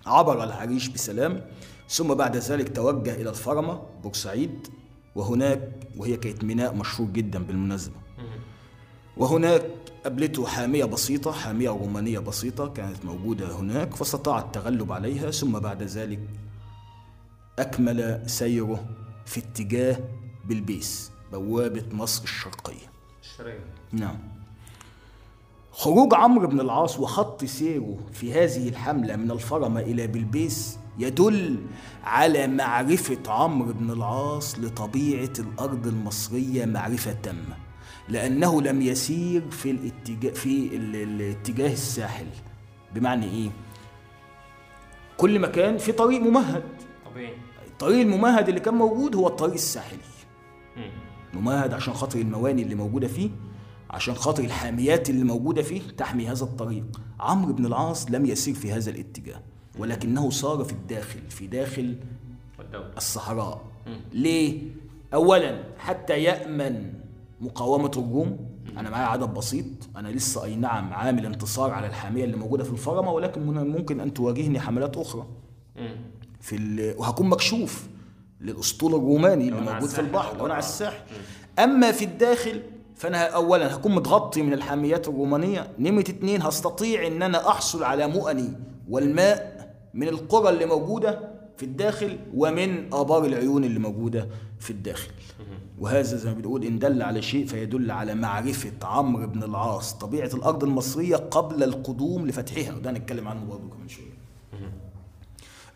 عبر 0.05 0.43
العريش 0.43 0.87
بسلام 0.87 1.41
ثم 1.89 2.13
بعد 2.13 2.37
ذلك 2.37 2.75
توجه 2.75 3.15
إلى 3.15 3.29
الفرمة 3.29 3.81
بورسعيد 4.03 4.67
وهناك 5.15 5.69
وهي 5.97 6.17
كانت 6.17 6.43
ميناء 6.43 6.75
مشهور 6.75 7.07
جدا 7.09 7.43
بالمناسبة. 7.43 7.95
وهناك 9.17 9.65
قابلته 10.05 10.45
حامية 10.47 10.85
بسيطة 10.85 11.31
حامية 11.31 11.69
رومانية 11.69 12.19
بسيطة 12.19 12.67
كانت 12.67 13.05
موجودة 13.05 13.55
هناك 13.55 13.95
فاستطاع 13.95 14.39
التغلب 14.39 14.91
عليها 14.91 15.31
ثم 15.31 15.59
بعد 15.59 15.83
ذلك 15.83 16.19
أكمل 17.59 18.23
سيره 18.25 18.85
في 19.25 19.39
اتجاه 19.39 19.97
بلبيس 20.45 21.11
بوابة 21.31 21.83
مصر 21.91 22.23
الشرقية. 22.23 22.91
الشرقية. 23.21 23.65
نعم. 23.91 24.17
خروج 25.71 26.13
عمرو 26.13 26.47
بن 26.47 26.59
العاص 26.59 26.99
وخط 26.99 27.45
سيره 27.45 27.97
في 28.13 28.33
هذه 28.33 28.69
الحملة 28.69 29.15
من 29.15 29.31
الفرمة 29.31 29.79
إلى 29.79 30.07
بلبيس 30.07 30.77
يدل 30.97 31.59
على 32.03 32.47
معرفة 32.47 33.31
عمرو 33.31 33.73
بن 33.73 33.91
العاص 33.91 34.59
لطبيعة 34.59 35.33
الأرض 35.39 35.87
المصرية 35.87 36.65
معرفة 36.65 37.13
تامة. 37.13 37.64
لأنه 38.09 38.61
لم 38.61 38.81
يسير 38.81 39.51
في 39.51 39.71
الاتجاه 39.71 40.31
في 40.31 40.75
ال- 40.75 40.95
الاتجاه 40.95 41.73
الساحل. 41.73 42.25
بمعنى 42.95 43.25
إيه؟ 43.25 43.49
كل 45.17 45.39
مكان 45.39 45.77
في 45.77 45.91
طريق 45.91 46.21
ممهد. 46.21 46.63
طبيعي. 47.05 47.33
الطريق 47.67 47.99
الممهد 48.01 48.47
اللي 48.47 48.59
كان 48.59 48.73
موجود 48.73 49.15
هو 49.15 49.27
الطريق 49.27 49.53
الساحلي 49.53 49.97
ممهد 51.33 51.73
عشان 51.73 51.93
خاطر 51.93 52.19
المواني 52.19 52.61
اللي 52.61 52.75
موجودة 52.75 53.07
فيه 53.07 53.29
عشان 53.89 54.13
خاطر 54.15 54.43
الحاميات 54.43 55.09
اللي 55.09 55.23
موجودة 55.23 55.61
فيه 55.61 55.81
تحمي 55.97 56.27
هذا 56.27 56.43
الطريق. 56.43 56.83
عمرو 57.19 57.53
بن 57.53 57.65
العاص 57.65 58.11
لم 58.11 58.25
يسير 58.25 58.53
في 58.55 58.71
هذا 58.71 58.89
الاتجاه 58.91 59.41
ولكنه 59.79 60.29
صار 60.29 60.63
في 60.63 60.71
الداخل 60.73 61.19
في 61.29 61.47
داخل 61.47 61.95
الصحراء. 62.97 63.61
ليه؟ 64.13 64.61
اولا 65.13 65.63
حتى 65.77 66.23
يأمن 66.23 66.93
مقاومة 67.41 67.91
الروم 67.97 68.37
أنا 68.77 68.89
معايا 68.89 69.05
عدد 69.07 69.29
بسيط. 69.33 69.65
أنا 69.95 70.07
لسه 70.07 70.43
أي 70.43 70.55
نعم 70.55 70.93
عامل 70.93 71.25
انتصار 71.25 71.71
على 71.71 71.87
الحامية 71.87 72.23
اللي 72.23 72.37
موجودة 72.37 72.63
في 72.63 72.71
الفرمه 72.71 73.11
ولكن 73.11 73.47
من- 73.47 73.67
ممكن 73.71 73.99
أن 73.99 74.13
تواجهني 74.13 74.59
حملات 74.59 74.97
أخرى. 74.97 75.25
في 76.41 76.55
ال... 76.55 76.95
وهكون 76.99 77.29
مكشوف 77.29 77.87
للأسطول 78.41 78.95
الروماني 78.95 79.49
اللي 79.49 79.61
موجود 79.61 79.89
في 79.89 80.01
البحر 80.01 80.31
أو 80.31 80.37
لو 80.37 80.45
أنا 80.45 80.53
على. 80.53 80.63
الساحل. 80.63 81.03
أما 81.59 81.91
في 81.91 82.05
الداخل 82.05 82.61
فأنا 82.95 83.17
اولا 83.27 83.75
هكون 83.75 83.95
متغطي 83.95 84.41
من 84.41 84.53
الحاميات 84.53 85.07
الرومانية. 85.07 85.67
نمره 85.79 86.01
اتنين 86.01 86.41
هستطيع 86.41 87.07
إن 87.07 87.21
أنا 87.21 87.49
أحصل 87.49 87.83
على 87.83 88.07
مؤني 88.07 88.53
والماء 88.89 89.55
من 89.93 90.07
القرى 90.07 90.49
اللي 90.49 90.65
موجودة 90.65 91.34
في 91.57 91.63
الداخل 91.65 92.17
ومن 92.33 92.93
آبار 92.93 93.25
العيون 93.25 93.63
اللي 93.63 93.79
موجودة 93.79 94.27
في 94.59 94.69
الداخل. 94.69 95.11
وهذا 95.79 96.01
زي 96.17 96.29
ما 96.29 96.35
بنقول 96.35 96.63
إن 96.63 96.79
دل 96.79 97.01
على 97.01 97.21
شيء 97.21 97.45
فيدل 97.45 97.91
على 97.91 98.15
معرفة 98.15 98.71
عمرو 98.83 99.27
بن 99.27 99.43
العاص 99.43 99.93
طبيعة 99.93 100.29
الأرض 100.33 100.63
المصرية 100.63 101.15
قبل 101.15 101.63
القدوم 101.63 102.27
لفتحها. 102.27 102.75
وده 102.75 102.89
هنتكلم 102.89 103.27
عنه 103.27 103.45
برضه 103.45 103.69
كمان 103.69 103.87
شوية. 103.87 104.15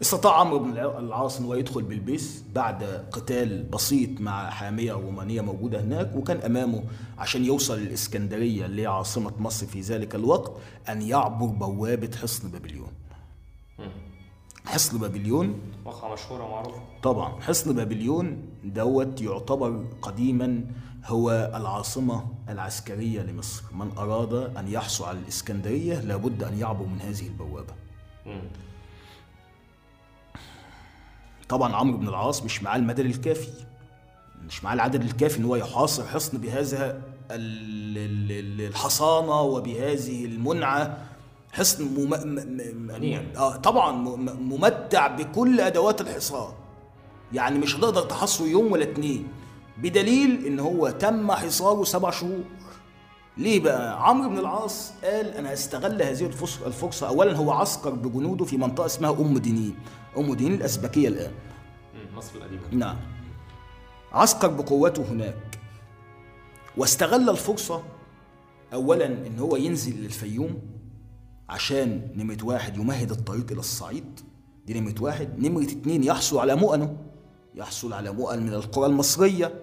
استطاع 0.01 0.39
عمرو 0.39 0.59
بن 0.59 0.69
الع- 0.71 0.99
العاص 0.99 1.39
انه 1.39 1.55
يدخل 1.57 1.81
بالبيس 1.81 2.43
بعد 2.55 2.83
قتال 3.11 3.63
بسيط 3.63 4.21
مع 4.21 4.49
حامية 4.49 4.93
رومانية 4.93 5.41
موجودة 5.41 5.81
هناك 5.81 6.15
وكان 6.15 6.37
أمامه 6.37 6.83
عشان 7.17 7.45
يوصل 7.45 7.79
للاسكندريه 7.79 8.65
اللي 8.65 8.81
هي 8.81 8.87
عاصمه 8.87 9.31
مصر 9.39 9.65
في 9.65 9.81
ذلك 9.81 10.15
الوقت 10.15 10.51
أن 10.89 11.01
يعبر 11.01 11.45
بوابة 11.45 12.17
حصن 12.21 12.49
بابليون. 12.51 12.87
حصن 14.69 14.97
بابليون. 14.97 15.59
واقعة 15.85 16.13
مشهورة 16.13 16.43
ومعروفة 16.43 16.81
طبعا 17.03 17.41
حصن 17.41 17.75
بابليون 17.75 18.41
دوت 18.63 19.21
يعتبر 19.21 19.85
قديما 20.01 20.63
هو 21.05 21.51
العاصمة 21.55 22.25
العسكرية 22.49 23.21
لمصر. 23.21 23.63
من 23.71 23.91
أراد 23.97 24.33
أن 24.33 24.67
يحصل 24.67 25.05
على 25.05 25.19
الإسكندرية 25.19 25.99
لابد 25.99 26.43
أن 26.43 26.57
يعبر 26.59 26.85
من 26.85 27.01
هذه 27.01 27.27
البوابة. 27.27 27.73
طبعا 31.49 31.75
عمرو 31.75 31.97
بن 31.97 32.07
العاص 32.07 32.43
مش 32.43 32.63
معاه 32.63 32.75
المدد 32.77 32.99
الكافي. 32.99 33.49
مش 34.47 34.63
معاه 34.63 34.73
العدد 34.73 35.03
الكافي 35.03 35.37
إن 35.39 35.45
هو 35.45 35.55
يحاصر 35.55 36.07
حصن 36.07 36.37
بهذا 36.37 37.01
ال- 37.31 37.97
ال- 37.97 38.31
ال- 38.61 38.67
الحصانة 38.67 39.41
وبهذه 39.41 40.25
المنعة. 40.25 40.97
حصن 41.53 41.83
مم... 41.83 42.09
م... 42.09 42.13
م... 42.13 42.87
منيع. 42.87 43.23
آه 43.37 43.55
طبعا 43.55 43.91
م... 43.91 44.49
ممتع 44.49 45.07
بكل 45.07 45.59
أدوات 45.61 46.01
الحصار 46.01 46.53
يعني 47.33 47.59
مش 47.59 47.75
هتقدر 47.75 48.01
تحصره 48.01 48.45
يوم 48.45 48.71
ولا 48.71 48.83
اتنين. 48.83 49.27
بدليل 49.77 50.45
إن 50.45 50.59
هو 50.59 50.89
تم 50.89 51.31
حصاره 51.31 51.83
سبع 51.83 52.09
شهور. 52.09 52.43
ليه 53.37 53.59
بقى؟ 53.59 54.07
عمرو 54.07 54.29
بن 54.29 54.37
العاص 54.37 54.91
قال 55.03 55.25
أنا 55.33 55.53
هستغل 55.53 56.01
هذه 56.01 56.25
الفرصه 56.25 56.67
الفرصة. 56.67 57.07
اولا 57.07 57.35
هو 57.37 57.51
عسكر 57.51 57.89
بجنوده 57.89 58.45
في 58.45 58.57
منطقة 58.57 58.85
اسمها 58.85 59.11
أم 59.11 59.37
دينين. 59.37 59.75
أم 60.17 60.33
دينين 60.33 60.53
الأسبكية 60.53 61.07
الآن. 61.07 61.31
مصر 62.15 62.35
القديمة. 62.35 62.61
نعم. 62.71 62.97
عسكر 64.11 64.47
بقوته 64.47 65.03
هناك. 65.03 65.59
واستغل 66.77 67.29
الفرصة 67.29 67.83
أولا 68.73 69.05
إن 69.05 69.39
هو 69.39 69.55
ينزل 69.55 70.03
للفيوم. 70.03 70.61
عشان 71.49 72.01
نمرة 72.15 72.37
واحد 72.43 72.77
يمهد 72.77 73.11
الطريق 73.11 73.51
إلى 73.51 73.59
الصعيد. 73.59 74.19
دي 74.65 74.79
نمرة 74.79 74.95
واحد. 75.01 75.39
نمرة 75.39 75.63
اتنين 75.63 76.03
يحصل 76.03 76.37
على 76.37 76.55
مؤنة. 76.55 76.97
يحصل 77.55 77.93
على 77.93 78.11
مؤن 78.11 78.43
من 78.43 78.53
القرى 78.53 78.85
المصرية. 78.85 79.53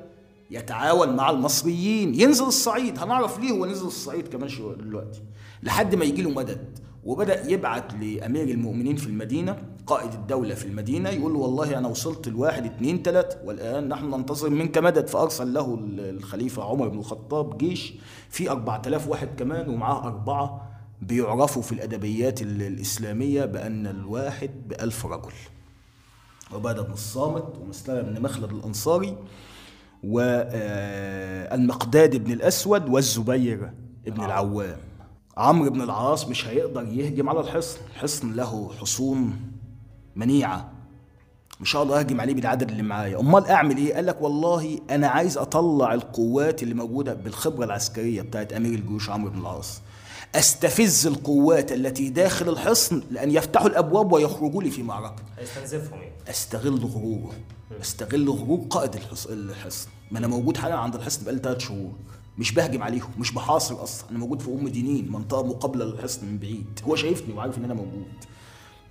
يتعاون 0.51 1.16
مع 1.16 1.31
المصريين. 1.31 2.20
ينزل 2.20 2.44
الصعيد. 2.44 2.99
هنعرف 2.99 3.38
ليه 3.38 3.51
هو 3.51 3.66
نزل 3.66 3.87
الصعيد 3.87 4.29
كمان 4.29 4.49
شوية 4.49 4.77
دلوقتي. 4.77 5.22
لحد 5.62 5.94
ما 5.94 6.05
يجي 6.05 6.22
له 6.22 6.31
مدد. 6.31 6.79
وبدأ 7.05 7.51
يبعت 7.51 7.94
لأمير 7.94 8.49
المؤمنين 8.49 8.96
في 8.96 9.07
المدينة 9.07 9.62
قائد 9.87 10.12
الدولة 10.12 10.55
في 10.55 10.64
المدينة 10.64 11.11
يقول 11.11 11.33
له 11.33 11.38
والله 11.38 11.79
أنا 11.79 11.88
وصلت 11.88 12.29
لواحد 12.29 12.64
اتنين 12.64 13.03
تلاتة 13.03 13.37
والآن 13.44 13.88
نحن 13.88 14.11
ننتظر 14.11 14.51
منك 14.51 14.79
مدد. 14.79 15.09
فأرسل 15.09 15.55
له 15.55 15.79
الخليفة 15.81 16.64
عمر 16.64 16.88
بن 16.88 16.99
الخطاب 16.99 17.59
جيش 17.59 17.94
في 18.31 18.51
أربعة 18.51 18.83
آلاف 18.87 19.09
واحد 19.09 19.29
كمان 19.37 19.68
ومعاه 19.68 20.07
أربعة 20.07 20.75
بيعرفوا 21.02 21.62
في 21.62 21.72
الأدبيات 21.72 22.42
ال- 22.42 22.62
الإسلامية 22.62 23.44
بأن 23.44 23.87
الواحد 23.87 24.50
بألف 24.68 25.06
رجل. 25.06 25.32
عبادة 26.52 26.82
بن 26.82 26.92
الصامت 26.92 27.44
ومسلمة 27.61 28.00
بن 28.00 28.22
مخلد 28.22 28.52
الأنصاري 28.52 29.16
والمقداد 31.50 32.16
بن 32.16 32.32
الأسود 32.32 32.88
والزبير 32.88 33.70
بن 34.06 34.24
العوام. 34.24 34.78
عمرو 35.37 35.70
بن 35.70 35.82
العاص 35.82 36.28
مش 36.28 36.46
هيقدر 36.46 36.82
يهجم 36.82 37.28
على 37.28 37.40
الحصن. 37.40 37.78
الحصن 37.94 38.32
له 38.32 38.70
حصون 38.80 39.37
منيعة. 40.16 40.72
مش 41.61 41.76
هقدر 41.76 41.98
أهجم 41.98 42.20
عليه 42.20 42.35
بالعدد 42.35 42.70
اللي 42.70 42.82
معايا. 42.82 43.20
أمال 43.20 43.46
أعمل 43.46 43.76
إيه؟ 43.76 43.94
قال 43.94 44.06
لك 44.06 44.22
والله 44.22 44.78
أنا 44.90 45.09
عايز 45.09 45.38
أطلع 45.38 45.94
القوات 45.94 46.62
اللي 46.62 46.74
موجودة 46.74 47.14
بالخبرة 47.14 47.64
العسكرية 47.64 48.22
بتاعت 48.22 48.52
أمير 48.52 48.74
الجيوش 48.74 49.11
عمرو 49.11 49.30
بن 49.30 49.38
العاص. 49.40 49.80
أستفز 50.34 51.06
القوات 51.06 51.72
التي 51.72 52.08
داخل 52.08 52.48
الحصن 52.48 53.02
لأن 53.10 53.30
يفتحوا 53.30 53.66
الأبواب 53.68 54.12
ويخرجوا 54.12 54.62
لي 54.62 54.70
في 54.70 54.82
معركة. 54.82 55.22
هيستنزفهم 55.38 55.98
يعني. 56.00 56.12
أستغل 56.30 56.78
غروره 56.84 57.32
أستغل 57.80 58.30
غرور 58.30 58.60
قائد 58.70 58.94
الحص- 58.94 59.26
الحصن. 59.26 59.88
ما 60.10 60.18
أنا 60.18 60.26
موجود 60.26 60.56
حاليا 60.56 60.76
عند 60.76 60.94
الحصن 60.94 61.24
بقالي 61.24 61.38
ثلاث 61.40 61.58
شهور. 61.58 61.92
مش 62.38 62.52
بهجم 62.52 62.82
عليهم 62.82 63.10
مش 63.18 63.32
بحاصر 63.32 63.82
أصلا. 63.82 64.10
أنا 64.10 64.18
موجود 64.18 64.42
في 64.42 64.48
ام 64.50 64.68
دينين 64.68 65.12
منطقة 65.12 65.42
مقابلة 65.42 65.84
للحصن 65.84 66.26
من 66.26 66.38
بعيد. 66.38 66.80
هو 66.88 66.96
شايفني 66.96 67.34
وعارف 67.34 67.58
إن 67.58 67.64
أنا 67.64 67.74
موجود. 67.74 68.06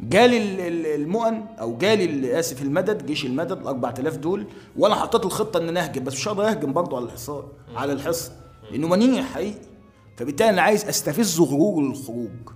جالي 0.01 0.37
ال- 0.37 0.59
ال- 0.59 1.01
المؤن 1.01 1.41
أو 1.59 1.77
جالي 1.77 2.05
ال- 2.05 2.25
آسف 2.25 2.61
المدد 2.61 3.05
جيش 3.05 3.25
المدد 3.25 3.51
ال 3.51 3.67
4000 3.67 4.15
دول 4.17 4.45
وأنا 4.77 4.95
حطيت 4.95 5.25
الخطة 5.25 5.57
إن 5.57 5.67
أنا 5.69 5.83
أهجم 5.83 6.03
بس 6.03 6.13
مش 6.13 6.27
هقدر 6.27 6.49
أهجم 6.49 6.73
برضه 6.73 6.97
على 6.97 7.05
الحصار 7.05 7.47
على 7.75 7.93
الحصن. 7.93 8.31
لأنه 8.71 8.87
منيع 8.87 9.23
حقيقي. 9.23 9.59
فبالتالي 10.17 10.49
أنا 10.49 10.62
عايز 10.62 10.86
أستفز 10.86 11.39
غروره 11.41 11.84
للخروج 11.84 12.49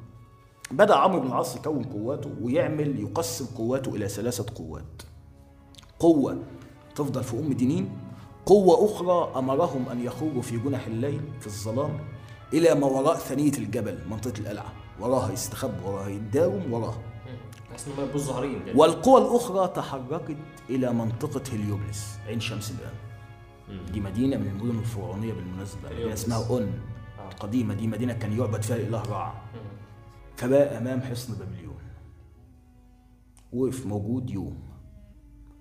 بدأ 0.71 0.95
عمرو 0.95 1.19
بن 1.19 1.27
العاص 1.27 1.55
يكون 1.55 1.83
قواته 1.83 2.31
ويعمل 2.41 2.99
يقسم 2.99 3.45
قواته 3.45 3.95
إلى 3.95 4.09
ثلاثة 4.09 4.45
قوات. 4.55 5.01
قوة 5.99 6.43
تفضل 6.95 7.23
في 7.23 7.39
أم 7.39 7.53
دينين 7.53 7.89
قوة 8.45 8.85
أخرى 8.85 9.39
أمرهم 9.39 9.89
أن 9.89 10.05
يخرجوا 10.05 10.41
في 10.41 10.57
جنح 10.57 10.87
الليل 10.87 11.21
في 11.39 11.47
الظلام 11.47 11.99
إلى 12.53 12.75
ما 12.75 12.87
وراء 12.87 13.15
ثنية 13.15 13.57
الجبل 13.57 13.99
منطقة 14.09 14.39
القلعة. 14.39 14.73
وراها 14.99 15.31
يستخبوا 15.31 15.89
وراها 15.89 16.09
يتداوم 16.09 16.73
وراها. 16.73 16.99
والقوى 18.75 19.21
الأخرى 19.21 19.67
تحركت 19.67 20.37
إلى 20.69 20.93
منطقة 20.93 21.41
هليوبلس 21.53 22.17
عين 22.27 22.39
شمس 22.39 22.71
الآن 22.71 22.93
دي 23.91 23.99
مدينة 23.99 24.37
من 24.37 24.47
المدن 24.47 24.75
مدينة 24.83 25.15
هليوبلس. 25.15 25.77
اسمها 26.23 26.47
أون. 26.49 26.71
القديمة 27.31 27.73
دي 27.73 27.87
مدينة 27.87 28.13
كان 28.13 28.37
يعبد 28.39 28.61
فيها 28.61 28.75
الإله 28.75 29.03
رع 29.09 29.33
فبقى 30.37 30.77
أمام 30.77 31.01
حصن 31.01 31.33
بابليون. 31.33 31.79
وقف 33.53 33.85
موجود 33.85 34.29
يوم. 34.29 34.57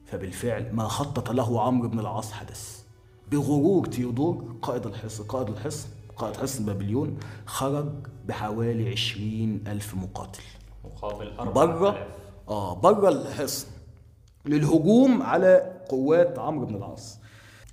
فبالفعل 0.07 0.75
ما 0.75 0.89
خطط 0.89 1.31
له 1.31 1.63
عمرو 1.63 1.89
بن 1.89 1.99
العاص 1.99 2.33
حدث. 2.33 2.83
بغرور 3.31 3.87
تيودور 3.87 4.57
قائد 4.63 4.87
الحصن 4.87 5.25
قائد 5.25 5.49
الحصن 5.49 5.89
قائد 6.17 6.37
حصن 6.37 6.65
بابليون 6.65 7.19
خرج 7.47 7.93
بحوالي 8.27 8.91
عشرين 8.91 9.65
ألف 9.67 9.95
مقاتل. 9.95 10.43
مقابل 10.85 11.53
بره 11.53 11.89
4000 11.89 12.09
آه 12.49 12.75
بره 12.75 13.09
الحصن. 13.09 13.67
للهجوم 14.47 15.23
على 15.23 15.81
قوات 15.89 16.39
عمرو 16.39 16.67
بن 16.67 16.75
العاص. 16.75 17.19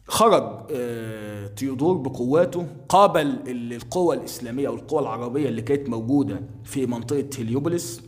خرج 0.07 0.65
آه 0.71 1.47
تيودور 1.47 1.97
بقواته 1.97 2.67
قابل 2.89 3.21
ال- 3.47 3.73
القوى 3.73 4.15
الإسلامية 4.15 4.67
أو 4.67 4.75
القوى 4.75 4.99
العربية 5.01 5.49
اللي 5.49 5.61
كانت 5.61 5.89
موجودة 5.89 6.41
في 6.63 6.85
منطقة 6.85 7.29
هليوبوليس 7.39 8.01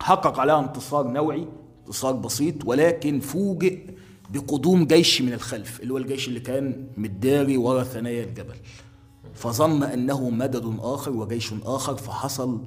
حقق 0.00 0.40
عليها 0.40 0.58
انتصار 0.58 1.06
نوعي 1.08 1.48
انتصار 1.86 2.12
بسيط 2.12 2.54
ولكن 2.64 3.20
فوجئ 3.20 3.78
بقدوم 4.30 4.84
جيش 4.86 5.22
من 5.22 5.32
الخلف 5.32 5.80
اللي 5.80 5.92
هو 5.92 5.98
الجيش 5.98 6.28
اللي 6.28 6.40
كان 6.40 6.86
متداري 6.96 7.56
ورا 7.56 7.82
ثنايا 7.82 8.24
الجبل. 8.24 8.54
فظن 9.34 9.82
أنه 9.82 10.30
مدد 10.30 10.76
آخر 10.80 11.10
وجيش 11.10 11.52
آخر 11.64 11.96
فحصل 11.96 12.60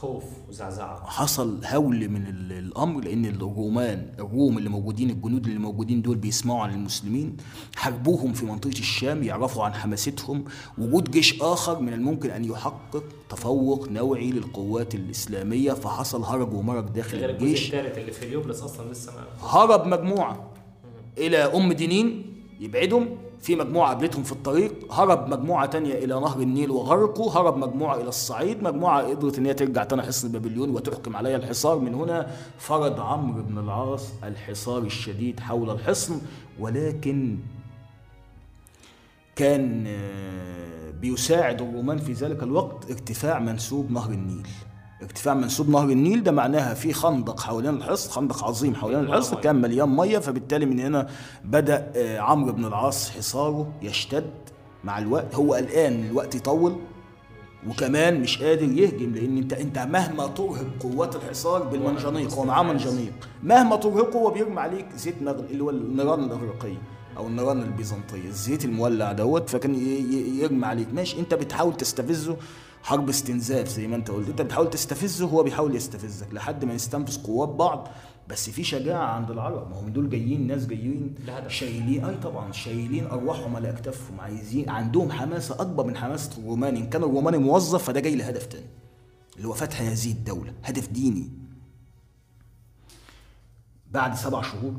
خوف 0.00 0.24
وزعزعة. 0.48 1.06
حصل 1.06 1.60
هول 1.64 2.08
من 2.08 2.26
ال- 2.26 2.52
الأمر 2.52 3.04
لأن 3.04 3.24
الرومان 3.26 4.06
الروم 4.18 4.58
اللي 4.58 4.68
موجودين 4.68 5.10
الجنود 5.10 5.46
اللي 5.46 5.58
موجودين 5.58 6.02
دول 6.02 6.16
بيسمعوا 6.16 6.60
عن 6.60 6.74
المسلمين 6.74 7.36
حاربوهم 7.76 8.32
في 8.32 8.46
منطقة 8.46 8.78
الشام 8.78 9.22
يعرفوا 9.22 9.64
عن 9.64 9.74
حماستهم 9.74 10.44
وجود 10.78 11.10
جيش 11.10 11.42
آخر 11.42 11.80
من 11.80 11.92
الممكن 11.92 12.30
أن 12.30 12.44
يحقق 12.44 13.04
تفوق 13.30 13.88
نوعي 13.88 14.30
للقوات 14.30 14.94
الإسلامية 14.94 15.72
فحصل 15.72 16.22
هرج 16.22 16.52
ومرج 16.54 16.84
داخل 16.88 17.18
غير 17.18 17.30
الجيش. 17.30 17.66
الثالث 17.74 17.98
اللي 17.98 18.12
في 18.12 18.24
اليوبلس 18.24 18.62
أصلا 18.62 18.92
لسه 18.92 19.12
ما 19.12 19.48
هرب 19.48 19.86
مجموعة 19.86 20.50
إلى 21.18 21.36
أم 21.38 21.72
دينين 21.72 22.34
يبعدهم 22.60 23.08
في 23.40 23.56
مجموعة 23.56 23.88
قابلتهم 23.88 24.22
في 24.22 24.32
الطريق 24.32 24.92
هرب 24.92 25.28
مجموعة 25.28 25.66
تانية 25.66 25.94
إلى 25.94 26.14
نهر 26.20 26.40
النيل 26.40 26.70
وغرقوا 26.70 27.32
هرب 27.32 27.56
مجموعة 27.56 27.94
إلى 27.94 28.08
الصعيد 28.08 28.62
مجموعة 28.62 29.02
قدرت 29.02 29.38
إن 29.38 29.46
هي 29.46 29.54
ترجع 29.54 29.84
تاني 29.84 30.02
حصن 30.02 30.28
بابليون 30.28 30.70
وتحكم 30.70 31.16
عليها 31.16 31.36
الحصار. 31.36 31.78
من 31.78 31.94
هنا 31.94 32.36
فرض 32.58 33.00
عمرو 33.00 33.42
بن 33.42 33.58
العاص 33.58 34.08
الحصار 34.24 34.82
الشديد 34.82 35.40
حول 35.40 35.70
الحصن 35.70 36.20
ولكن 36.58 37.38
كان 39.36 39.84
آه، 39.86 40.90
بيساعد 40.90 41.62
الرومان 41.62 41.98
في 41.98 42.12
ذلك 42.12 42.42
الوقت 42.42 42.90
ارتفاع 42.90 43.38
منسوب 43.38 43.90
نهر 43.90 44.10
النيل. 44.10 44.48
ارتفاع 45.02 45.34
منسوب 45.34 45.68
نهر 45.68 45.90
النيل 45.90 46.22
ده 46.22 46.32
معناها 46.32 46.74
في 46.74 46.92
خندق 46.92 47.40
حوالين 47.40 47.74
الحصن 47.74 48.10
خندق 48.10 48.44
عظيم 48.44 48.74
حوالين 48.74 49.00
الحصن 49.00 49.36
كان 49.36 49.56
مليان 49.56 49.88
مية 49.96 50.18
فبالتالي 50.18 50.66
من 50.66 50.80
هنا 50.80 51.06
بدأ 51.44 51.92
آه، 51.96 52.18
عمرو 52.18 52.52
بن 52.52 52.64
العاص 52.64 53.10
حصاره 53.10 53.72
يشتد 53.82 54.30
مع 54.84 54.98
الوقت 54.98 55.34
هو 55.34 55.54
الآن 55.56 56.04
الوقت 56.04 56.34
يطول 56.34 56.76
وكمان 57.68 58.20
مش 58.20 58.42
قادر 58.42 58.72
يهجم 58.72 59.12
لأن 59.14 59.36
انت 59.38 59.52
أنت 59.52 59.78
مهما 59.78 60.26
ترهق 60.26 60.66
قوات 60.80 61.16
الحصار 61.16 61.62
بالمنجنيق 61.62 62.32
هو 62.34 62.44
معاه 62.44 62.62
منجنيق. 62.62 63.12
مهما 63.42 63.76
ترهقه 63.76 64.18
هو 64.18 64.30
بيرمي 64.30 64.60
عليك 64.60 64.86
زيت 64.96 65.22
نغل 65.22 65.44
اللي 65.50 65.62
هو 65.64 65.70
النيران 65.70 66.24
الاغريقيه 66.24 66.78
أو 67.16 67.26
النيران 67.26 67.62
البيزنطيه 67.62 68.28
الزيت 68.28 68.64
المولع 68.64 69.12
دوت 69.12 69.50
فكان 69.50 69.74
يرمي 70.40 70.66
عليك. 70.66 70.88
ماشي 70.94 71.20
أنت 71.20 71.34
بتحاول 71.34 71.76
تستفزه 71.76 72.36
حرب 72.82 73.08
استنزاف 73.08 73.68
زي 73.68 73.86
ما 73.86 73.96
انت 73.96 74.10
قلت. 74.10 74.28
انت 74.28 74.42
بتحاول 74.42 74.70
تستفزه 74.70 75.26
هو 75.26 75.42
بيحاول 75.42 75.76
يستفزك 75.76 76.34
لحد 76.34 76.64
ما 76.64 76.74
يستنفذ 76.74 77.22
قوات 77.22 77.48
بعض. 77.48 77.88
بس 78.28 78.50
في 78.50 78.64
شجاعة 78.64 79.04
عند 79.04 79.30
العرب. 79.30 79.70
ما 79.70 79.80
هم 79.80 79.88
دول 79.88 80.10
جايين 80.10 80.46
ناس 80.46 80.66
جايين. 80.66 81.14
شايلين 81.48 82.04
اي 82.04 82.16
طبعا 82.16 82.52
شايلين 82.52 83.06
أرواحهم 83.06 83.56
على 83.56 83.70
أكتافهم. 83.70 84.20
عايزين 84.20 84.68
عندهم 84.68 85.12
حماسه 85.12 85.60
أكبر 85.60 85.86
من 85.86 85.96
حماسه 85.96 86.38
الروماني. 86.38 86.80
إن 86.80 86.90
كان 86.90 87.02
الروماني 87.02 87.38
موظف 87.38 87.84
فده 87.84 88.00
جاي 88.00 88.14
لهدف 88.16 88.46
تاني. 88.46 88.66
اللي 89.36 89.48
هو 89.48 89.52
فتح 89.52 89.80
هذه 89.80 90.10
الدولة. 90.10 90.52
هدف 90.64 90.88
ديني. 90.88 91.30
بعد 93.90 94.14
سبع 94.14 94.42
شهور 94.42 94.74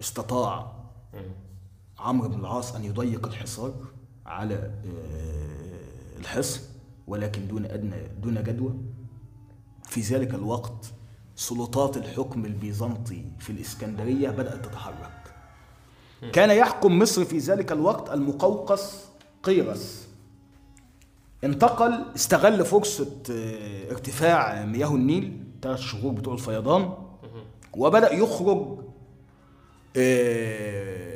استطاع 0.00 0.72
عمرو 1.98 2.28
بن 2.28 2.40
العاص 2.40 2.74
أن 2.74 2.84
يضيق 2.84 3.26
الحصار 3.26 3.74
على 4.26 4.54
آه، 4.54 5.65
الحصن 6.26 6.60
ولكن 7.06 7.48
دون 7.48 7.64
أدنى 7.64 7.96
دون 8.22 8.42
جدوى. 8.42 8.72
في 9.88 10.00
ذلك 10.00 10.34
الوقت 10.34 10.92
سلطات 11.36 11.96
الحكم 11.96 12.44
البيزنطي 12.44 13.24
في 13.38 13.50
الإسكندرية 13.50 14.30
بدأت 14.30 14.64
تتحرك. 14.64 15.34
كان 16.32 16.50
يحكم 16.50 16.98
مصر 16.98 17.24
في 17.24 17.38
ذلك 17.38 17.72
الوقت 17.72 18.10
المقوقس 18.10 19.04
قيرس. 19.42 20.08
انتقل 21.44 22.04
استغل 22.16 22.64
فرصة 22.64 23.22
آه، 23.30 23.90
ارتفاع 23.90 24.64
مياه 24.64 24.94
النيل 24.94 25.44
ثلاث 25.62 25.80
شهور 25.80 26.12
بتوع 26.12 26.34
الفيضان. 26.34 26.92
وبدأ 27.76 28.12
يخرج 28.12 28.78
آه، 29.96 31.06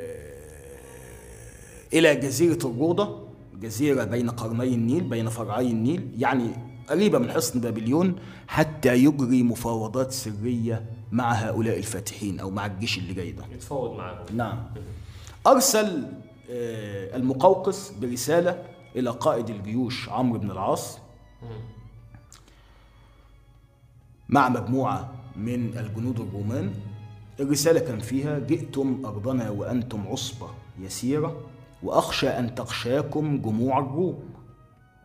إلى 1.92 2.16
جزيرة 2.16 2.58
الروضة. 2.66 3.29
جزيرة 3.60 4.04
بين 4.04 4.30
قرني 4.30 4.74
النيل 4.74 5.04
بين 5.04 5.28
فرعي 5.28 5.70
النيل 5.70 6.08
يعني 6.18 6.50
قريبة 6.88 7.18
من 7.18 7.30
حصن 7.30 7.60
بابليون 7.60 8.16
حتى 8.48 8.94
يجري 8.94 9.42
مفاوضات 9.42 10.12
سرية 10.12 10.86
مع 11.12 11.32
هؤلاء 11.32 11.78
الفاتحين 11.78 12.40
أو 12.40 12.50
مع 12.50 12.66
الجيش 12.66 12.98
اللي 12.98 13.14
جاي 13.14 13.32
ده. 13.32 13.44
يتفاوض 13.52 13.96
معاهم. 13.96 14.26
نعم. 14.36 14.64
أرسل 15.46 16.06
آه، 16.50 17.16
المقوقس 17.16 17.90
برسالة 17.90 18.62
إلى 18.96 19.10
قائد 19.10 19.50
الجيوش 19.50 20.08
عمرو 20.08 20.38
بن 20.38 20.50
العاص. 20.50 20.98
مع 24.28 24.48
مجموعة 24.48 25.14
من 25.36 25.78
الجنود 25.78 26.20
الرومان. 26.20 26.74
الرسالة 27.40 27.80
كان 27.80 27.98
فيها 27.98 28.38
جئتم 28.38 29.02
أرضنا 29.04 29.50
وأنتم 29.50 30.06
عصبة 30.08 30.48
يسيرة. 30.80 31.49
وأخشى 31.82 32.28
أن 32.28 32.54
تغشاكم 32.54 33.40
جموع 33.42 33.78
الروم 33.78 34.18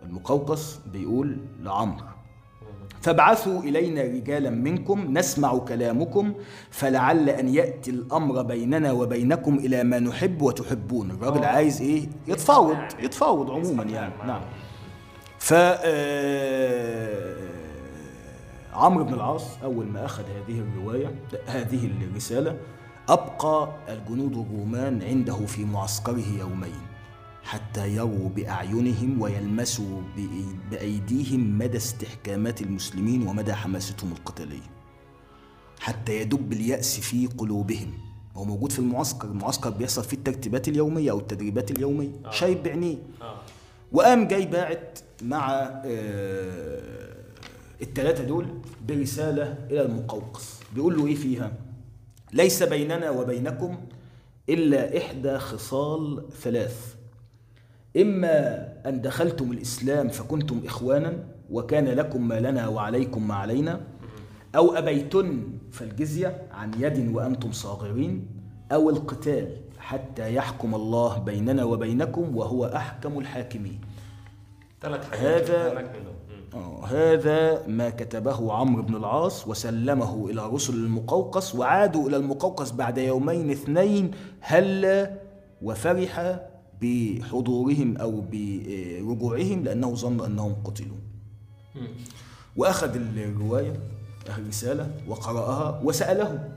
المقوقس 0.03 0.79
بيقول 0.93 1.37
لعمرو 1.59 2.05
فابعثوا 3.01 3.59
إلينا 3.61 4.01
رجالا 4.01 4.49
منكم 4.49 5.17
نسمع 5.17 5.57
كلامكم 5.57 6.33
فلعل 6.71 7.29
أن 7.29 7.49
يأتي 7.49 7.91
الأمر 7.91 8.41
بيننا 8.41 8.91
وبينكم 8.91 9.55
إلى 9.55 9.83
ما 9.83 9.99
نحب 9.99 10.41
وتحبون 10.41 11.11
الراجل 11.11 11.43
آه. 11.43 11.47
عايز 11.47 11.81
إيه 11.81 12.07
يتفاوض. 12.27 12.77
يتفاوض 12.99 13.51
عموما 13.51 13.83
يعني. 13.83 14.13
نعم 14.27 14.41
ف 15.39 15.53
آه، 15.53 17.35
عمرو 18.73 19.03
بن 19.03 19.13
العاص 19.13 19.57
أول 19.63 19.85
ما 19.85 20.05
أخذ 20.05 20.23
هذه 20.23 20.59
الرواية 20.59 21.15
هذه 21.47 21.89
الرسالة 22.01 22.57
أبقى 23.09 23.75
الجنود 23.89 24.31
الرومان 24.37 25.01
عنده 25.03 25.45
في 25.45 25.65
معسكره 25.65 26.23
يومين 26.39 26.75
حتى 27.43 27.95
يروا 27.95 28.29
بأعينهم 28.29 29.21
ويلمسوا 29.21 30.01
بأي- 30.17 30.71
بأيديهم 30.71 31.57
مدى 31.57 31.77
استحكامات 31.77 32.61
المسلمين 32.61 33.27
ومدى 33.27 33.53
حماستهم 33.53 34.11
القتالية. 34.11 34.69
حتى 35.79 36.21
يدب 36.21 36.53
اليأس 36.53 36.99
في 36.99 37.27
قلوبهم. 37.27 37.91
هو 38.35 38.45
موجود 38.45 38.71
في 38.71 38.79
المعسكر 38.79 39.27
المعسكر 39.27 39.69
بيحصل 39.69 40.03
فيه 40.03 40.17
الترتيبات 40.17 40.67
اليومية 40.67 41.11
أو 41.11 41.19
التدريبات 41.19 41.71
اليومية. 41.71 42.11
شايف 42.31 42.61
بعينيه. 42.61 42.97
آه. 43.21 43.37
وقام 43.91 44.27
جاي 44.27 44.45
باعت 44.45 44.99
مع 45.21 45.51
آه، 45.85 47.15
التلاتة 47.81 48.23
دول 48.23 48.47
برسالة 48.87 49.43
إلى 49.71 49.81
المقوقس. 49.81 50.59
بيقول 50.75 50.97
له 50.97 51.07
إيه 51.07 51.15
فيها؟ 51.15 51.51
ليس 52.33 52.63
بيننا 52.63 53.09
وبينكم 53.09 53.77
إلا 54.49 54.97
إحدى 54.97 55.37
خصال 55.37 56.23
ثلاث. 56.41 56.95
إما 57.97 58.37
أن 58.85 59.01
دخلتم 59.01 59.51
الإسلام 59.51 60.09
فكنتم 60.09 60.61
إخوانا 60.65 61.23
وكان 61.51 61.85
لكم 61.85 62.27
ما 62.27 62.39
لنا 62.39 62.67
وعليكم 62.67 63.27
ما 63.27 63.35
علينا 63.35 63.81
أو 64.55 64.71
أبيتن 64.77 65.43
فالجزية 65.71 66.41
عن 66.51 66.71
يد 66.79 67.15
وأنتم 67.15 67.51
صاغرين 67.51 68.27
أو 68.71 68.89
القتال 68.89 69.57
حتى 69.79 70.35
يحكم 70.35 70.75
الله 70.75 71.17
بيننا 71.17 71.63
وبينكم 71.63 72.37
وهو 72.37 72.65
أحكم 72.65 73.19
الحاكمين. 73.19 73.81
هذا- 75.15 75.73
آه، 76.53 76.85
هذا 76.85 77.67
ما 77.67 77.89
كتبه 77.89 78.53
عمرو 78.53 78.81
بن 78.83 78.95
العاص 78.95 79.47
وسلمه 79.47 80.29
إلى 80.29 80.47
رسل 80.47 80.73
المقوقس 80.73 81.55
وعادوا 81.55 82.09
إلى 82.09 82.17
المقوقس 82.17 82.71
بعد 82.71 82.97
يومين 82.97 83.51
اثنين 83.51 84.11
هل 84.39 85.09
وفرح 85.61 86.39
بحضورهم 86.81 87.97
أو 87.97 88.21
برجوعهم 88.31 89.63
لأنه 89.63 89.95
ظن 89.95 90.25
أنهم 90.25 90.55
قتلوا. 90.63 90.97
وأخذ 92.55 92.95
الرواية 92.95 93.73
الرسالة 94.29 94.91
وقرأها 95.07 95.81
وسأله 95.83 96.49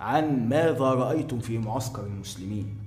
عن 0.00 0.48
ماذا 0.48 0.84
رأيتم 0.84 1.38
في 1.38 1.58
معسكر 1.58 2.02
المسلمين. 2.06 2.78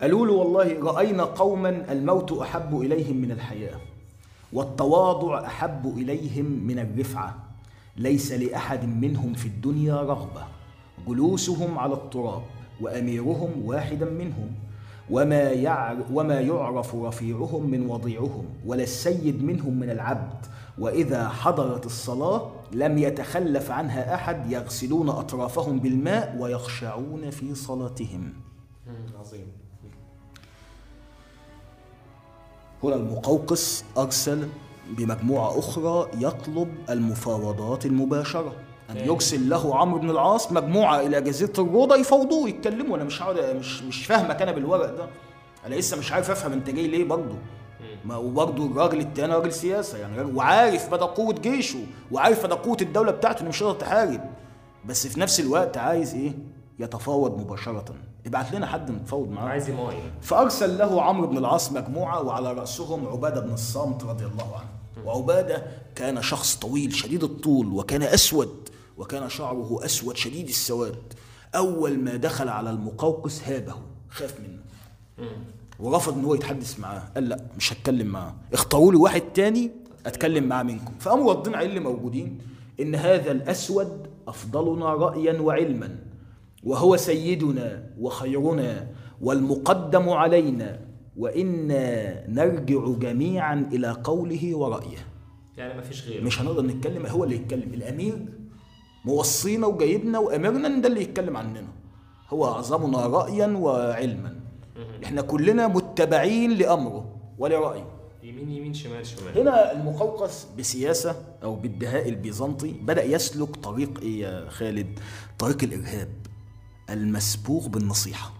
قالوا 0.00 0.26
له 0.26 0.32
والله 0.32 0.80
رأينا 0.80 1.24
قوما 1.24 1.92
الموت 1.92 2.32
أحب 2.32 2.80
إليهم 2.80 3.16
من 3.16 3.30
الحياة. 3.30 3.80
والتواضع 4.54 5.46
أحب 5.46 5.98
إليهم 5.98 6.44
من 6.44 6.78
الرفعة 6.78 7.34
ليس 7.96 8.32
لأحد 8.32 8.84
منهم 8.84 9.34
في 9.34 9.46
الدنيا 9.46 10.02
رغبة. 10.02 10.44
جلوسهم 11.08 11.78
على 11.78 11.94
التراب 11.94 12.42
وأميرهم 12.80 13.50
واحدا 13.64 14.10
منهم 14.10 14.52
وما 15.10 15.42
يعر 15.42 15.96
وما 16.12 16.40
يعرف 16.40 16.94
رفيعهم 16.94 17.70
من 17.70 17.90
وضيعهم 17.90 18.44
ولا 18.66 18.82
السيد 18.82 19.44
منهم 19.44 19.74
من 19.74 19.90
العبد. 19.90 20.46
وإذا 20.78 21.28
حضرت 21.28 21.86
الصلاة 21.86 22.50
لم 22.72 22.98
يتخلف 22.98 23.70
عنها 23.70 24.14
أحد 24.14 24.50
يغسلون 24.50 25.08
أطرافهم 25.08 25.78
بالماء 25.78 26.36
ويخشعون 26.40 27.30
في 27.30 27.54
صلاتهم. 27.54 28.32
هنا 32.84 32.96
المقوقس 32.96 33.84
أرسل 33.98 34.48
بمجموعة 34.90 35.58
أخرى 35.58 36.08
يطلب 36.18 36.74
المفاوضات 36.90 37.86
المباشرة. 37.86 38.52
أن 38.90 38.96
يرسل 38.96 39.48
له 39.48 39.76
عمرو 39.76 39.98
بن 39.98 40.10
العاص 40.10 40.52
مجموعة 40.52 41.00
إلى 41.00 41.20
جزيرة 41.20 41.52
الروضة 41.58 41.96
يفاوضوه 41.96 42.48
يتكلموا 42.48 42.96
أنا 42.96 43.04
مش 43.04 43.22
هقعد 43.22 43.56
مش 43.56 43.82
مش 43.82 44.06
فاهمك 44.06 44.42
أنا 44.42 44.52
بالورق 44.52 44.96
ده. 44.96 45.06
أنا 45.66 45.74
لسه 45.74 45.96
مش 45.96 46.12
عارف 46.12 46.30
أفهم 46.30 46.52
أنت 46.52 46.70
جاي 46.70 46.86
ليه 46.86 47.04
برضه. 47.04 47.34
ما 48.04 48.16
وبرضه 48.16 48.66
الراجل 48.66 49.00
التاني 49.00 49.32
راجل 49.34 49.52
سياسة. 49.52 49.98
يعني 49.98 50.18
راجل 50.18 50.36
وعارف 50.36 50.92
مدى 50.92 51.04
قوة 51.04 51.34
جيشه 51.34 51.78
وعارف 52.12 52.44
مدى 52.44 52.54
قوة 52.54 52.76
الدولة 52.82 53.12
بتاعته 53.12 53.40
إنه 53.40 53.48
مش 53.48 53.62
هتقدر 53.62 53.80
تحارب 53.80 54.20
بس 54.84 55.06
في 55.06 55.20
نفس 55.20 55.40
الوقت 55.40 55.76
عايز 55.76 56.14
إيه؟ 56.14 56.32
يتفاوض 56.78 57.40
مباشرة. 57.40 57.84
ابعت 58.26 58.54
لنا 58.54 58.66
حد 58.66 58.90
نتفاوض 58.90 59.30
معاه. 59.30 59.48
عايز 59.48 59.68
يماين 59.68 60.10
فأرسل 60.20 60.78
له 60.78 61.02
عمرو 61.02 61.26
بن 61.26 61.38
العاص 61.38 61.72
مجموعة 61.72 62.22
وعلى 62.22 62.52
رأسهم 62.52 63.08
عبادة 63.08 63.40
بن 63.40 63.52
الصامت 63.52 64.04
رضي 64.04 64.24
الله 64.24 64.56
عنه. 64.56 65.06
وعبادة 65.06 65.62
كان 65.94 66.22
شخص 66.22 66.56
طويل 66.56 66.94
شديد 66.94 67.24
الطول 67.24 67.66
وكان 67.66 68.02
أسود 68.02 68.68
وكان 68.96 69.28
شعره 69.28 69.84
أسود 69.84 70.16
شديد 70.16 70.48
السواد. 70.48 71.12
أول 71.54 71.98
ما 71.98 72.16
دخل 72.16 72.48
على 72.48 72.70
المقوقس 72.70 73.48
هابه. 73.48 73.74
خاف 74.08 74.34
منه. 74.40 74.58
ورفض 75.80 76.18
إن 76.18 76.24
هو 76.24 76.34
يتحدث 76.34 76.80
معاه. 76.80 77.02
قال 77.14 77.28
لا 77.28 77.40
مش 77.56 77.72
هتكلم 77.72 78.06
معاه. 78.06 78.34
اختاروا 78.52 78.92
لي 78.92 78.98
واحد 78.98 79.20
تاني 79.20 79.70
أتكلم 80.06 80.44
معاه 80.44 80.62
منكم. 80.62 80.92
فقاموا 81.00 81.32
ردين 81.32 81.54
عليه 81.54 81.66
اللي 81.66 81.80
موجودين 81.80 82.38
إن 82.80 82.94
هذا 82.94 83.32
الأسود 83.32 84.06
أفضلنا 84.28 84.94
رايا 84.94 85.40
وعلما. 85.40 85.98
وهو 86.64 86.96
سيدنا 86.96 87.90
وخيرنا 87.98 88.88
والمقدم 89.20 90.08
علينا 90.08 90.80
وإنا 91.16 92.24
نرجع 92.30 92.88
جميعا 92.88 93.68
إلى 93.72 93.96
قوله 94.04 94.56
ورأيه. 94.56 95.06
يعني 95.56 95.74
ما 95.74 95.80
فيش 95.80 96.08
غيره. 96.08 96.22
مش 96.24 96.40
هنقدر 96.40 96.62
نتكلم 96.62 97.06
هو 97.06 97.24
اللي 97.24 97.36
يتكلم. 97.36 97.74
الأمير 97.74 98.26
موصينا 99.04 99.66
وجايبنا 99.66 100.18
وأمرنا 100.18 100.66
إن 100.66 100.80
ده 100.80 100.88
اللي 100.88 101.02
يتكلم 101.02 101.36
عننا. 101.36 101.64
هو 102.30 102.46
أعظمنا 102.46 103.06
رايا 103.06 103.46
وعلما. 103.46 104.40
إحنا 105.04 105.22
كلنا 105.22 105.68
متبعين 105.68 106.50
لأمره 106.50 107.16
ولرأيه. 107.38 107.86
يمين 108.22 108.50
يمين 108.50 108.74
شمال 108.74 109.06
شمال. 109.06 109.38
هنا 109.38 109.72
المقوقس 109.72 110.46
بسياسة 110.58 111.16
أو 111.42 111.54
بالدهاء 111.54 112.08
البيزنطي 112.08 112.72
بدأ 112.72 113.04
يسلك 113.04 113.56
طريق 113.56 114.00
إيه 114.02 114.20
يا 114.20 114.48
خالد؟ 114.48 114.98
طريق 115.38 115.62
الإرهاب. 115.62 116.08
المسبوغ 116.90 117.68
بالنصيحة. 117.68 118.32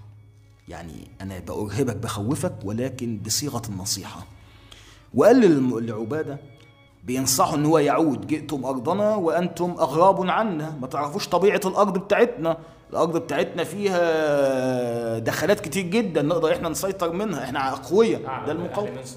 يعني 0.68 1.10
أنا 1.20 1.38
بأرهبك 1.38 1.96
بخوفك 1.96 2.54
ولكن 2.64 3.18
بصيغة 3.26 3.62
النصيحة. 3.68 4.26
وقال 5.14 5.86
لعبادة 5.86 6.38
بينصحوا 7.04 7.56
إن 7.56 7.66
هو 7.66 7.78
يعود 7.78 8.26
جئتم 8.26 8.64
أرضنا 8.64 9.14
وأنتم 9.14 9.70
أغراب 9.70 10.30
عنا. 10.30 10.78
ما 10.80 10.86
تعرفوش 10.86 11.28
طبيعة 11.28 11.60
الأرض 11.64 11.98
بتاعتنا. 11.98 12.56
الأرض 12.90 13.16
بتاعتنا 13.16 13.64
فيها 13.64 15.18
دخلات 15.18 15.60
كتير 15.60 15.84
جدا 15.84 16.22
نقدر 16.22 16.52
إحنا 16.52 16.68
نسيطر 16.68 17.12
منها. 17.12 17.44
إحنا 17.44 17.72
أقوياء. 17.72 18.20
ده 18.46 18.52
المقوقس 18.52 19.16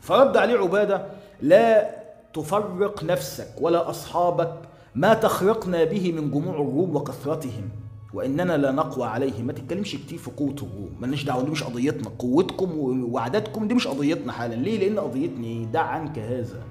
فرد 0.00 0.36
عليه 0.36 0.58
عبادة 0.58 1.06
لا 1.42 1.90
تفرق 2.34 3.04
نفسك 3.04 3.48
ولا 3.60 3.90
أصحابك 3.90 4.54
ما 4.94 5.14
تخرقنا 5.14 5.84
به 5.84 6.12
من 6.12 6.30
جموع 6.30 6.54
الروم 6.54 6.96
وكثرتهم. 6.96 7.68
وإننا 8.14 8.56
لا 8.56 8.72
نقوى 8.72 9.08
عليهم 9.08 9.46
ما 9.46 9.52
تتكلمش 9.52 9.96
كتير 9.96 10.18
في 10.18 10.28
الروم 10.28 10.96
مالناش 11.00 11.24
دعوة 11.24 11.44
دي 11.44 11.50
مش 11.50 11.62
قضيتنا. 11.62 12.08
قوتكم 12.18 12.78
وعددكم 13.12 13.68
دي 13.68 13.74
مش 13.74 13.86
قضيتنا 13.88 14.32
حالا. 14.32 14.54
ليه؟ 14.54 14.78
لأن 14.78 14.98
قضيتني. 14.98 15.66
دع 15.66 15.80
عنك 15.80 16.18
هذا. 16.18 16.62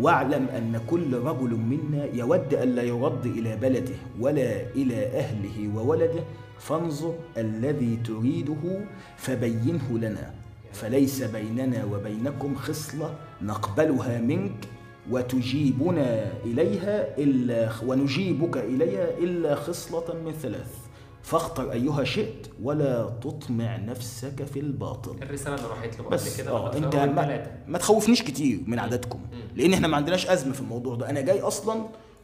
واعلم 0.00 0.46
أن 0.48 0.80
كل 0.86 1.14
رجل 1.14 1.50
منا 1.50 2.04
يود 2.04 2.54
أن 2.54 2.68
لا 2.68 2.82
يرد 2.82 3.26
إلى 3.26 3.56
بلده 3.56 3.94
ولا 4.20 4.70
إلى 4.70 5.06
أهله 5.06 5.76
وولده. 5.76 6.24
فانظر 6.58 7.14
الذي 7.36 7.98
تريده 8.04 8.84
فبينه 9.16 9.98
لنا. 9.98 10.34
فليس 10.72 11.22
بيننا 11.22 11.84
وبينكم 11.84 12.54
خصلة. 12.54 13.14
نقبلها 13.42 14.20
منك 14.20 14.68
وتجيبنا 15.10 16.32
إليها 16.44 17.18
إلا 17.18 17.70
ونجيبك 17.86 18.56
إليها 18.56 19.18
إلا 19.18 19.54
خصلة 19.54 20.14
من 20.24 20.32
ثلاث. 20.32 20.83
فاختر 21.24 21.72
أيها 21.72 22.04
شئت 22.04 22.46
ولا 22.62 23.10
تطمع 23.22 23.76
نفسك 23.76 24.44
في 24.44 24.60
الباطل. 24.60 25.22
الرسالة 25.22 25.54
اللي 25.56 25.68
راحت 25.68 25.98
له 26.00 26.08
بس 26.08 26.40
كده 26.40 26.50
آه 26.50 26.76
أنت 26.76 26.96
ما. 26.96 27.46
ما 27.66 27.78
تخوفنيش 27.78 28.22
كتير 28.22 28.60
من 28.66 28.78
عددكم 28.78 29.20
لأن 29.54 29.72
إحنا 29.72 29.88
ما 29.88 29.96
عندناش 29.96 30.26
أزمة 30.26 30.52
في 30.52 30.60
الموضوع 30.60 30.94
ده. 30.94 31.10
أنا 31.10 31.20
جاي 31.20 31.40
أصلا 31.40 31.74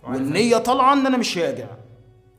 وعارف 0.05 0.21
والنية 0.21 0.57
طالعة 0.59 0.93
إن 0.93 1.07
أنا 1.07 1.17
مش 1.17 1.39
راجع. 1.39 1.69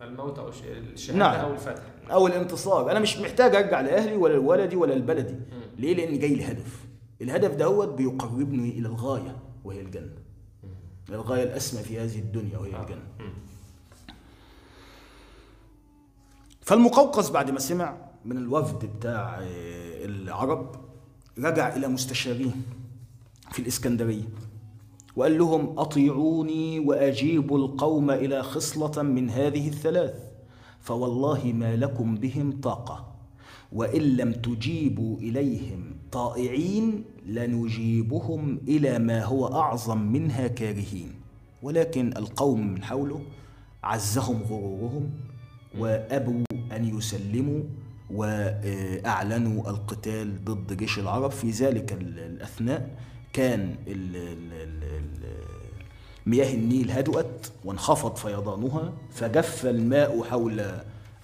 الموت 0.01 0.39
أو 0.39 0.51
ش- 0.51 0.55
الشهادة 0.93 1.20
نعم. 1.20 1.36
أو 1.39 1.53
الفتح. 1.53 1.84
أو 2.12 2.28
الانتصار. 2.28 2.91
أنا 2.91 2.99
مش 2.99 3.18
محتاج 3.18 3.55
أرجع 3.55 3.82
لأهلي 3.82 4.16
ولا 4.18 4.34
لولدي 4.34 4.76
ولا 4.76 4.93
لبلدي. 4.93 5.36
ليه؟ 5.80 5.95
لاني 5.95 6.18
جاي 6.18 6.36
لهدف 6.36 6.86
الهدف 7.22 7.55
دوت 7.55 7.88
بيقربني 7.88 8.70
إلى 8.70 8.88
الغاية 8.88 9.36
وهي 9.64 9.82
الجنة. 9.82 10.14
الغاية 11.09 11.43
الأسمى 11.43 11.82
في 11.84 11.99
هذه 11.99 12.20
الدنيا 12.20 12.57
وهي 12.57 12.70
الجنة. 12.82 13.03
فالمقوقس 16.62 17.30
بعد 17.30 17.51
ما 17.51 17.59
سمع 17.59 17.97
من 18.26 18.38
الوفد 18.38 18.86
بتاع 18.86 19.39
آه، 19.41 20.05
العرب 20.05 20.76
رجع 21.39 21.76
إلى 21.76 21.88
مستشاريه 21.88 22.51
في 23.51 23.59
الإسكندرية 23.59 24.24
وقال 25.16 25.38
لهم 25.38 25.80
أطيعوني 25.80 26.80
وأجيبوا 26.80 27.57
القوم 27.57 28.12
إلى 28.12 28.43
خصلة 28.43 29.01
من 29.03 29.30
هذه 29.30 29.68
الثلاث 29.68 30.14
فوالله 30.82 31.53
ما 31.55 31.76
لكم 31.76 32.16
بهم 32.16 32.62
طاقة 32.62 33.07
وإن 33.74 34.01
لم 34.01 34.32
تجيبوا 34.34 35.18
إليهم 35.18 35.95
طائعين 36.12 37.03
لنجيبهم 37.26 38.59
إلى 38.68 38.99
ما 38.99 39.24
هو 39.24 39.47
أعظم 39.47 39.97
منها 39.97 40.47
كارهين 40.47 41.14
ولكن 41.64 42.14
القوم 42.18 42.68
من 42.68 42.84
حوله 42.84 43.22
عزهم 43.84 44.41
غرورهم 44.49 45.09
وأبوا 45.80 46.43
أن 46.72 46.97
يسلموا 46.97 47.61
وأعلنوا 48.09 49.69
القتال 49.69 50.45
ضد 50.45 50.78
جيش 50.78 50.99
العرب. 50.99 51.32
في 51.32 51.49
ذلك 51.51 51.93
ال- 51.93 52.19
الأثناء 52.19 52.89
كان 53.34 53.76
مياه 56.26 56.53
النيل 56.53 56.91
هدأت 56.91 57.47
وانخفض 57.65 58.15
فيضانها 58.15 58.93
فجف 59.11 59.65
الماء 59.65 60.24
حول 60.24 60.65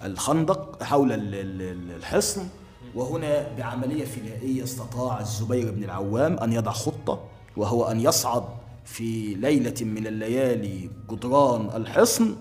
الخندق 0.03 0.83
حول 0.83 1.11
ال- 1.11 1.35
ال- 1.35 1.61
ال- 1.61 1.95
الحصن. 1.95 2.47
وهنا 2.95 3.47
بعملية 3.57 4.05
فدائية 4.05 4.63
استطاع 4.63 5.19
الزبير 5.19 5.71
بن 5.71 5.83
العوام 5.83 6.37
أن 6.39 6.53
يضع 6.53 6.71
خطة 6.71 7.23
وهو 7.57 7.83
أن 7.91 7.99
يصعد 8.01 8.43
في 8.85 9.33
ليلة 9.35 9.75
من 9.81 10.07
الليالي 10.07 10.89
جدران 11.11 11.69
الحصن. 11.81 12.35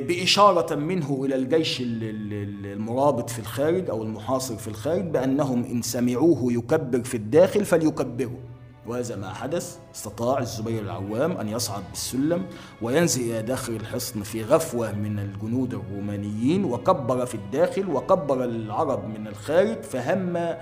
بإشارة 0.00 0.74
منه 0.74 1.22
إلى 1.24 1.34
الجيش 1.34 1.80
ال- 1.80 2.04
ال- 2.04 2.32
ال- 2.32 2.66
المرابط 2.72 3.30
في 3.30 3.38
الخارج 3.38 3.90
أو 3.90 4.02
المحاصر 4.02 4.56
في 4.56 4.68
الخارج 4.68 5.04
بأنهم 5.04 5.64
إن 5.64 5.82
سمعوه 5.82 6.52
يكبر 6.52 7.02
في 7.04 7.16
الداخل 7.16 7.64
فليكبروا. 7.64 8.38
وهذا 8.86 9.16
ما 9.16 9.34
حدث. 9.34 9.76
استطاع 9.94 10.38
الزبير 10.38 10.82
العوام 10.82 11.32
أن 11.32 11.48
يصعد 11.48 11.82
بالسلم 11.90 12.42
وينزل 12.82 13.22
إلى 13.22 13.42
داخل 13.42 13.72
الحصن 13.72 14.22
في 14.22 14.42
غفوة 14.42 14.92
من 14.92 15.18
الجنود 15.18 15.74
الرومانيين 15.74 16.64
وكبر 16.64 17.26
في 17.26 17.34
الداخل 17.34 17.88
وكبر 17.90 18.44
العرب 18.44 19.04
من 19.18 19.26
الخارج 19.26 19.82
فهم 19.82 20.56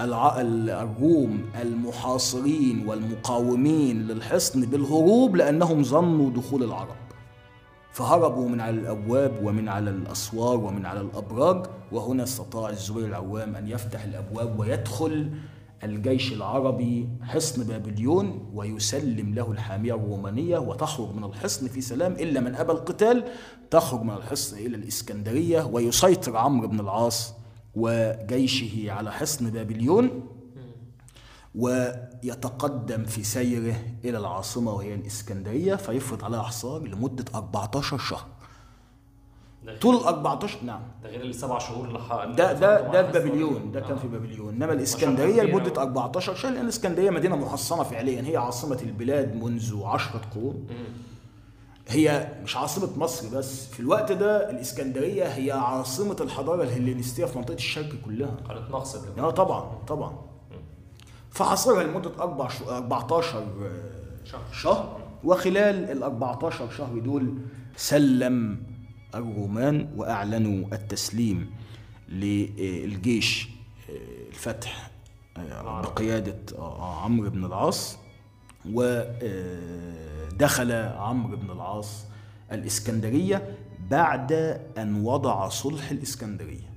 الروم 0.00 1.40
المحاصرين 1.62 2.84
والمقاومين 2.88 4.06
للحصن 4.06 4.60
بالهروب 4.60 5.36
لأنهم 5.36 5.82
ظنوا 5.84 6.30
دخول 6.30 6.62
العرب. 6.62 6.96
فهربوا 7.96 8.48
من 8.48 8.60
على 8.60 8.76
الأبواب 8.80 9.32
ومن 9.42 9.68
على 9.68 9.90
الأسوار 9.90 10.60
ومن 10.60 10.86
على 10.86 11.00
الأبراج 11.00 11.66
وهنا 11.92 12.22
استطاع 12.22 12.70
الزبير 12.70 13.06
العوام 13.06 13.56
أن 13.56 13.68
يفتح 13.68 14.04
الأبواب 14.04 14.58
ويدخل 14.58 15.30
الجيش 15.84 16.32
العربي 16.32 17.08
حصن 17.22 17.64
بابليون 17.64 18.50
ويسلم 18.54 19.34
له 19.34 19.52
الحامية 19.52 19.94
الرومانية 19.94 20.58
وتخرج 20.58 21.14
من 21.14 21.24
الحصن 21.24 21.68
في 21.68 21.80
سلام 21.80 22.12
إلا 22.12 22.40
من 22.40 22.54
أبى 22.54 22.72
القتال 22.72 23.24
تخرج 23.70 24.02
من 24.02 24.14
الحصن 24.14 24.56
إلى 24.56 24.76
الإسكندرية 24.76 25.62
ويسيطر 25.62 26.36
عمرو 26.36 26.68
بن 26.68 26.80
العاص 26.80 27.34
وجيشه 27.74 28.92
على 28.92 29.12
حصن 29.12 29.50
بابليون. 29.50 30.35
ويتقدم 31.56 33.04
في 33.04 33.24
سيره 33.24 33.76
إلى 34.04 34.18
العاصمة 34.18 34.72
وهي 34.72 34.94
الإسكندرية 34.94 35.74
فيفرض 35.74 36.24
عليها 36.24 36.42
حصار 36.42 36.82
لمدة 36.82 37.24
14 37.34 37.98
شهر. 37.98 38.26
طول 39.80 39.96
14 39.96 40.58
نعم. 40.64 40.80
ده 41.02 41.08
غير 41.10 41.22
السبع 41.24 41.58
شهور 41.58 41.88
اللي 41.88 41.98
ح- 41.98 42.24
ده 42.24 42.52
ده 42.52 42.80
ده. 42.90 43.02
بابليون 43.02 43.72
ده 43.72 43.80
كان 43.80 43.92
آه. 43.92 43.96
في 44.00 44.08
بابليون. 44.08 44.54
إنما 44.54 44.72
الإسكندرية 44.72 45.42
لمدة 45.42 45.70
أوي. 45.80 45.88
14 45.88 46.34
شهر 46.34 46.52
لأن 46.52 46.62
الإسكندرية 46.64 47.10
مدينة 47.10 47.36
محصنة 47.36 47.82
فعليا. 47.82 48.22
هي 48.22 48.36
عاصمة 48.36 48.78
البلاد 48.82 49.34
منذ 49.36 49.82
عشرة 49.84 50.20
قرون. 50.34 50.66
هي 51.88 52.32
مش 52.42 52.56
عاصمة 52.56 52.88
مصر 52.98 53.38
بس. 53.38 53.66
في 53.66 53.80
الوقت 53.80 54.12
ده 54.12 54.50
الإسكندرية 54.50 55.24
هي 55.24 55.50
عاصمة 55.52 56.16
الحضارة 56.20 56.62
الهلينستيه 56.62 57.24
في 57.24 57.38
منطقة 57.38 57.54
الشرق 57.54 57.92
كلها. 58.04 58.36
كانت 58.48 58.70
مقصد. 58.70 59.18
آه 59.18 59.30
طبعا 59.30 59.78
طبعا. 59.88 60.18
فحصرها 61.36 61.82
لمدة 61.84 62.10
أربع 62.20 62.48
شو 62.48 62.64
14 62.64 63.46
شهر. 64.24 64.40
شهر. 64.52 64.98
وخلال 65.24 65.90
ال 65.90 66.02
14 66.02 66.70
شهر 66.70 66.98
دول 66.98 67.34
سلم 67.76 68.62
الرومان 69.14 69.88
وأعلنوا 69.96 70.66
التسليم 70.72 71.50
للجيش 72.08 73.48
الفتح 74.28 74.90
آه، 75.36 75.80
بقياده 75.82 76.38
آه، 76.58 77.02
عمرو 77.04 77.30
بن 77.30 77.44
العاص. 77.44 77.98
ودخل 78.72 80.72
عمرو 80.72 81.36
بن 81.36 81.50
العاص 81.50 82.04
الإسكندرية 82.52 83.56
بعد 83.90 84.32
أن 84.78 85.00
وضع 85.04 85.48
صلح 85.48 85.90
الإسكندرية. 85.90 86.70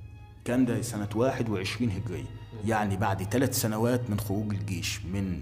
كان 0.44 0.64
ده 0.64 0.82
سنة 0.82 1.08
21 1.14 1.90
هجرية. 1.90 2.39
يعني 2.66 2.96
بعد 2.96 3.22
ثلاث 3.22 3.60
سنوات 3.60 4.10
من 4.10 4.20
خروج 4.20 4.54
الجيش 4.54 5.00
من 5.04 5.40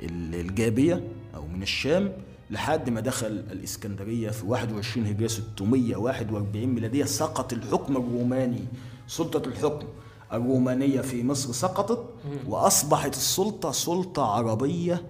ال- 0.00 0.34
الجابية 0.34 1.04
أو 1.34 1.46
من 1.46 1.62
الشام 1.62 2.12
لحد 2.50 2.90
ما 2.90 3.00
دخل 3.00 3.26
الإسكندرية 3.26 4.30
في 4.30 4.46
21 4.46 5.06
هجرية 5.06 5.26
641 5.28 6.66
ميلادية 6.66 7.04
سقط 7.04 7.52
الحكم 7.52 7.96
الروماني 7.96 8.64
سلطة 9.06 9.48
الحكم 9.48 9.86
الرومانية 10.32 11.00
في 11.00 11.24
مصر 11.24 11.52
سقطت 11.52 12.04
وأصبحت 12.46 13.12
السلطة 13.16 13.72
سلطة 13.72 14.24
عربية 14.24 15.02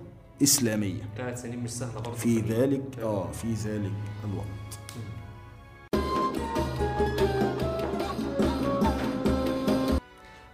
إسلامية. 0.43 1.03
ثلاث 1.16 1.43
سنين 1.43 1.59
مش 1.59 1.70
سهلة 1.70 1.95
برضه 1.95 2.12
في 2.12 2.38
ذلك 2.40 2.82
آه 3.03 3.30
في 3.32 3.53
ذلك 3.55 3.93
الوقت. 4.24 4.47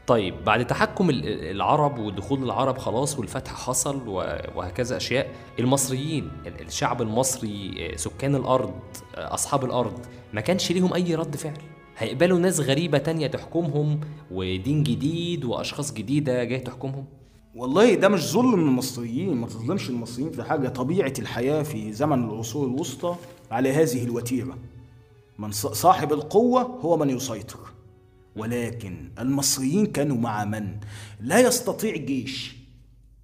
طيب 0.08 0.34
بعد 0.44 0.66
تحكم 0.66 1.10
ال- 1.10 1.28
العرب 1.50 1.98
ودخول 1.98 2.42
العرب 2.42 2.78
خلاص 2.78 3.18
والفتح 3.18 3.52
حصل 3.54 4.08
وهكذا 4.54 4.96
أشياء 4.96 5.30
المصريين 5.58 6.30
ال- 6.46 6.66
الشعب 6.66 7.02
المصري 7.02 7.74
آه، 7.78 7.96
سكان 7.96 8.34
الأرض 8.34 8.72
آه، 9.14 9.34
أصحاب 9.34 9.64
الأرض 9.64 9.98
ما 10.32 10.40
كانش 10.40 10.72
ليهم 10.72 10.94
أي 10.94 11.14
رد 11.14 11.36
فعل. 11.36 11.58
هيقبلوا 11.98 12.38
ناس 12.38 12.60
غريبة 12.60 12.98
تانية 12.98 13.26
تحكمهم 13.26 14.00
ودين 14.30 14.82
جديد 14.82 15.44
وأشخاص 15.44 15.92
جديدة 15.92 16.44
جاية 16.44 16.64
تحكمهم؟ 16.64 17.04
والله 17.54 17.94
ده 17.94 18.08
مش 18.08 18.20
ظلم 18.32 18.54
المصريين 18.54 19.34
ما 19.36 19.46
تظلمش 19.46 19.90
المصريين 19.90 20.30
في 20.30 20.42
حاجة. 20.42 20.68
طبيعة 20.68 21.12
الحياة 21.18 21.62
في 21.62 21.92
زمن 21.92 22.24
العصور 22.30 22.66
الوسطى 22.66 23.14
على 23.50 23.72
هذه 23.72 24.04
الوتيرة. 24.04 24.58
من 25.38 25.50
صاحب 25.52 26.12
القوة 26.12 26.62
هو 26.62 26.96
من 26.96 27.10
يسيطر. 27.10 27.58
ولكن 28.38 29.10
المصريين 29.18 29.86
كانوا 29.86 30.16
مع 30.16 30.44
من؟ 30.44 30.76
لا 31.20 31.40
يستطيع 31.40 31.96
جيش 31.96 32.56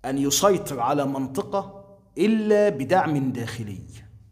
أن 0.04 0.18
يسيطر 0.18 0.80
على 0.80 1.06
منطقة 1.06 1.84
إلا 2.18 2.68
بدعم 2.68 3.32
داخلي 3.32 3.78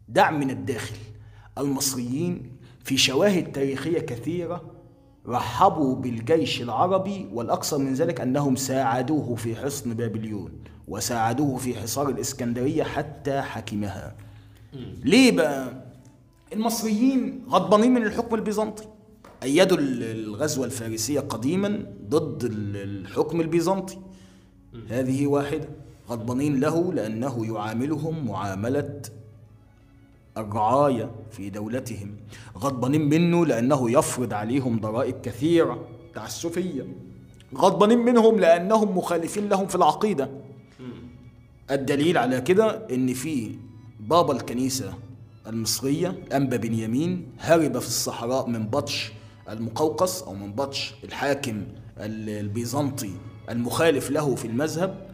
دعم 0.09 0.39
من 0.39 0.49
الداخل. 0.49 0.95
المصريين 1.57 2.51
في 2.83 2.97
شواهد 2.97 3.51
تاريخية 3.51 3.99
كثيرة 3.99 4.61
رحبوا 5.27 5.95
بالجيش 5.95 6.61
العربي 6.61 7.29
والأكثر 7.33 7.77
من 7.77 7.93
ذلك 7.93 8.21
أنهم 8.21 8.55
ساعدوه 8.55 9.35
في 9.35 9.55
حصن 9.55 9.93
بابليون 9.93 10.51
وساعدوه 10.87 11.57
في 11.57 11.75
حصار 11.75 12.09
الإسكندرية 12.09 12.83
حتى 12.83 13.41
حكمها. 13.41 14.15
ليه 15.03 15.31
بقى؟ 15.31 15.83
المصريين 16.53 17.45
غضبانين 17.49 17.93
من 17.93 18.03
الحكم 18.03 18.35
البيزنطي. 18.35 18.83
أيدوا 19.43 19.77
ال- 19.77 20.03
الغزوة 20.03 20.65
الفارسية 20.65 21.19
قديما 21.19 21.85
ضد 22.09 22.43
ال- 22.43 22.77
الحكم 22.77 23.41
البيزنطي. 23.41 23.97
هذه 24.89 25.27
واحدة. 25.27 25.69
غضبانين 26.09 26.59
له 26.59 26.93
لأنه 26.93 27.45
يعاملهم 27.53 28.27
معاملة 28.27 29.01
الرعاية 30.37 31.11
في 31.31 31.49
دولتهم. 31.49 32.15
غضبانين 32.57 33.09
منه 33.09 33.45
لأنه 33.45 33.91
يفرض 33.91 34.33
عليهم 34.33 34.79
ضرائب 34.79 35.21
كثيرة 35.21 35.87
تعسفية. 36.15 36.85
غضبانين 37.55 37.99
منهم 37.99 38.39
لأنهم 38.39 38.97
مخالفين 38.97 39.49
لهم 39.49 39.67
في 39.67 39.75
العقيدة. 39.75 40.29
الدليل 41.71 42.17
على 42.17 42.41
كده 42.41 42.87
إن 42.91 43.13
في 43.13 43.51
بابا 43.99 44.33
الكنيسة 44.33 44.93
المصرية 45.47 46.23
أنبا 46.33 46.57
بنيامين 46.57 47.27
هرب 47.39 47.79
في 47.79 47.87
الصحراء 47.87 48.49
من 48.49 48.67
بطش 48.67 49.11
المقوقس 49.49 50.21
أو 50.21 50.33
من 50.33 50.53
بطش 50.53 50.93
الحاكم 51.03 51.63
ال- 51.97 52.29
البيزنطي 52.29 53.11
المخالف 53.49 54.09
له 54.11 54.35
في 54.35 54.45
المذهب 54.47 55.13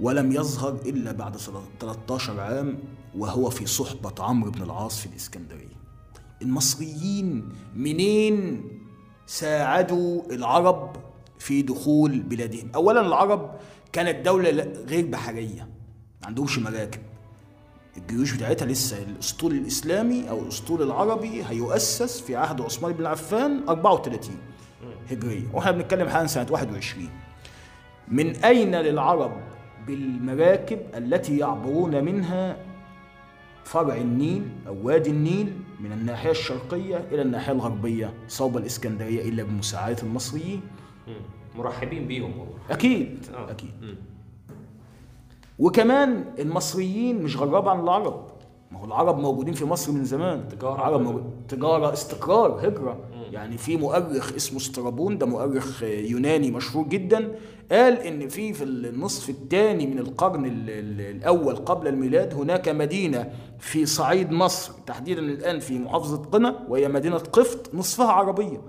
ولم 0.00 0.32
يظهر 0.32 0.74
إلا 0.74 1.12
بعد 1.12 1.36
13 1.80 2.40
عام 2.40 2.78
وهو 3.18 3.50
في 3.50 3.66
صحبة 3.66 4.14
عمرو 4.24 4.50
بن 4.50 4.62
العاص 4.62 5.00
في 5.00 5.06
الإسكندرية. 5.06 5.80
المصريين 6.42 7.48
منين 7.76 8.64
ساعدوا 9.26 10.22
العرب 10.32 10.96
في 11.38 11.62
دخول 11.62 12.20
بلادهم؟ 12.20 12.70
اولا 12.74 13.00
العرب 13.00 13.54
كانت 13.92 14.24
دولة 14.26 14.50
غير 14.86 15.06
بحرية 15.06 15.68
ما 16.20 16.26
عندهمش 16.26 16.58
مراكب. 16.58 17.00
الجيوش 17.96 18.32
بتاعتها 18.32 18.66
لسه 18.66 19.02
الأسطول 19.02 19.52
الإسلامي 19.52 20.30
أو 20.30 20.42
الأسطول 20.42 20.82
العربي 20.82 21.44
هيؤسس 21.44 22.20
في 22.20 22.36
عهد 22.36 22.60
عثمان 22.60 22.92
بن 22.92 23.06
عفان 23.06 23.68
34 23.68 24.36
هجرية. 25.10 25.46
وإحنا 25.52 25.70
بنتكلم 25.72 26.08
حاليا 26.08 26.26
سنة 26.26 26.46
21 26.50 27.08
من 28.08 28.36
أين 28.36 28.74
للعرب 28.74 29.32
بالمراكب 29.86 30.78
التي 30.96 31.38
يعبرون 31.38 32.04
منها 32.04 32.56
فرع 33.64 33.94
النيل 33.96 34.42
أو 34.66 34.76
وادي 34.82 35.10
النيل 35.10 35.52
من 35.80 35.92
الناحية 35.92 36.30
الشرقية 36.30 36.96
إلى 37.12 37.22
الناحية 37.22 37.52
الغربية 37.52 38.14
صوب 38.28 38.56
الإسكندرية 38.56 39.28
إلا 39.28 39.42
بمساعدة 39.42 40.02
المصريين؟ 40.02 40.60
مرحبين 41.56 42.06
بيهم 42.08 42.46
أكيد. 42.70 43.26
آه. 43.34 43.50
أكيد. 43.50 43.70
مم. 43.82 43.96
وكمان 45.60 46.24
المصريين 46.38 47.22
مش 47.22 47.36
غراب 47.36 47.68
عن 47.68 47.80
العرب. 47.80 48.26
ما 48.70 48.80
هو 48.80 48.84
العرب 48.84 49.18
موجودين 49.18 49.54
في 49.54 49.64
مصر 49.64 49.92
من 49.92 50.04
زمان. 50.04 50.48
تجارة. 50.48 50.74
العرب 50.74 51.00
موجود... 51.00 51.24
تجارة 51.48 51.92
استقرار 51.92 52.68
هجرة. 52.68 52.96
يعني 53.30 53.58
في 53.58 53.76
مؤرخ 53.76 54.32
اسمه 54.32 54.58
استرابون 54.58 55.18
ده 55.18 55.26
مؤرخ 55.26 55.82
يوناني 55.82 56.50
مشهور 56.50 56.86
جدا 56.88 57.34
قال 57.72 57.98
إن 57.98 58.28
في 58.28 58.52
في 58.52 58.64
النصف 58.64 59.30
الثاني 59.30 59.86
من 59.86 59.98
القرن 59.98 60.44
ال- 60.44 60.70
ال- 60.70 61.16
الأول 61.16 61.56
قبل 61.56 61.88
الميلاد 61.88 62.34
هناك 62.34 62.68
مدينة 62.68 63.32
في 63.58 63.86
صعيد 63.86 64.30
مصر. 64.32 64.72
تحديدا 64.86 65.20
الآن 65.20 65.60
في 65.60 65.78
محافظة 65.78 66.16
قنا 66.24 66.66
وهي 66.68 66.88
مدينة 66.88 67.16
قفط 67.18 67.74
نصفها 67.74 68.12
عربية. 68.12 68.60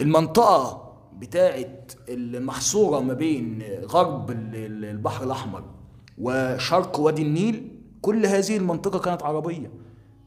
المنطقة 0.00 0.89
بتاعت 1.20 1.92
المحصورة 2.08 3.00
ما 3.00 3.14
بين 3.14 3.62
غرب 3.84 4.30
ال- 4.30 4.56
ال- 4.56 4.84
البحر 4.84 5.24
الأحمر 5.24 5.62
وشرق 6.18 7.00
وادي 7.00 7.22
النيل 7.22 7.68
كل 8.02 8.26
هذه 8.26 8.56
المنطقة 8.56 8.98
كانت 8.98 9.22
عربية. 9.22 9.70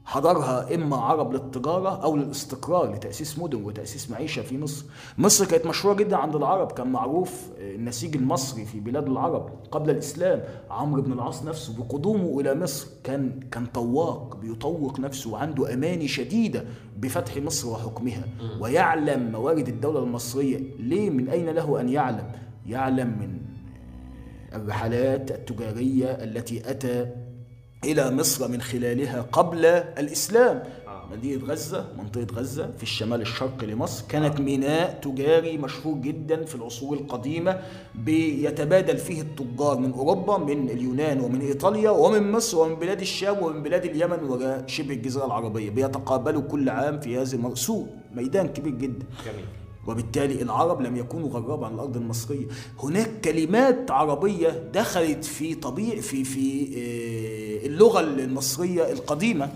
حضرها 0.06 0.76
إما 0.76 0.97
عرب 0.97 1.34
للتجارة 1.34 2.04
أو 2.04 2.16
للاستقرار 2.16 2.93
لتأسيس 2.93 3.39
مدن 3.39 3.64
وتأسيس 3.64 4.12
معيشة 4.12 4.41
في 4.41 4.58
مصر. 4.58 4.86
مصر 5.18 5.45
كانت 5.45 5.66
مشهورة 5.66 5.95
جدا 5.95 6.18
عند 6.18 6.36
العرب 6.36 6.72
كان 6.72 6.88
معروف 6.88 7.49
النسيج 7.58 8.16
المصري 8.16 8.66
في 8.66 8.80
بلاد 8.80 9.08
العرب 9.08 9.49
قبل 9.72 9.89
الإسلام. 9.89 10.43
عمرو 10.70 11.01
بن 11.01 11.14
العاص 11.14 11.43
نفسه 11.43 11.78
بقدومه 11.78 12.39
إلى 12.39 12.56
مصر 12.56 12.88
كان 13.04 13.39
كان 13.51 13.66
طواق 13.66 14.38
بيطوق 14.41 14.99
نفسه 14.99 15.32
وعنده 15.32 15.74
أماني 15.74 16.08
شديدة 16.08 16.66
بفتح 16.97 17.38
مصر 17.38 17.70
وحكمها. 17.70 18.24
ويعلم 18.60 19.32
موارد 19.32 19.68
الدولة 19.68 19.99
المصرية. 19.99 20.60
ليه؟ 20.80 21.10
من 21.10 21.30
أين 21.30 21.49
له 21.49 21.82
أن 21.82 21.89
يعلم؟ 21.89 22.32
يعلم 22.68 23.08
من 23.08 23.39
الرحلات 24.54 25.32
التجارية 25.32 26.06
التي 26.06 26.70
أتى 26.70 27.23
إلى 27.86 28.12
مصر 28.12 28.48
من 28.48 28.62
خلالها 28.62 29.22
قبل 29.32 29.66
الإسلام. 29.66 30.64
مدينة 31.12 31.46
غزة 31.46 31.86
منطقة 31.98 32.28
غزة 32.36 32.72
في 32.78 32.84
الشمال 32.84 33.22
الشرقي 33.22 33.68
لمصر. 33.68 34.04
كانت 34.10 34.40
ميناء 34.40 35.00
تجاري 35.02 35.58
مشهور 35.58 35.98
جدا 35.98 36.46
في 36.46 36.56
العصور 36.56 36.98
القديمة 36.98 37.60
بيتبادل 37.96 38.98
فيه 38.98 39.22
التجار 39.22 39.78
من 39.78 39.92
أوروبا 39.92 40.38
من 40.38 40.70
اليونان 40.70 41.20
ومن 41.20 41.42
إيطاليا 41.42 41.90
ومن 41.90 42.32
مصر 42.32 42.58
ومن 42.60 42.76
بلاد 42.76 43.02
الشام 43.02 43.44
ومن 43.44 43.64
بلاد 43.64 43.86
اليمن 43.86 44.20
وشبه 44.24 44.94
الجزيرة 44.94 45.26
العربية. 45.26 45.70
بيتقابلوا 45.70 46.42
كل 46.42 46.70
عام 46.70 47.00
في 47.00 47.18
هذه 47.18 47.34
المر- 47.34 47.56
سوق 47.56 47.88
ميدان 48.16 48.48
كبير 48.48 48.74
جدا. 48.74 49.06
جميل. 49.26 49.46
وبالتالي 49.88 50.42
العرب 50.42 50.82
لم 50.82 50.96
يكونوا 50.98 51.30
غرابة 51.30 51.66
عن 51.66 51.74
الأرض 51.74 51.98
المصرية. 51.98 52.46
هناك 52.84 53.22
كلمات 53.22 53.92
عربية 53.92 54.50
دخلت 54.74 55.26
في 55.26 55.56
طبيعي 55.56 56.02
في 56.02 56.24
في 56.24 56.64
آه، 56.64 57.68
اللغة 57.68 58.00
المصرية 58.00 58.92
القديمة 58.92 59.52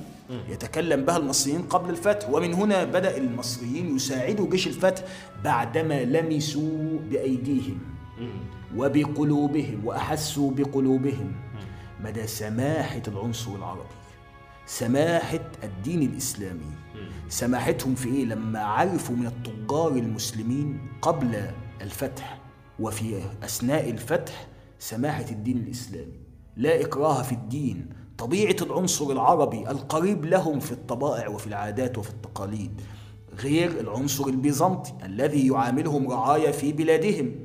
يتكلم 0.49 1.05
بها 1.05 1.17
المصريين 1.17 1.61
قبل 1.61 1.89
الفتح. 1.89 2.30
ومن 2.30 2.53
هنا 2.53 2.84
بدأ 2.84 3.17
المصريين 3.17 3.95
يساعدوا 3.95 4.49
جيش 4.49 4.67
الفتح 4.67 5.03
بعدما 5.43 6.03
لمسوا 6.03 6.99
بأيديهم 7.11 7.80
وبقلوبهم 8.75 9.86
وأحسوا 9.86 10.51
بقلوبهم. 10.51 11.32
مدى 12.03 12.28
سماحة 12.28 13.01
العنصر 13.07 13.55
العربي 13.55 13.95
سماحة 14.65 15.51
الدين 15.63 16.01
الإسلامي. 16.01 16.71
سماحتهم 17.30 17.95
في 17.95 18.09
إيه 18.09 18.25
لما 18.25 18.59
عرفوا 18.59 19.15
من 19.15 19.28
التجار 19.28 19.91
المسلمين 19.91 20.80
قبل 21.01 21.51
الفتح 21.82 22.39
وفي 22.80 23.21
أثناء 23.43 23.89
الفتح 23.89 24.47
سماحة 24.80 25.25
الدين 25.32 25.57
الإسلامي. 25.57 26.19
لا 26.55 26.82
إكراه 26.82 27.21
في 27.21 27.32
الدين 27.32 27.89
طبيعة 28.17 28.55
العنصر 28.61 29.11
العربي 29.11 29.69
القريب 29.69 30.25
لهم 30.25 30.59
في 30.59 30.71
الطبائع 30.71 31.28
وفي 31.28 31.47
العادات 31.47 31.97
وفي 31.97 32.09
التقاليد 32.09 32.82
غير 33.39 33.80
العنصر 33.80 34.28
البيزنطي 34.28 34.93
الذي 35.05 35.47
يعاملهم 35.47 36.11
رعايا 36.11 36.51
في 36.51 36.73
بلادهم 36.73 37.36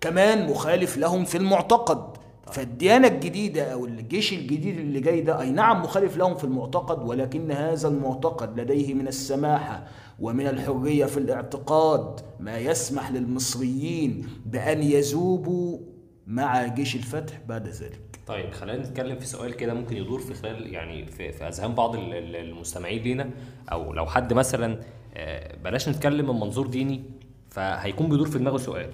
كمان 0.00 0.50
مخالف 0.50 0.96
لهم 0.96 1.24
في 1.24 1.38
المعتقد. 1.38 2.17
فالديانة 2.52 3.08
الجديدة 3.08 3.72
أو 3.72 3.84
الجيش 3.86 4.32
الجديد 4.32 4.78
اللي 4.78 5.00
جاي 5.00 5.20
ده 5.20 5.40
أي 5.40 5.50
نعم 5.50 5.82
مخالف 5.82 6.16
لهم 6.16 6.34
في 6.34 6.44
المعتقد 6.44 7.02
ولكن 7.08 7.50
هذا 7.52 7.88
المعتقد 7.88 8.60
لديه 8.60 8.94
من 8.94 9.08
السماحة 9.08 9.84
ومن 10.20 10.46
الحرية 10.46 11.04
في 11.04 11.16
الاعتقاد 11.18 12.20
ما 12.40 12.58
يسمح 12.58 13.10
للمصريين 13.10 14.26
بأن 14.46 14.82
يذوبوا 14.82 15.78
مع 16.26 16.66
جيش 16.66 16.96
الفتح 16.96 17.40
بعد 17.48 17.68
ذلك. 17.68 18.00
طيب 18.26 18.50
خلينا 18.52 18.78
نتكلم 18.78 19.18
في 19.18 19.26
سؤال 19.26 19.54
كده 19.56 19.74
ممكن 19.74 19.96
يدور 19.96 20.18
في 20.20 20.34
خلال 20.34 20.72
يعني 20.74 21.06
في, 21.06 21.32
في 21.32 21.48
أذهان 21.48 21.74
بعض 21.74 21.94
ال- 21.94 22.14
ال- 22.14 22.36
المستمعين 22.36 23.02
لينا. 23.02 23.30
أو 23.72 23.92
لو 23.92 24.06
حد 24.06 24.32
مثلا 24.32 24.80
آه، 25.14 25.56
بلاش 25.64 25.88
نتكلم 25.88 26.26
من 26.34 26.40
منظور 26.40 26.66
ديني 26.66 27.02
فهيكون 27.50 28.08
بيدور 28.08 28.26
في 28.28 28.38
دماغه 28.38 28.56
سؤال. 28.56 28.90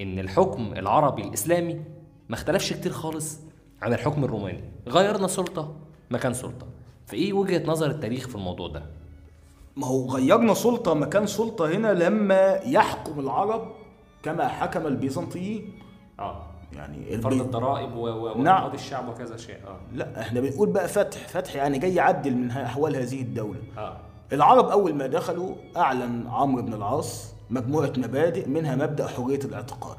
إن 0.00 0.18
الحكم 0.18 0.72
العربي 0.76 1.22
الإسلامي 1.22 1.80
ما 2.28 2.34
اختلفش 2.34 2.72
كتير 2.72 2.92
خالص 2.92 3.38
عن 3.82 3.92
الحكم 3.92 4.24
الروماني. 4.24 4.64
غيرنا 4.88 5.26
سلطة 5.28 5.74
مكان 6.10 6.34
سلطة. 6.34 6.66
فإيه 7.06 7.32
وجهة 7.32 7.62
نظر 7.66 7.90
التاريخ 7.90 8.28
في 8.28 8.34
الموضوع 8.34 8.68
ده؟ 8.68 8.82
ما 9.76 9.86
هو 9.86 10.06
غيرنا 10.06 10.54
سلطة 10.54 10.94
مكان 10.94 11.26
سلطة 11.26 11.70
هنا 11.72 11.92
لما 11.92 12.54
يحكم 12.54 13.20
العرب 13.20 13.72
كما 14.22 14.48
حكم 14.48 14.86
البيزنطيين. 14.86 15.78
آه. 16.20 16.42
يعني 16.72 17.18
فرض 17.18 17.32
البي... 17.32 17.44
الضرائب 17.44 17.96
و- 17.96 18.08
و- 18.08 18.42
نعم. 18.42 18.74
الشعب 18.74 19.08
وكذا 19.08 19.36
شيء. 19.36 19.56
آه. 19.66 19.76
لا 19.94 20.20
إحنا 20.20 20.40
بنقول 20.40 20.68
بقى 20.68 20.88
فتح 20.88 21.28
فتح 21.28 21.54
يعني 21.56 21.78
جاي 21.78 21.94
يعدل 21.94 22.34
من 22.36 22.50
أحوال 22.50 22.96
هذه 22.96 23.20
الدولة. 23.22 23.60
آه. 23.78 23.96
العرب 24.32 24.68
أول 24.68 24.94
ما 24.94 25.06
دخلوا 25.06 25.54
أعلن 25.76 26.26
عمرو 26.26 26.62
بن 26.62 26.74
العاص 26.74 27.34
مجموعة 27.50 27.92
مبادئ 27.96 28.48
منها 28.48 28.76
مبدأ 28.76 29.06
حرية 29.06 29.38
الاعتقاد. 29.44 29.96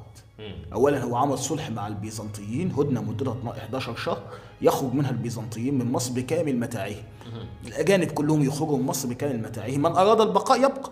أولا 0.73 1.03
هو 1.03 1.15
عمل 1.15 1.37
صلح 1.37 1.69
مع 1.69 1.87
البيزنطيين 1.87 2.71
هدنة 2.71 3.01
مدتها 3.01 3.37
11 3.57 3.95
شهر 3.95 4.23
يخرج 4.61 4.93
منها 4.93 5.11
البيزنطيين 5.11 5.77
من 5.77 5.91
مصر 5.91 6.13
بكامل 6.13 6.59
متاعهم 6.59 7.03
الأجانب 7.67 8.11
كلهم 8.11 8.43
يخرجوا 8.43 8.77
من 8.77 8.85
مصر 8.85 9.09
بكامل 9.09 9.41
متاعهم 9.41 9.79
من 9.79 9.91
أراد 9.91 10.21
البقاء 10.21 10.57
يبقى 10.57 10.91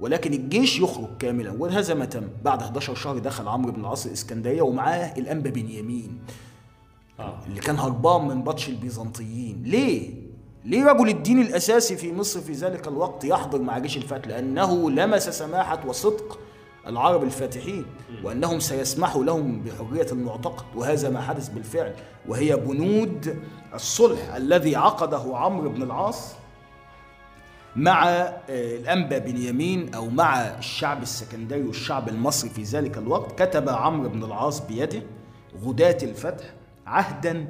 ولكن 0.00 0.32
الجيش 0.32 0.80
يخرج 0.80 1.08
كاملا. 1.18 1.50
وهذا 1.58 1.94
ما 1.94 2.04
تم. 2.04 2.28
بعد 2.44 2.62
11 2.62 2.94
شهر 2.94 3.18
دخل 3.18 3.48
عمرو 3.48 3.72
بن 3.72 3.80
العاص 3.80 4.06
الإسكندرية 4.06 4.62
ومعاه 4.62 5.14
الأنبا 5.18 5.50
بنيامين. 5.50 6.18
آه. 7.20 7.38
اللي 7.46 7.60
كان 7.60 7.78
هربان 7.78 8.28
من 8.28 8.42
بطش 8.42 8.68
البيزنطيين. 8.68 9.62
ليه؟ 9.64 10.14
ليه 10.64 10.84
رجل 10.84 11.08
الدين 11.08 11.40
الأساسي 11.40 11.96
في 11.96 12.12
مصر 12.12 12.40
في 12.40 12.52
ذلك 12.52 12.88
الوقت 12.88 13.24
يحضر 13.24 13.62
مع 13.62 13.78
جيش 13.78 13.96
الفتح؟ 13.96 14.28
لأنه 14.28 14.90
لمس 14.90 15.28
سماحة 15.28 15.86
وصدق 15.86 16.38
العرب 16.86 17.22
الفاتحين 17.22 17.84
وأنهم 18.24 18.60
سيسمحوا 18.60 19.24
لهم 19.24 19.62
بحرية 19.62 20.06
المعتقد 20.12 20.64
وهذا 20.76 21.10
ما 21.10 21.20
حدث 21.20 21.48
بالفعل. 21.48 21.92
وهي 22.28 22.56
بنود 22.56 23.36
الصلح 23.74 24.34
الذي 24.34 24.76
عقده 24.76 25.36
عمرو 25.36 25.68
بن 25.70 25.82
العاص 25.82 26.32
مع 27.76 28.08
آه، 28.08 28.40
الأنبا 28.48 29.18
بنيامين 29.18 29.94
أو 29.94 30.08
مع 30.10 30.40
الشعب 30.40 31.02
السكندري 31.02 31.62
والشعب 31.62 32.08
المصري 32.08 32.50
في 32.50 32.62
ذلك 32.62 32.98
الوقت. 32.98 33.42
كتب 33.42 33.68
عمرو 33.68 34.08
بن 34.08 34.24
العاص 34.24 34.60
بيده 34.66 35.02
غداة 35.64 35.98
الفتح 36.02 36.44
عهدا 36.86 37.46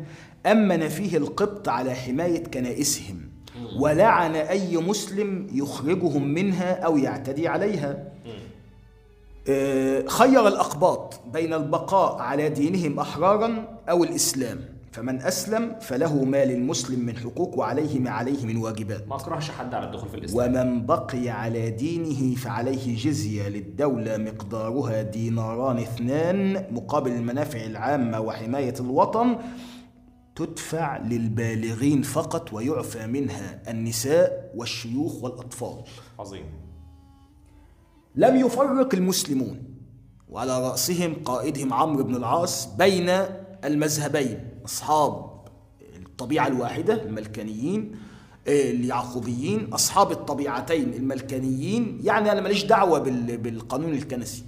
أمن 0.46 0.88
فيه 0.88 1.16
القبط 1.16 1.68
على 1.68 1.94
حماية 1.94 2.44
كنائسهم 2.44 3.28
ولعن 3.78 4.34
أي 4.34 4.76
مسلم 4.76 5.46
يخرجهم 5.52 6.28
منها 6.28 6.72
أو 6.80 6.96
يعتدي 6.96 7.48
عليها. 7.48 8.12
خير 10.08 10.48
الأقباط 10.48 11.20
بين 11.32 11.54
البقاء 11.54 12.18
على 12.18 12.48
دينهم 12.48 13.00
أحرارا 13.00 13.78
أو 13.90 14.04
الإسلام. 14.04 14.58
فمن 14.92 15.22
أسلم 15.22 15.76
فله 15.80 16.24
ما 16.24 16.44
للمسلم 16.44 17.00
من 17.00 17.16
حقوق 17.16 17.58
وعليه 17.58 17.98
ما 17.98 18.10
عليه 18.10 18.46
من 18.46 18.56
واجبات. 18.56 19.08
ما 19.08 19.16
أكرهش 19.16 19.50
حد 19.50 19.74
على 19.74 19.86
الدخول 19.86 20.08
في 20.08 20.14
الإسلام. 20.16 20.56
ومن 20.56 20.86
بقي 20.86 21.28
على 21.28 21.70
دينه 21.70 22.34
فعليه 22.34 22.96
جزية 22.96 23.48
للدولة 23.48 24.16
مقدارها 24.16 25.02
ديناران 25.02 25.78
اثنان 25.78 26.64
مقابل 26.70 27.10
المنافع 27.10 27.64
العامة 27.64 28.20
وحماية 28.20 28.74
الوطن 28.80 29.36
تدفع 30.36 30.98
للبالغين 30.98 32.02
فقط 32.02 32.52
ويعفى 32.52 33.06
منها 33.06 33.62
النساء 33.68 34.52
والشيوخ 34.56 35.24
والأطفال. 35.24 35.84
عظيم. 36.18 36.65
لم 38.16 38.36
يفرق 38.36 38.94
المسلمون. 38.94 39.62
وعلى 40.28 40.68
رأسهم 40.68 41.14
قائدهم 41.24 41.72
عمرو 41.72 42.04
بن 42.04 42.16
العاص 42.16 42.66
بين 42.66 43.08
المذهبين 43.64 44.38
أصحاب 44.64 45.30
الطبيعة 46.06 46.46
الواحدة 46.46 47.02
الملكانيين 47.02 47.92
آه، 48.48 48.70
اليعقوبيين 48.70 49.72
أصحاب 49.72 50.12
الطبيعتين 50.12 50.94
الملكانيين. 50.94 52.00
يعني 52.04 52.32
أنا 52.32 52.40
ماليش 52.40 52.64
دعوة 52.64 52.98
بال- 52.98 53.36
بالقانون 53.36 53.92
الكنسي. 53.92 54.44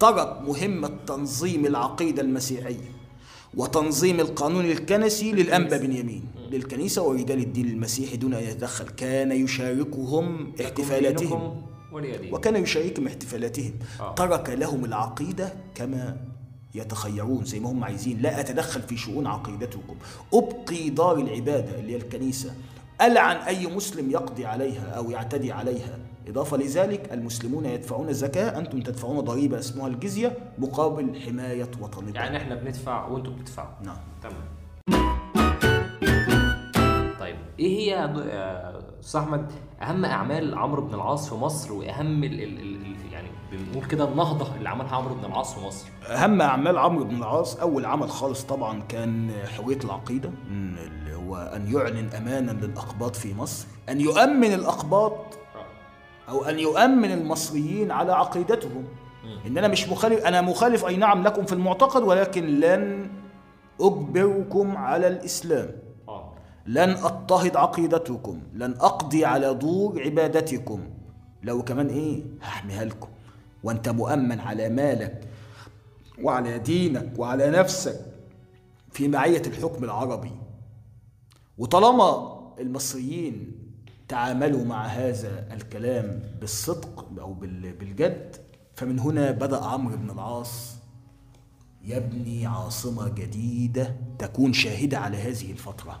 ترك 0.00 0.42
مهمة 0.48 0.90
تنظيم 1.06 1.66
العقيدة 1.66 2.22
المسيحية 2.22 2.92
وتنظيم 3.54 4.20
القانون 4.20 4.64
الكنسي 4.64 5.32
للأنبا 5.32 5.76
بنيامين 5.76 6.24
للكنيسة 6.50 7.02
ورجال 7.02 7.38
الدين 7.38 7.68
المسيحي 7.68 8.16
دون 8.16 8.34
أن 8.34 8.42
يتدخل 8.42 8.88
كان 8.88 9.32
يشاركهم 9.32 10.52
احتفالاتهم. 10.60 11.62
وكان 12.32 12.56
يشاركهم 12.56 13.06
احتفالاتهم. 13.06 13.72
آه. 14.00 14.14
ترك 14.14 14.50
لهم 14.50 14.84
العقيدة 14.84 15.52
كما 15.74 16.16
يتخيرون 16.74 17.44
زي 17.44 17.60
ما 17.60 17.70
هم 17.70 17.84
عايزين. 17.84 18.22
لا 18.22 18.40
أتدخل 18.40 18.82
في 18.82 18.96
شؤون 18.96 19.26
عقيدتكم. 19.26 19.96
أبقي 20.34 20.90
دار 20.90 21.18
العبادة 21.18 21.78
اللي 21.78 21.92
هي 21.92 21.96
الكنيسة. 21.96 22.54
ألعن 23.00 23.36
أي 23.36 23.66
مسلم 23.66 24.10
يقضي 24.10 24.46
عليها 24.46 24.90
أو 24.90 25.10
يعتدي 25.10 25.52
عليها. 25.52 25.98
إضافة 26.28 26.56
لذلك 26.56 27.12
المسلمون 27.12 27.66
يدفعون 27.66 28.08
الزكاة. 28.08 28.58
أنتم 28.58 28.80
تدفعون 28.80 29.20
ضريبة 29.20 29.58
اسمها 29.58 29.86
الجزية 29.86 30.38
مقابل 30.58 31.20
حماية 31.20 31.70
وطنكم. 31.80 32.14
يعني 32.14 32.36
إحنا 32.36 32.54
بندفع 32.54 33.06
وانتوا 33.06 33.32
بتدفعوا. 33.32 33.74
نعم. 33.82 33.98
تمام. 34.22 35.37
إيه 37.58 37.78
هي 37.78 37.86
يا 37.86 38.72
أستاذ 39.00 39.20
أحمد؟ 39.20 39.52
أهم 39.82 40.04
أعمال 40.04 40.58
عمرو 40.58 40.82
بن 40.82 40.94
العاص 40.94 41.28
في 41.28 41.34
مصر 41.34 41.72
وأهم 41.72 42.24
ال 42.24 42.40
ال 42.42 42.58
ال 42.60 42.86
ال- 42.86 43.12
يعني 43.12 43.28
بنقول 43.52 43.84
كده 43.88 44.04
النهضة 44.04 44.56
اللي 44.56 44.68
عملها 44.68 44.96
عمرو 44.96 45.14
بن 45.14 45.24
العاص 45.24 45.54
في 45.54 45.66
مصر. 45.66 45.86
أهم 46.10 46.40
أعمال 46.42 46.78
عمرو 46.78 47.04
بن 47.04 47.16
العاص 47.16 47.56
أول 47.56 47.84
عمل 47.84 48.10
خالص 48.10 48.42
طبعا 48.44 48.80
كان 48.88 49.30
حرية 49.56 49.78
العقيدة 49.84 50.28
م، 50.28 50.76
اللي 50.78 51.14
هو 51.14 51.36
أن 51.36 51.72
يعلن 51.74 52.08
أمانا 52.16 52.50
للأقباط 52.50 53.16
في 53.16 53.34
مصر 53.34 53.66
أن 53.88 54.00
يؤمن 54.00 54.52
الأقباط 54.54 55.16
أو 56.28 56.44
أن 56.44 56.58
يؤمن 56.58 57.12
المصريين 57.12 57.90
على 57.90 58.12
عقيدتهم. 58.12 58.84
إن 59.46 59.58
أنا 59.58 59.68
مش 59.68 59.88
مخالف 59.88 60.26
أنا 60.26 60.40
مخالف 60.40 60.84
أي 60.86 60.96
نعم 60.96 61.22
لكم 61.22 61.44
في 61.44 61.52
المعتقد 61.52 62.02
ولكن 62.02 62.46
لن 62.60 63.10
أجبركم 63.80 64.76
على 64.76 65.06
الإسلام. 65.08 65.68
آه 65.68 65.87
لن 66.68 66.90
أضطهد 66.90 67.56
عقيدتكم 67.56 68.40
لن 68.54 68.72
أقضي 68.72 69.24
على 69.24 69.54
دور 69.54 70.02
عبادتكم. 70.02 70.80
لو 71.42 71.62
كمان 71.62 71.86
إيه؟ 71.88 72.22
هحميها 72.42 72.84
لكم 72.84 73.08
وأنت 73.62 73.88
مؤمن 73.88 74.40
على 74.40 74.68
مالك 74.68 75.28
وعلى 76.22 76.58
دينك 76.58 77.12
وعلى 77.18 77.50
نفسك 77.50 78.00
في 78.92 79.08
معية 79.08 79.42
الحكم 79.46 79.84
العربي. 79.84 80.32
وطالما 81.58 82.38
المصريين 82.60 83.52
تعاملوا 84.08 84.64
مع 84.64 84.86
هذا 84.86 85.54
الكلام 85.54 86.22
بالصدق 86.40 87.08
أو 87.20 87.32
بال- 87.32 87.72
بالجد 87.72 88.36
فمن 88.74 88.98
هنا 88.98 89.30
بدأ 89.30 89.64
عمرو 89.64 89.96
بن 89.96 90.10
العاص. 90.10 90.74
يبني 91.84 92.46
عاصمة 92.46 93.08
جديدة 93.08 93.96
تكون 94.18 94.52
شاهدة 94.52 94.98
على 94.98 95.16
هذه 95.16 95.52
الفترة. 95.52 96.00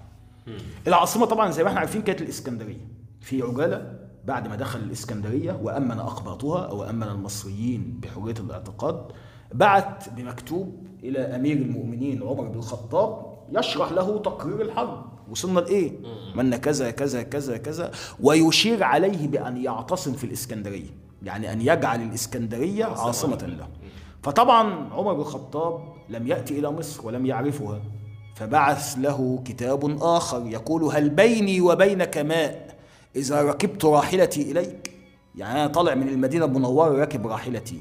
العاصمة 0.86 1.26
طبعا 1.26 1.50
زي 1.50 1.62
ما 1.62 1.68
إحنا 1.68 1.80
عارفين 1.80 2.02
كانت 2.02 2.20
الإسكندرية. 2.20 2.88
في 3.20 3.42
عجالة 3.42 3.98
بعد 4.24 4.48
ما 4.48 4.56
دخل 4.56 4.78
الإسكندرية 4.78 5.60
وأمن 5.62 5.98
أقباطها 5.98 6.66
أو 6.66 6.84
أمن 6.84 7.02
المصريين 7.02 8.00
بحرية 8.02 8.34
الاعتقاد 8.40 9.06
بعت 9.54 10.08
بمكتوب 10.08 10.86
إلى 11.02 11.18
أمير 11.18 11.56
المؤمنين 11.56 12.22
عمر 12.22 12.48
بن 12.48 12.58
الخطاب 12.58 13.38
يشرح 13.52 13.92
له 13.92 14.18
تقرير 14.18 14.62
الحرب. 14.62 15.04
وصلنا 15.30 15.60
لإيه؟ 15.60 15.92
من 16.34 16.56
كذا 16.56 16.90
كذا 16.90 17.22
كذا 17.22 17.56
كذا. 17.56 17.90
ويشير 18.20 18.84
عليه 18.84 19.28
بأن 19.28 19.56
يعتصم 19.56 20.12
في 20.12 20.24
الإسكندرية. 20.24 20.90
يعني 21.22 21.52
أن 21.52 21.60
يجعل 21.60 22.02
الإسكندرية 22.02 22.84
عاصمة 22.84 23.46
له. 23.46 23.68
فطبعا 24.22 24.92
عمر 24.92 25.14
بن 25.14 25.20
الخطاب 25.20 25.80
لم 26.08 26.26
يأتي 26.26 26.58
إلى 26.58 26.70
مصر 26.70 27.06
ولم 27.06 27.26
يعرفها. 27.26 27.80
فبعث 28.38 28.98
له 28.98 29.42
كتاب 29.44 30.02
آخر 30.02 30.46
يقول 30.46 30.82
هل 30.82 31.10
بيني 31.10 31.60
وبينك 31.60 32.18
ماء 32.18 32.76
إذا 33.16 33.42
ركبت 33.42 33.84
راحلتي 33.84 34.52
إليك؟ 34.52 34.94
يعني 35.36 35.60
أنا 35.60 35.66
طالع 35.66 35.94
من 35.94 36.08
المدينة 36.08 36.44
المنورة 36.44 37.00
راكب 37.00 37.26
راحلتي. 37.26 37.80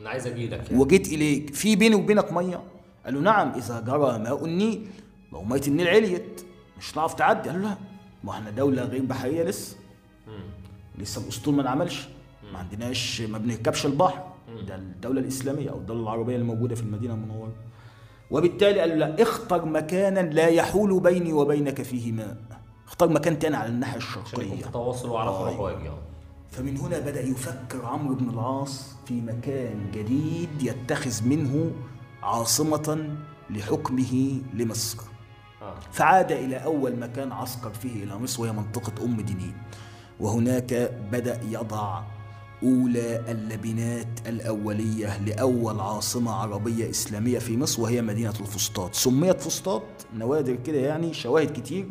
أنا 0.00 0.10
عايز 0.10 0.26
اجيلك 0.26 0.66
يعني. 0.70 0.78
وجيت 0.82 1.08
إليك. 1.08 1.54
في 1.54 1.76
بيني 1.76 1.94
وبينك 1.94 2.32
مية؟ 2.32 2.62
قال 3.04 3.14
له 3.14 3.20
نعم 3.20 3.52
إذا 3.56 3.80
جرى 3.80 4.18
ماء 4.18 4.44
النيل. 4.44 4.86
لو 5.32 5.42
مية 5.42 5.60
النيل 5.68 5.88
عليت. 5.88 6.44
مش 6.78 6.92
هتعرف 6.92 7.14
تعدي؟ 7.14 7.48
قال 7.48 7.62
له 7.62 7.68
لا. 7.68 7.76
ما 8.24 8.32
إحنا 8.32 8.50
دولة 8.50 8.82
غير 8.82 9.02
بحرية 9.02 9.42
لسه. 9.42 9.76
لسه 10.98 11.22
الأسطول 11.22 11.54
ما 11.54 11.62
انعملش. 11.62 12.08
ما 12.52 12.58
عندناش 12.58 13.20
ما 13.20 13.38
بنركبش 13.38 13.86
البحر. 13.86 14.24
ده 14.68 14.74
الدولة 14.74 15.20
الإسلامية 15.20 15.70
أو 15.70 15.78
الدولة 15.78 16.02
العربية 16.02 16.36
الموجودة 16.36 16.74
في 16.74 16.82
المدينة 16.82 17.14
المنورة. 17.14 17.52
وبالتالي 18.30 18.80
قال 18.80 18.88
له 18.88 18.94
لا 18.94 19.22
اختر 19.22 19.64
مكانا 19.64 20.20
لا 20.20 20.46
يحول 20.48 21.00
بيني 21.00 21.32
وبينك 21.32 21.82
فيه 21.82 22.12
ماء. 22.12 22.36
اختار 22.86 23.08
مكان 23.08 23.38
تاني 23.38 23.56
على 23.56 23.68
الناحية 23.68 23.96
عشان 23.96 24.22
الشرقية. 24.22 24.62
في 24.62 24.70
تواصل 24.72 25.08
آه، 25.10 25.22
أروح 25.22 25.60
واجي 25.60 25.88
آه 25.88 25.98
فمن 26.50 26.76
هنا 26.76 26.98
بدأ 26.98 27.20
يفكر 27.20 27.86
عمرو 27.86 28.14
بن 28.14 28.30
العاص 28.30 28.94
في 29.06 29.20
مكان 29.20 29.90
جديد 29.94 30.62
يتخذ 30.62 31.24
منه 31.28 31.70
عاصمة 32.22 33.16
لحكمه 33.50 34.40
لمصر. 34.54 34.98
آه. 35.62 35.74
فعاد 35.92 36.32
إلى 36.32 36.56
أول 36.56 36.96
مكان 36.98 37.32
عسكر 37.32 37.70
فيه 37.70 38.04
إلى 38.04 38.18
مصر 38.18 38.42
وهي 38.42 38.52
منطقة 38.52 39.04
أم 39.04 39.16
دنين 39.20 39.54
وهناك 40.20 40.74
بدأ 41.12 41.40
يضع 41.50 42.02
أولى 42.62 43.20
اللبنات 43.28 44.06
الأولية 44.26 45.22
لأول 45.22 45.80
عاصمة 45.80 46.32
عربية 46.32 46.90
إسلامية 46.90 47.38
في 47.38 47.56
مصر 47.56 47.82
وهي 47.82 48.02
مدينة 48.02 48.34
الفسطاط. 48.40 48.94
سميت 48.94 49.40
فسطاط 49.40 49.82
نوادر 50.14 50.54
كده 50.54 50.78
يعني 50.78 51.14
شواهد 51.14 51.50
كتير 51.60 51.86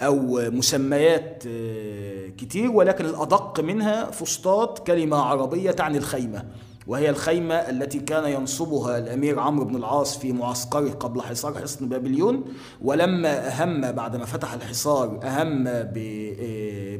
أو 0.00 0.50
مسميات 0.50 1.44
آه، 1.46 2.28
كتير 2.28 2.70
ولكن 2.70 3.04
الأدق 3.04 3.60
منها 3.60 4.10
فسطاط 4.10 4.86
كلمة 4.86 5.16
عربية 5.16 5.70
تعني 5.70 5.98
الخيمة. 5.98 6.44
وهي 6.86 7.10
الخيمة 7.10 7.54
التي 7.54 7.98
كان 7.98 8.32
ينصبها 8.32 8.98
الأمير 8.98 9.38
عمرو 9.38 9.64
بن 9.64 9.76
العاص 9.76 10.18
في 10.18 10.32
معسكره 10.32 10.90
قبل 10.90 11.22
حصار 11.22 11.54
حصن 11.54 11.88
بابليون 11.88 12.44
ولما 12.82 13.48
أهم 13.48 13.92
بعد 13.92 14.16
ما 14.16 14.24
فتح 14.24 14.52
الحصار 14.52 15.20
أهم 15.22 15.64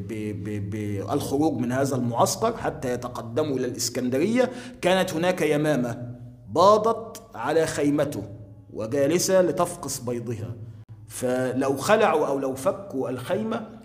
بالخروج 0.07 1.59
من 1.59 1.71
هذا 1.71 1.95
المعسكر 1.95 2.57
حتى 2.57 2.93
يتقدموا 2.93 3.57
إلى 3.57 3.67
الإسكندرية 3.67 4.51
كانت 4.81 5.13
هناك 5.13 5.41
يمامة 5.41 6.17
باضت 6.49 7.21
على 7.35 7.65
خيمته 7.65 8.23
وجالسة 8.73 9.41
لتفقس 9.41 9.99
بيضها. 9.99 10.55
فلو 11.07 11.77
خلعوا 11.77 12.27
أو 12.27 12.39
لو 12.39 12.55
فكوا 12.55 13.09
الخيمة 13.09 13.76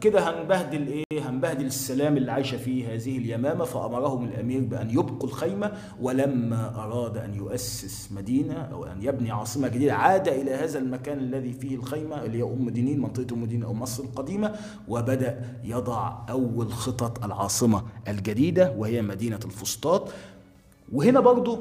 كده 0.00 0.30
هنبهدل 0.30 0.86
إيه؟ 0.86 1.04
هنبهدل 1.28 1.66
السلام 1.66 2.16
اللي 2.16 2.32
عايشة 2.32 2.56
فيه 2.56 2.94
هذه 2.94 3.18
اليمامة 3.18 3.64
فأمرهم 3.64 4.24
الأمير 4.24 4.60
بأن 4.60 4.90
يبقوا 4.90 5.28
الخيمة 5.28 5.72
ولما 6.00 6.74
أراد 6.84 7.16
أن 7.16 7.34
يؤسس 7.34 8.12
مدينة 8.12 8.54
أو 8.54 8.84
أن 8.84 9.02
يبني 9.02 9.30
عاصمة 9.30 9.68
جديدة 9.68 9.94
عاد 9.94 10.28
إلى 10.28 10.50
هذا 10.54 10.78
المكان 10.78 11.18
الذي 11.18 11.52
فيه 11.52 11.76
الخيمة 11.76 12.24
اللي 12.24 12.38
هي 12.38 12.42
أم 12.42 12.70
دنين 12.70 13.00
منطقة 13.00 13.34
أم 13.34 13.44
دنين 13.44 13.62
أو 13.62 13.74
مصر 13.74 14.04
القديمة 14.04 14.54
وبدأ 14.88 15.44
يضع 15.64 16.12
أول 16.30 16.72
خطط 16.72 17.24
العاصمة 17.24 17.82
الجديدة 18.08 18.74
وهي 18.78 19.02
مدينة 19.02 19.40
الفسطاط. 19.44 20.08
وهنا 20.92 21.20
برضو 21.20 21.58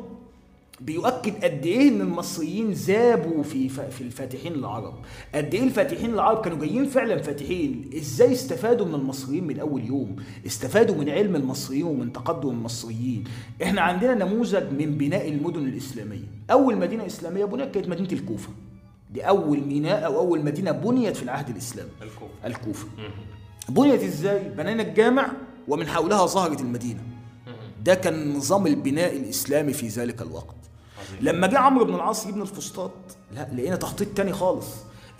بيؤكد 0.81 1.43
قد 1.43 1.65
إيه 1.65 1.89
إن 1.89 2.01
المصريين 2.01 2.71
ذابوا 2.71 3.43
في 3.43 3.69
ف- 3.69 3.79
في 3.79 4.01
الفاتحين 4.01 4.53
العرب 4.53 4.93
قد 5.35 5.53
إيه 5.55 5.63
الفاتحين 5.63 6.13
العرب 6.13 6.41
كانوا 6.43 6.57
جايين 6.59 6.85
فعلا 6.85 7.21
فاتحين؟ 7.21 7.89
إزاي 7.97 8.33
استفادوا 8.33 8.85
من 8.85 8.95
المصريين 8.95 9.43
من 9.47 9.59
أول 9.59 9.85
يوم؟ 9.85 10.15
استفادوا 10.45 10.95
من 10.95 11.09
علم 11.09 11.35
المصريين 11.35 11.83
ومن 11.83 12.13
تقدم 12.13 12.49
المصريين. 12.49 13.23
إحنا 13.63 13.81
عندنا 13.81 14.13
نموذج 14.25 14.63
من 14.79 14.97
بناء 14.97 15.29
المدن 15.29 15.65
الإسلامية. 15.65 16.27
أول 16.51 16.77
مدينة 16.77 17.05
إسلامية 17.05 17.45
بنيت 17.45 17.71
كانت 17.71 17.87
مدينة 17.87 18.11
الكوفة. 18.11 18.49
دي 19.13 19.21
أول 19.21 19.59
ميناء 19.61 20.05
أو 20.05 20.19
أول 20.19 20.45
مدينة 20.45 20.71
بنيت 20.71 21.15
في 21.15 21.23
العهد 21.23 21.49
الإسلامي. 21.49 21.89
الكوفة. 22.01 22.33
الكوفة. 22.45 22.87
بنيت 23.69 24.03
إزاي؟ 24.03 24.49
بنينا 24.49 24.83
الجامع 24.83 25.31
ومن 25.67 25.87
حولها 25.87 26.25
ظهرت 26.25 26.61
المدينة. 26.61 26.99
ده 27.83 27.95
كان 27.95 28.33
نظام 28.33 28.67
البناء 28.67 29.15
الإسلامي 29.17 29.73
في 29.73 29.87
ذلك 29.87 30.21
الوقت. 30.21 30.55
لما 31.21 31.47
جه 31.47 31.59
عمرو 31.59 31.85
بن 31.85 31.95
العاص 31.95 32.25
يبني 32.25 32.41
الفسطاط 32.41 32.91
لا 33.35 33.47
لقينا 33.55 33.75
تخطيط 33.75 34.07
تاني 34.17 34.33
خالص. 34.33 34.67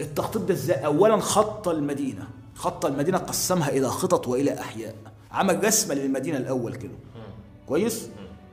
التخطيط 0.02 0.42
ده 0.42 0.54
إزاي؟ 0.54 0.86
اولا 0.86 1.18
خط 1.18 1.68
المدينة. 1.68 2.28
خط 2.56 2.86
المدينة 2.86 3.18
قسمها 3.18 3.70
إلى 3.70 3.88
خطط 3.90 4.28
وإلى 4.28 4.60
أحياء. 4.60 4.96
عمل 5.32 5.64
رسمة 5.64 5.96
للمدينة 5.96 6.38
الأول 6.38 6.76
كده. 6.76 6.92
كويس؟ 7.68 8.08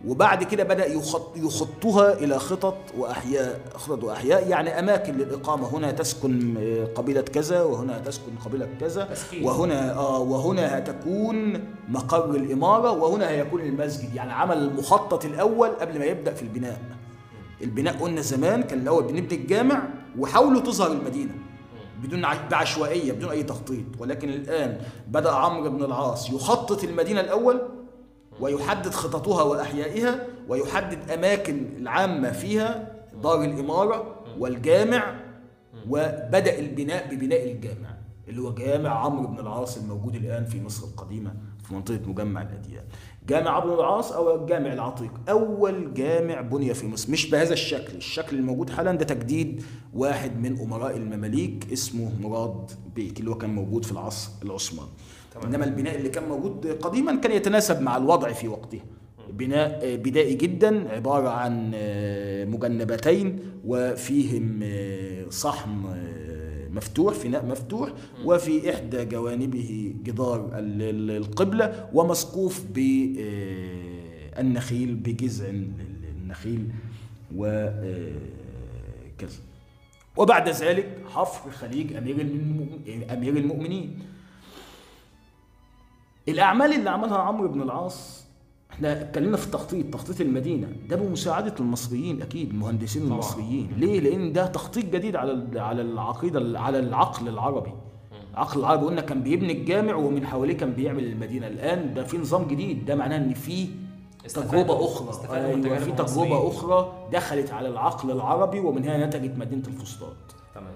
وبعد 0.07 0.45
كده 0.45 0.65
بدأ 0.65 0.87
يخط 0.87 1.37
يخطها 1.37 2.13
إلى 2.13 2.39
خطط 2.39 2.77
وأحياء. 2.99 3.61
خطط 3.75 4.05
وأحياء 4.05 4.49
يعني 4.49 4.79
أماكن 4.79 5.15
للإقامة. 5.15 5.77
هنا 5.77 5.91
تسكن 5.91 6.57
آه، 6.59 6.85
قبيلة 6.95 7.21
كذا 7.21 7.63
وهنا 7.63 7.99
تسكن 7.99 8.33
قبيلة 8.45 8.69
كذا. 8.81 9.09
وهنا 9.43 9.95
آه 9.95 10.19
وهنا 10.19 10.79
هتكون 10.79 11.65
مقر 11.89 12.31
الإمارة 12.31 12.91
وهنا 12.91 13.29
هيكون 13.29 13.61
المسجد. 13.61 14.15
يعني 14.15 14.33
عمل 14.33 14.59
المخطط 14.59 15.25
الأول 15.25 15.69
قبل 15.69 15.99
ما 15.99 16.05
يبدأ 16.05 16.35
في 16.35 16.43
البناء. 16.43 16.81
البناء 17.63 17.97
قلنا 17.97 18.21
زمان 18.21 18.63
كان 18.63 18.79
الأول 18.81 19.05
بنبني 19.05 19.35
الجامع 19.35 19.89
وحاولوا 20.19 20.61
تظهر 20.61 20.93
المدينة. 20.93 21.35
بدون 22.03 22.27
بعشوائية 22.51 23.13
بدون 23.13 23.31
أي 23.31 23.43
تخطيط. 23.43 23.85
ولكن 23.99 24.29
الآن 24.29 24.81
بدأ 25.09 25.31
عمرو 25.31 25.71
بن 25.71 25.85
العاص 25.85 26.31
يخطط 26.31 26.85
المدينة 26.85 27.21
الأول 27.21 27.63
ويحدد 28.41 28.91
خططها 28.91 29.43
وأحيائها 29.43 30.27
ويحدد 30.49 31.11
أماكن 31.11 31.67
العامة 31.77 32.33
فيها 32.33 32.93
دار 33.23 33.45
الإمارة 33.45 34.25
والجامع 34.39 35.21
وبدأ 35.89 36.59
البناء 36.59 37.15
ببناء 37.15 37.53
الجامع 37.53 37.97
اللي 38.29 38.43
هو 38.43 38.55
جامع 38.55 38.91
عمرو 38.91 39.27
بن 39.27 39.39
العاص 39.39 39.77
الموجود 39.77 40.15
الآن 40.15 40.45
في 40.45 40.63
مصر 40.63 40.87
القديمة 40.87 41.35
في 41.65 41.75
منطقة 41.75 42.01
مجمع 42.07 42.43
الأديان. 42.43 42.85
جامع 43.29 43.51
عمرو 43.51 43.75
بن 43.75 43.81
العاص 43.81 44.13
أو 44.13 44.43
الجامع 44.43 44.73
العتيق. 44.73 45.11
أول 45.29 45.95
جامع 45.95 46.41
بني 46.41 46.75
في 46.75 46.87
مصر 46.87 47.13
مش 47.13 47.31
بهذا 47.31 47.53
الشكل. 47.53 47.97
الشكل 47.97 48.37
الموجود 48.37 48.71
حالا 48.71 48.93
ده 48.93 49.05
تجديد 49.05 49.63
واحد 49.95 50.41
من 50.41 50.61
أمراء 50.61 50.97
المماليك 50.97 51.73
اسمه 51.73 52.11
مراد 52.21 52.71
بيك 52.97 53.21
اللي 53.21 53.31
هو 53.31 53.39
كان 53.39 53.51
موجود 53.51 53.85
في 53.85 53.93
العصر 53.93 54.31
العثماني. 54.43 54.91
إنما 55.45 55.65
البناء 55.65 55.97
اللي 55.97 56.09
كان 56.09 56.29
موجود 56.29 56.67
قديما 56.67 57.15
كان 57.17 57.33
يتناسب 57.33 57.81
مع 57.83 57.97
الوضع 57.97 58.33
في 58.33 58.49
وقته 58.49 58.81
بناء 59.31 59.97
بدائي 59.97 60.35
جدا 60.35 60.93
عبارة 60.93 61.29
عن 61.29 61.71
مجنبتين 62.51 63.39
وفيهم 63.67 64.61
صحن 65.31 65.71
مفتوح 66.77 67.15
فناء 67.15 67.47
مفتوح 67.47 67.91
وفي 68.25 68.71
إحدى 68.75 69.05
جوانبه 69.05 69.95
جدار 70.03 70.59
ال- 70.59 70.83
ال- 70.83 71.11
القبلة 71.11 71.91
ومسقوف 71.95 72.65
بالنخيل 74.37 74.95
بجذع 74.95 75.49
ال- 75.49 75.71
النخيل 76.23 76.69
وكذا 77.37 77.97
وبعد 80.17 80.49
ذلك 80.49 80.99
حفر 81.15 81.51
خليج 81.51 81.97
أمير 81.97 83.37
المؤمنين. 83.37 83.99
الأعمال 86.29 86.73
اللي 86.73 86.91
عملها 86.91 87.19
عمرو 87.19 87.49
بن 87.49 87.63
العاص 87.63 88.26
إحنا 88.73 89.03
اتكلمنا 89.03 89.37
في 89.37 89.47
التخطيط 89.47 89.95
تخطيط 89.95 90.21
المدينة. 90.21 90.69
ده 90.89 90.97
بمساعدة 90.97 91.55
المصريين 91.61 92.23
أكيد 92.23 92.51
المهندسين 92.51 93.03
طبعاً. 93.03 93.15
المصريين. 93.15 93.69
ليه؟ 93.77 94.01
لأن 94.01 94.33
ده 94.33 94.47
تخطيط 94.47 94.85
جديد 94.85 95.17
على 95.17 95.61
على 95.61 95.83
العقيدة 95.83 96.61
على 96.61 96.79
العقل 96.79 97.29
العربي. 97.29 97.73
العقل 98.33 98.61
العربي 98.61 98.87
قلنا 98.87 99.01
كان 99.01 99.23
بيبني 99.23 99.53
الجامع 99.53 99.95
ومن 99.95 100.27
حواليه 100.27 100.57
كان 100.57 100.73
بيعمل 100.73 101.05
المدينة. 101.05 101.47
الآن 101.47 101.95
ده 101.95 102.05
في 102.05 102.19
نظام 102.19 102.45
جديد. 102.45 102.85
ده 102.87 102.95
معناه 102.95 103.17
إن 103.17 103.35
في 103.35 103.69
تجربة 104.35 104.85
أخرى. 104.85 105.35
أيوه 105.37 105.79
في 105.79 105.93
تجربة. 105.93 106.49
أخرى 106.49 106.93
دخلت 107.13 107.51
على 107.51 107.69
العقل 107.69 108.11
العربي 108.11 108.61
ومن 108.61 108.85
هنا 108.85 109.07
نتجت 109.07 109.39
مدينة 109.39 109.63
الفسطاط. 109.69 110.17
تمام. 110.55 110.73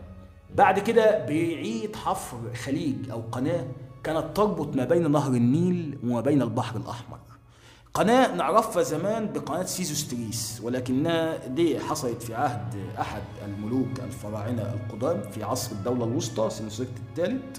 بعد 0.57 0.79
كده 0.79 1.27
بيعيد 1.27 1.97
حفر 1.97 2.37
خليج 2.65 3.11
أو 3.11 3.23
قناة 3.33 3.67
كانت 4.05 4.25
تربط 4.35 4.77
ما 4.77 4.85
بين 4.85 5.11
نهر 5.11 5.33
النيل 5.33 5.99
وما 6.05 6.21
بين 6.21 6.43
البحر 6.43 6.77
الأحمر. 6.77 7.19
قناة 7.95 8.35
نعرفها 8.35 8.83
زمان 8.83 9.33
بقناة 9.33 9.63
سيزوستريس 9.63 10.61
ولكنها 10.63 11.47
دي 11.47 11.81
حصلت 11.81 12.23
في 12.23 12.35
عهد 12.35 12.75
أحد 13.01 13.23
الملوك 13.45 14.01
الفراعنة 14.05 14.63
القدام 14.63 15.23
في 15.31 15.43
عصر 15.43 15.73
الدولة 15.73 16.05
الوسطى 16.05 16.51
سنسرت 16.51 16.89
الثالث 17.09 17.59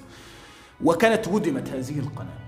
وكانت 0.84 1.27
ردمت 1.27 1.69
هذه 1.69 1.99
القناة. 1.99 2.41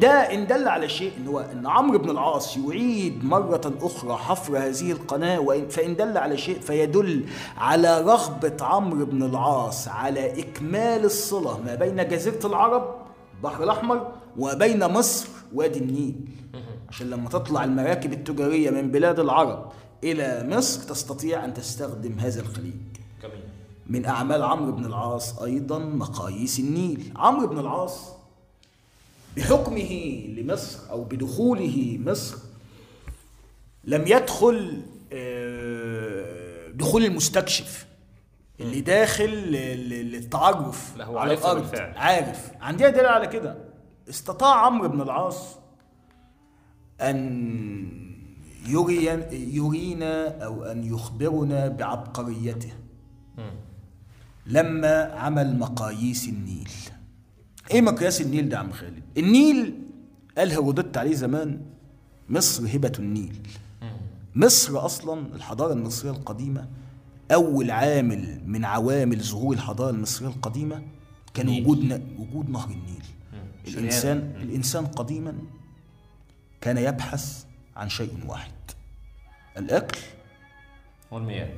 ده 0.00 0.10
إن 0.10 0.46
دل 0.46 0.68
على 0.68 0.88
شيء 0.88 1.12
إن 1.18 1.26
هو 1.26 1.40
إن 1.40 1.66
عمرو 1.66 1.98
بن 1.98 2.10
العاص 2.10 2.56
يعيد 2.56 3.24
مرة 3.24 3.72
أخرى 3.82 4.16
حفر 4.16 4.58
هذه 4.58 4.92
القناة 4.92 5.40
وإن 5.40 5.68
فإن 5.68 5.96
دل 5.96 6.18
على 6.18 6.36
شيء 6.36 6.60
فيدل 6.60 7.24
على 7.56 8.00
رغبة 8.00 8.56
عمرو 8.64 9.04
بن 9.06 9.22
العاص 9.22 9.88
على 9.88 10.40
إكمال 10.40 11.04
الصلة 11.04 11.60
ما 11.60 11.74
بين 11.74 12.08
جزيرة 12.08 12.46
العرب 12.46 12.94
البحر 13.36 13.64
الأحمر 13.64 14.12
وبين 14.38 14.84
مصر 14.86 15.28
وادي 15.54 15.78
النيل. 15.78 16.14
عشان 16.88 17.10
لما 17.10 17.28
تطلع 17.28 17.64
المراكب 17.64 18.12
التجارية 18.12 18.70
من 18.70 18.90
بلاد 18.90 19.18
العرب 19.18 19.72
إلى 20.04 20.56
مصر 20.56 20.82
تستطيع 20.82 21.44
أن 21.44 21.54
تستخدم 21.54 22.18
هذا 22.18 22.40
الخليج. 22.40 22.74
جميل. 23.22 23.42
من 23.86 24.06
أعمال 24.06 24.42
عمرو 24.42 24.72
بن 24.72 24.84
العاص 24.84 25.38
أيضا 25.38 25.78
مقاييس 25.78 26.58
النيل. 26.60 27.12
عمرو 27.16 27.46
بن 27.46 27.58
العاص 27.58 28.12
بحكمه 29.36 30.22
لمصر 30.36 30.78
أو 30.90 31.04
بدخوله 31.04 31.98
مصر 32.06 32.36
لم 33.84 34.06
يدخل 34.06 34.82
آه، 35.12 36.68
دخول 36.74 37.04
المستكشف 37.04 37.86
اللي 38.60 38.80
داخل 38.80 39.30
للتعرف 39.30 40.92
على 41.00 41.34
الأرض. 41.34 41.60
بالفعل. 41.60 41.96
عارف. 41.96 42.50
عندنا 42.60 42.88
دليل 42.88 43.06
على 43.06 43.26
كده. 43.26 43.56
استطاع 44.08 44.66
عمرو 44.66 44.88
بن 44.88 45.00
العاص 45.00 45.57
أن 47.00 47.88
يري 48.66 49.04
يرينا 49.32 50.44
أو 50.44 50.64
أن 50.64 50.84
يخبرنا 50.84 51.68
بعبقريته. 51.68 52.72
لما 54.46 55.02
عمل 55.02 55.58
مقاييس 55.58 56.28
النيل. 56.28 56.70
إيه 57.70 57.80
مقياس 57.80 58.20
النيل 58.20 58.48
ده 58.48 58.56
يا 58.56 58.60
عم 58.62 58.72
خالد؟ 58.72 59.02
النيل 59.18 59.74
قال 60.38 60.50
هيرودوت 60.50 60.96
عليه 60.96 61.14
زمان 61.14 61.60
مصر 62.28 62.76
هبة 62.76 62.92
النيل. 62.98 63.36
مصر 64.34 64.84
أصلا 64.84 65.34
الحضارة 65.34 65.72
المصرية 65.72 66.10
القديمة 66.10 66.68
أول 67.32 67.70
عامل 67.70 68.40
من 68.46 68.64
عوامل 68.64 69.20
ظهور 69.20 69.54
الحضارة 69.54 69.90
المصرية 69.90 70.28
القديمة 70.28 70.82
كان. 71.34 71.48
وجود 71.48 72.02
وجود 72.18 72.50
نهر 72.50 72.70
النيل. 72.70 73.04
شريان. 73.66 73.78
الانسان 73.78 74.18
الإنسان 74.42 74.86
قديما 74.86 75.34
كان 76.60 76.78
يبحث 76.78 77.44
عن 77.76 77.88
شيء 77.88 78.18
واحد. 78.26 78.52
الأكل 79.56 79.98
والمياه. 81.10 81.48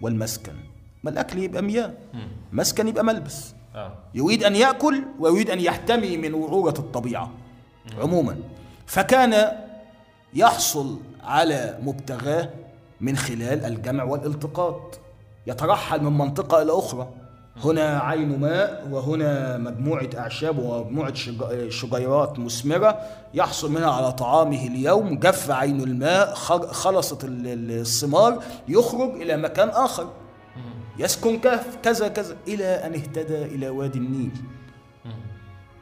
والمسكن. 0.00 0.54
ما 1.04 1.10
الأكل 1.10 1.38
يبقى 1.38 1.62
مياه؟ 1.62 1.94
مسكن 2.52 2.88
يبقى 2.88 3.04
ملبس. 3.04 3.54
آه. 3.74 3.94
يريد 4.14 4.44
أن 4.44 4.56
يأكل 4.56 5.04
ويريد 5.18 5.50
أن 5.50 5.60
يحتمي 5.60 6.16
من 6.16 6.34
وعورة 6.34 6.74
الطبيعة. 6.78 7.30
عموما. 7.98 8.36
فكان 8.86 9.58
يحصل 10.34 11.00
على 11.22 11.78
مبتغاه 11.82 12.50
من 13.00 13.16
خلال 13.16 13.64
الجمع 13.64 14.04
والالتقاط. 14.04 15.00
يترحل 15.46 16.02
من 16.02 16.18
منطقة 16.18 16.62
إلى 16.62 16.72
أخرى. 16.78 17.08
هنا 17.64 17.98
عين 17.98 18.40
ماء 18.40 18.88
وهنا 18.90 19.58
مجموعة 19.58 20.08
أعشاب 20.18 20.58
ومجموعة 20.58 21.14
شج- 21.14 21.68
شجيرات 21.68 22.38
مثمرة 22.38 22.98
يحصل 23.34 23.72
منها 23.72 23.90
على 23.90 24.12
طعامه 24.12 24.66
اليوم. 24.66 25.18
جف 25.18 25.50
عين 25.50 25.80
الماء 25.80 26.34
خلصت 26.72 27.24
ال- 27.24 27.46
ال- 27.46 27.80
الثمار 27.80 28.42
يخرج 28.68 29.10
إلى 29.22 29.36
مكان 29.36 29.68
آخر. 29.68 30.08
يسكن 30.98 31.38
كهف 31.38 31.76
كذا 31.82 32.08
كذا 32.08 32.36
إلى 32.48 32.64
أن 32.64 32.94
اهتدى 32.94 33.42
إلى 33.42 33.68
وادي 33.68 33.98
النيل. 33.98 34.30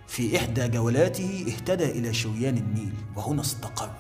في 0.07 0.37
إحدى 0.37 0.69
جولاته 0.69 1.45
اهتدى 1.49 1.85
إلى 1.85 2.15
شريان 2.15 2.57
النيل 2.57 2.93
وهنا 3.17 3.41
استقر. 3.41 3.91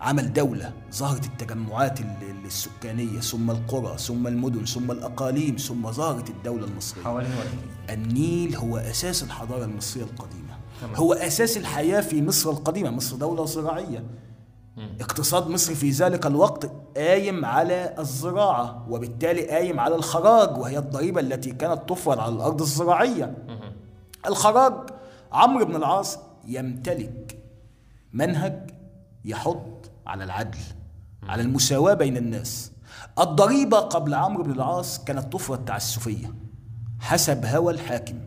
عمل 0.00 0.32
دولة 0.32 0.72
ظهرت 0.94 1.24
التجمعات 1.24 2.00
ال- 2.00 2.06
ال- 2.22 2.46
السكانية 2.46 3.20
ثم 3.20 3.50
القرى 3.50 3.98
ثم 3.98 4.26
المدن 4.26 4.64
ثم 4.64 4.90
الأقاليم 4.90 5.56
ثم 5.56 5.90
ظهرت 5.90 6.30
الدولة 6.30 6.64
المصرية. 6.66 7.04
حوالين 7.04 7.30
وادي 7.38 7.94
النيل 8.02 8.56
هو 8.56 8.76
أساس 8.76 9.22
الحضارة 9.22 9.64
المصرية 9.64 10.04
القديمة. 10.04 10.54
تمام. 10.80 10.94
هو 10.96 11.12
أساس 11.12 11.56
الحياة 11.56 12.00
في 12.00 12.22
مصر 12.22 12.50
القديمة. 12.50 12.90
مصر 12.90 13.16
دولة 13.16 13.44
زراعية 13.44 14.04
اقتصاد 15.00 15.48
مصر 15.48 15.74
في 15.74 15.90
ذلك 15.90 16.26
الوقت 16.26 16.70
قايم 16.96 17.44
على 17.44 17.94
الزراعة 17.98 18.86
وبالتالي 18.90 19.48
قايم 19.48 19.80
على 19.80 19.94
الخراج 19.94 20.58
وهي 20.58 20.78
الضريبة 20.78 21.20
التي 21.20 21.50
كانت 21.50 21.88
تفرض 21.88 22.18
على 22.18 22.34
الأرض 22.34 22.60
الزراعية. 22.60 23.36
الخراج 24.26 24.72
عمرو 25.32 25.64
بن 25.64 25.76
العاص 25.76 26.18
يمتلك 26.46 27.38
منهج 28.12 28.70
يحض 29.24 29.86
على 30.06 30.24
العدل 30.24 30.58
على 31.22 31.42
المساواة 31.42 31.94
بين 31.94 32.16
الناس. 32.16 32.72
الضريبة 33.18 33.78
قبل 33.78 34.14
عمرو 34.14 34.42
بن 34.42 34.50
العاص 34.50 35.04
كانت 35.04 35.32
تفرض 35.32 35.64
تعسفية 35.64 36.34
حسب 37.00 37.46
هوى 37.46 37.72
الحاكم. 37.72 38.18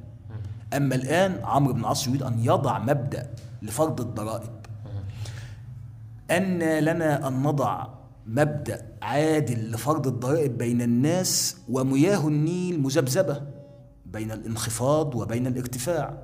أما 0.74 0.96
الآن 0.96 1.40
عمرو 1.44 1.74
بن 1.74 1.80
العاص 1.80 2.08
يريد 2.08 2.24
أن 2.24 2.40
يضع 2.40 2.80
مبدأ 2.80 3.30
لفرض 3.62 4.02
الضرائب. 4.02 4.58
أن 6.32 6.80
لنا 6.80 7.28
أن 7.28 7.44
نضع 7.44 7.88
مبدأ 8.26 8.86
عادل 9.02 9.72
لفرض 9.72 10.08
الضرائب 10.08 10.58
بين 10.58 10.82
الناس 10.82 11.58
ومياه 11.70 12.28
النيل 12.28 12.82
مذبذبة 12.82 13.42
بين 14.06 14.32
الانخفاض 14.32 15.16
وبين 15.16 15.48
الارتفاع. 15.48 16.18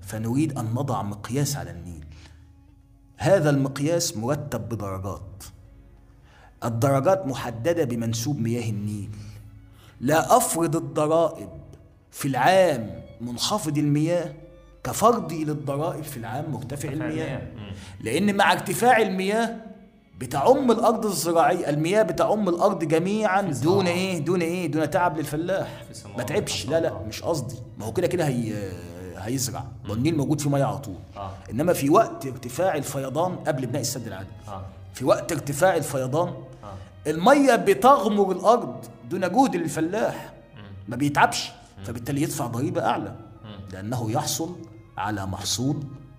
فنريد 0.00 0.58
أن 0.58 0.64
نضع 0.64 1.02
مقياس 1.02 1.56
على 1.56 1.70
النيل. 1.70 1.97
هذا 3.18 3.50
المقياس 3.50 4.16
مرتب 4.16 4.68
بدرجات. 4.68 5.44
الدرجات 6.64 7.26
محددة 7.26 7.84
بمنسوب 7.84 8.40
مياه 8.40 8.70
النيل. 8.70 9.10
لا 10.00 10.36
أفرض 10.36 10.76
الضرائب 10.76 11.48
في 12.10 12.28
العام 12.28 13.02
منخفض 13.20 13.78
المياه 13.78 14.34
كفرضي 14.84 15.44
للضرائب 15.44 16.02
في 16.04 16.16
العام 16.16 16.50
مرتفع 16.50 16.88
المياه. 16.88 17.42
لأن 18.00 18.36
مع 18.36 18.52
ارتفاع 18.52 19.02
المياه 19.02 19.56
بتعم 20.18 20.70
الأرض 20.70 21.06
الزراعية 21.06 21.70
المياه 21.70 22.02
بتعم 22.02 22.48
الأرض 22.48 22.84
جميعا 22.84 23.42
دون. 23.42 23.86
إيه؟ 23.86 24.18
دون 24.18 24.42
إيه؟ 24.42 24.66
دون 24.66 24.90
تعب 24.90 25.18
للفلاح. 25.18 25.84
ما 26.16 26.22
تعبش. 26.22 26.66
لا 26.66 26.80
لا 26.80 27.02
مش 27.08 27.22
قصدي. 27.22 27.56
ما 27.78 27.86
هو 27.86 27.92
كده 27.92 28.06
كده 28.06 28.26
هي 28.26 28.70
هيزرع 29.20 29.64
ما 29.84 29.90
هو 29.90 29.94
النيل 29.94 30.16
موجود 30.16 30.40
فيه 30.40 30.50
مياه 30.50 30.66
على 30.66 30.78
طول. 30.78 30.94
آه. 31.16 31.32
إنما 31.50 31.72
في 31.72 31.90
وقت 31.90 32.26
ارتفاع 32.26 32.74
الفيضان 32.74 33.36
قبل 33.36 33.66
بناء 33.66 33.80
السد 33.80 34.06
العالي 34.06 34.28
آه. 34.48 34.64
في 34.94 35.04
وقت 35.04 35.32
ارتفاع 35.32 35.76
الفيضان 35.76 36.28
آه. 36.28 36.74
المية 37.10 37.56
بتغمر 37.56 38.32
الأرض 38.32 38.84
دون 39.10 39.20
جهد 39.20 39.56
للفلاح. 39.56 40.32
ما 40.88 40.96
بيتعبش 40.96 41.50
فبالتالي 41.84 42.22
يدفع 42.22 42.46
ضريبة 42.46 42.86
أعلى. 42.86 43.14
لأنه 43.72 44.10
يحصل 44.10 44.56
على 44.98 45.26
محصول 45.26 45.76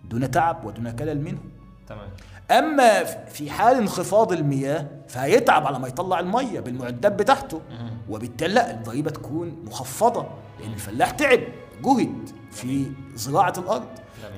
دون 0.10 0.32
تعب 0.32 0.66
ودون 0.66 0.92
كلل 0.92 1.22
منه. 1.22 1.40
تمام. 1.88 2.10
أما 2.52 3.04
في 3.04 3.52
حال 3.52 3.78
انخفاض 3.78 4.32
المياه 4.34 4.88
فهيتعب 5.08 5.68
على 5.68 5.80
ما 5.80 5.88
يطلع 5.88 6.20
المية 6.20 6.60
بالمعدات 6.60 7.12
بتاعته. 7.12 7.62
وبالتالي 8.10 8.54
لا 8.54 8.72
الضريبة 8.72 9.12
تكون 9.12 9.66
مخفضة 9.66 10.26
لأن 10.60 10.74
الفلاح 10.74 11.12
تعب 11.12 11.40
جهد. 11.84 12.30
في 12.52 12.92
زراعة 13.16 13.54
الأرض. 13.58 13.88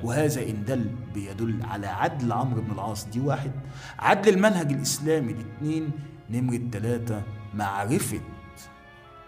وهذا 0.02 0.42
إن 0.42 0.64
دل 0.64 0.90
بيدل 1.14 1.62
على 1.62 1.86
عدل 1.86 2.32
عمرو 2.32 2.60
بن 2.62 2.72
العاص. 2.72 3.06
دي 3.06 3.20
واحد. 3.20 3.50
عدل 3.98 4.34
المنهج 4.34 4.72
الإسلامي 4.72 5.32
دي 5.32 5.42
اتنين 5.42 5.90
نمرة 6.30 6.60
تلاتة 6.72 7.22
معرفة 7.54 8.20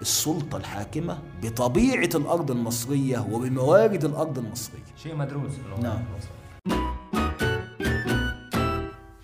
السلطة 0.01 0.57
الحاكمة 0.57 1.19
بطبيعة 1.43 2.09
الأرض 2.15 2.51
المصرية 2.51 3.19
وبموارد 3.19 4.05
الأرض 4.05 4.39
المصرية. 4.39 4.83
شيء 5.03 5.15
مدروس 5.15 5.53
نعم. 5.83 6.03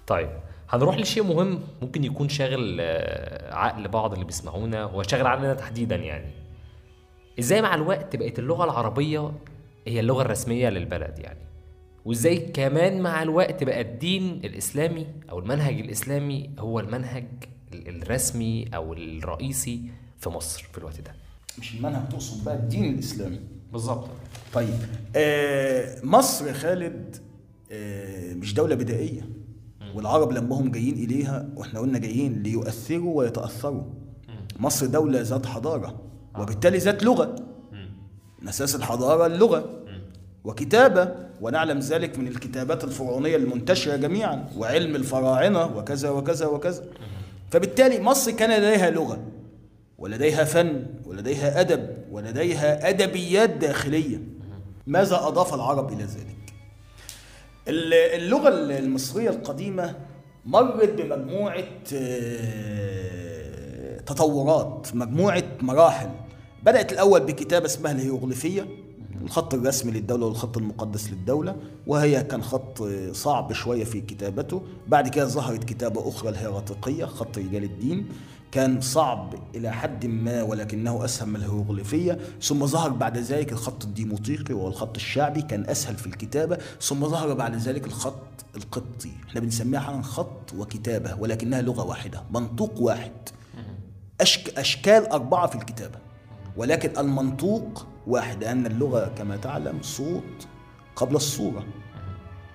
طيب 0.06 0.30
هنروح 0.70 0.96
لشيء 0.96 1.22
مهم 1.22 1.60
ممكن 1.82 2.04
يكون 2.04 2.28
شاغل 2.28 2.76
آه، 2.80 3.54
عقل 3.54 3.88
بعض 3.88 4.12
اللي 4.12 4.24
بيسمعونا. 4.24 4.82
هو 4.82 5.02
شاغل 5.02 5.26
عقلنا 5.26 5.54
تحديدا 5.54 5.96
يعني. 5.96 6.30
إزاي 7.40 7.62
مع 7.62 7.74
الوقت 7.74 8.16
بقت 8.16 8.38
اللغة 8.38 8.64
العربية 8.64 9.32
هي 9.86 10.00
اللغة 10.00 10.22
الرسمية 10.22 10.68
للبلد 10.68 11.18
يعني؟ 11.18 11.38
وازاي 12.04 12.38
كمان 12.38 13.00
مع 13.02 13.22
الوقت 13.22 13.64
بقى 13.64 13.80
الدين 13.80 14.40
الإسلامي 14.44 15.06
أو 15.30 15.38
المنهج 15.38 15.80
الإسلامي 15.80 16.50
هو 16.58 16.80
المنهج 16.80 17.26
ال- 17.74 18.02
الرسمي 18.02 18.64
أو 18.74 18.92
الرئيسي 18.92 19.82
في 20.18 20.28
مصر 20.30 20.66
في 20.72 20.78
الوقت 20.78 21.00
ده؟ 21.00 21.12
مش 21.58 21.74
المنهج 21.74 22.08
تقصد 22.08 22.44
بقى 22.44 22.54
الدين 22.56 22.94
الإسلامي؟ 22.94 23.40
بالظبط. 23.72 24.08
طيب 24.52 24.74
آه 25.16 25.96
مصر 26.04 26.46
يا 26.48 26.52
خالد 26.52 27.16
آه 27.72 28.34
مش 28.34 28.54
دولة 28.54 28.74
بدائية. 28.74 29.28
والعرب 29.94 30.32
لما 30.32 30.56
هم 30.60 30.70
جايين 30.70 30.94
إليها 30.94 31.48
وإحنا 31.56 31.80
قلنا 31.80 31.98
جايين 31.98 32.42
ليؤثروا 32.42 33.18
ويتأثروا. 33.18 33.82
مصر 34.58 34.86
دولة 34.86 35.20
ذات 35.20 35.46
حضارة. 35.46 36.00
وبالتالي 36.40 36.78
ذات 36.78 37.02
لغة. 37.02 37.36
من 38.42 38.48
أساس 38.48 38.76
الحضارة 38.76 39.26
اللغة. 39.26 39.64
وكتابة. 40.44 41.14
ونعلم 41.40 41.78
ذلك 41.78 42.18
من 42.18 42.28
الكتابات 42.28 42.84
الفرعونية 42.84 43.36
المنتشرة 43.36 43.96
جميعا 43.96 44.48
وعلم 44.58 44.96
الفراعنة 44.96 45.76
وكذا 45.76 46.10
وكذا 46.10 46.46
وكذا. 46.46 46.84
فبالتالي 47.50 48.00
مصر 48.00 48.30
كان 48.30 48.50
لديها 48.50 48.90
لغة 48.90 49.18
ولديها 49.98 50.44
فن 50.44 50.86
ولديها 51.06 51.60
أدب 51.60 51.88
ولديها 52.10 52.88
أدبيات 52.88 53.50
داخلية. 53.50 54.20
ماذا 54.86 55.16
أضاف 55.16 55.54
العرب 55.54 55.92
إلى 55.92 56.04
ذلك؟ 56.04 56.36
ال- 57.68 57.94
اللغة 57.94 58.48
المصرية 58.78 59.30
القديمة 59.30 59.96
مرت 60.46 60.90
بمجموعة 61.00 61.64
آه، 61.94 64.00
تطورات 64.00 64.88
مجموعة 64.94 65.42
مراحل. 65.60 66.10
بدأت 66.64 66.92
الأول 66.92 67.20
بكتابة 67.20 67.66
اسمها 67.66 67.92
الهيروغليفية 67.92 68.66
الخط 69.22 69.54
الرسمي 69.54 69.92
للدولة 69.92 70.26
والخط 70.26 70.56
المقدس 70.56 71.10
للدولة 71.10 71.56
وهي 71.86 72.22
كان 72.22 72.42
خط 72.42 72.82
صعب 73.12 73.52
شوية 73.52 73.84
في 73.84 74.00
كتابته. 74.00 74.62
بعد 74.88 75.08
كده 75.08 75.26
ظهرت 75.26 75.64
كتابة 75.64 76.08
أخرى 76.08 76.28
الهيراتيقية 76.28 77.04
خط 77.04 77.38
رجال 77.38 77.64
الدين. 77.64 78.08
كان 78.52 78.80
صعب 78.80 79.34
إلى 79.54 79.70
حد 79.70 80.06
ما 80.06 80.42
ولكنه 80.42 81.04
أسهل 81.04 81.28
من 81.28 81.36
الهيروغليفية 81.36 82.18
ثم 82.42 82.66
ظهر 82.66 82.90
بعد 82.90 83.18
ذلك 83.18 83.52
الخط 83.52 83.84
الديموطيقي 83.84 84.54
وهو 84.54 84.68
الخط 84.68 84.96
الشعبي 84.96 85.42
كان 85.42 85.64
أسهل 85.68 85.96
في 85.96 86.06
الكتابة. 86.06 86.58
ثم 86.80 87.06
ظهر 87.06 87.34
بعد 87.34 87.56
ذلك 87.56 87.86
الخط 87.86 88.22
القبطي. 88.56 89.12
إحنا 89.28 89.40
بنسميها 89.40 89.80
حالا 89.80 90.02
خط 90.02 90.52
وكتابة 90.58 91.14
ولكنها 91.20 91.62
لغة 91.62 91.84
واحدة 91.84 92.22
منطوق 92.30 92.80
واحد. 92.80 93.12
أشك 94.20 94.58
أشكال 94.58 95.06
أربعة 95.06 95.46
في 95.46 95.54
الكتابة. 95.54 96.09
ولكن 96.56 96.98
المنطوق 96.98 97.86
واحد 98.06 98.44
لأن 98.44 98.66
اللغة 98.66 99.08
كما 99.18 99.36
تعلم 99.36 99.78
صوت 99.82 100.48
قبل 100.96 101.16
الصورة. 101.16 101.64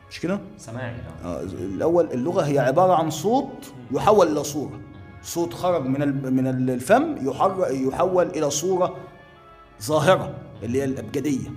مش 0.10 0.20
كده؟ 0.20 0.40
سماعي 0.58 0.96
آه، 1.24 1.42
الأول 1.42 2.12
اللغة 2.12 2.42
هي 2.42 2.60
عبارة 2.60 2.94
عن 2.94 3.10
صوت 3.10 3.74
يحول 3.92 4.28
إلى 4.28 4.44
صورة. 4.44 4.80
صوت 5.22 5.54
خرج 5.54 5.86
من 5.86 6.34
من 6.34 6.70
الفم 6.70 7.28
يحول 7.88 8.28
إلى 8.28 8.50
صورة 8.50 8.96
ظاهرة 9.84 10.36
اللي 10.64 10.80
هي 10.80 10.86
الأبجدية. 10.86 11.50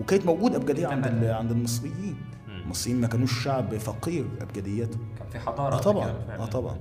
وكانت 0.00 0.26
موجودة 0.26 0.56
أبجدية 0.56 0.86
عند 0.86 1.24
عند 1.24 1.50
المصريين. 1.50 2.16
المصريين 2.48 3.00
ما 3.00 3.06
كانوش 3.06 3.44
شعب 3.44 3.76
فقير 3.76 4.26
أبجدياته 4.40 4.98
كان 5.18 5.28
في 5.30 5.38
حضارة 5.38 5.74
آه 5.74 5.78
طبعا. 5.78 6.14
آه 6.38 6.46
طبعا. 6.46 6.76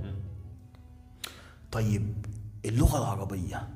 طيب 1.71 2.25
اللغة 2.65 2.97
العربية 2.97 3.67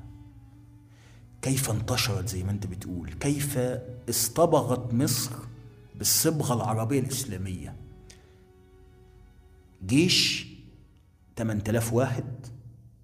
كيف 1.42 1.70
انتشرت 1.70 2.28
زي 2.28 2.42
ما 2.44 2.50
انت 2.50 2.66
بتقول؟ 2.66 3.12
كيف 3.12 3.58
اصطبغت 4.08 4.94
مصر 4.94 5.32
بالصبغة 5.98 6.54
العربية 6.54 7.00
الإسلامية؟ 7.00 7.76
جيش 9.86 10.46
8000 11.36 11.92
واحد 11.92 12.24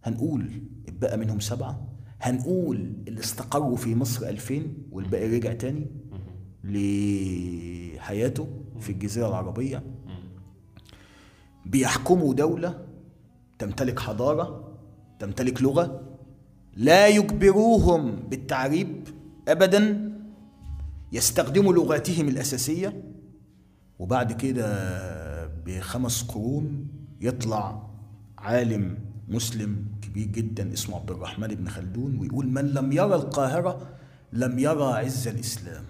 هنقول 0.04 0.50
اتبقى 0.88 1.16
منهم 1.18 1.40
سبعة. 1.40 1.88
هنقول 2.20 2.92
اللي 3.08 3.20
استقروا 3.20 3.76
في 3.76 3.94
مصر 3.94 4.28
2000 4.28 4.62
والباقي 4.92 5.28
رجع 5.36 5.52
تاني 5.52 5.86
لحياته 6.64 8.48
في 8.80 8.90
الجزيرة 8.92 9.28
العربية. 9.28 9.82
بيحكموا 11.66 12.34
دولة 12.34 12.86
تمتلك 13.58 13.98
حضارة 14.00 14.72
تمتلك 15.18 15.62
لغة 15.62 16.05
لا 16.76 17.08
يجبروهم 17.08 18.16
بالتعريب 18.16 19.08
أبدا 19.48 20.12
يستخدموا 21.12 21.72
لغاتهم 21.72 22.28
الأساسية 22.28 23.02
وبعد 23.98 24.32
كده 24.32 25.46
بخمس 25.46 26.22
قرون 26.22 26.88
يطلع 27.20 27.90
عالم 28.38 28.98
مسلم 29.28 29.84
كبير 30.02 30.26
جدا 30.26 30.72
اسمه 30.72 30.96
عبد 30.96 31.10
الرحمن 31.10 31.48
بن 31.48 31.68
خلدون 31.68 32.18
ويقول 32.18 32.48
من 32.48 32.64
لم 32.64 32.92
يرى 32.92 33.14
القاهرة 33.14 33.96
لم 34.32 34.58
يرى 34.58 34.84
عز 34.84 35.28
الإسلام. 35.28 35.84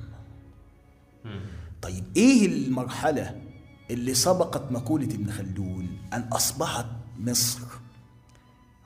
طيب 1.82 2.04
إيه 2.16 2.46
المرحلة 2.46 3.42
اللي 3.90 4.14
سبقت 4.14 4.72
مقولة 4.72 5.06
ابن 5.06 5.30
خلدون؟ 5.30 5.88
أن 6.12 6.20
أصبحت 6.20 6.86
مصر. 7.18 7.60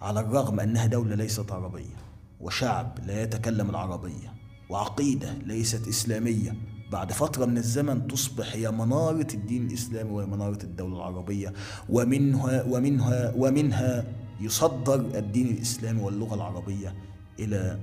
على 0.01 0.21
الرغم 0.21 0.61
أنها 0.61 0.87
دولة 0.87 1.15
ليست 1.15 1.53
عربية 1.53 1.97
وشعب 2.41 2.99
لا 3.07 3.23
يتكلم 3.23 3.71
العربية 3.71 4.35
وعقيدة 4.71 5.33
ليست 5.33 5.89
إسلامية. 5.89 6.57
بعد 6.93 7.13
فترة 7.13 7.45
من 7.45 7.57
الزمن 7.59 8.07
تصبح 8.07 8.53
هي 8.53 8.71
منارة 8.71 9.27
الدين 9.35 9.67
الإسلامي 9.67 10.11
ومنارة 10.11 10.63
الدولة 10.65 10.97
العربية 10.97 11.53
ومنها 11.89 12.63
ومنها 12.63 13.33
ومنها 13.37 14.05
يصدر 14.41 14.95
الدين 14.95 15.47
الإسلامي 15.47 16.03
واللغة 16.03 16.35
العربية 16.35 16.95
إلى 17.39 17.79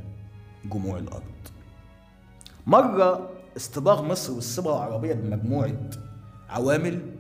جموع 0.66 0.98
الأرض. 0.98 1.24
مرة 2.68 3.30
اصطباغ 3.58 4.02
مصر 4.02 4.34
والصبغة 4.34 4.78
العربية 4.78 5.14
بمجموعة 5.14 5.90
عوامل 6.50 7.17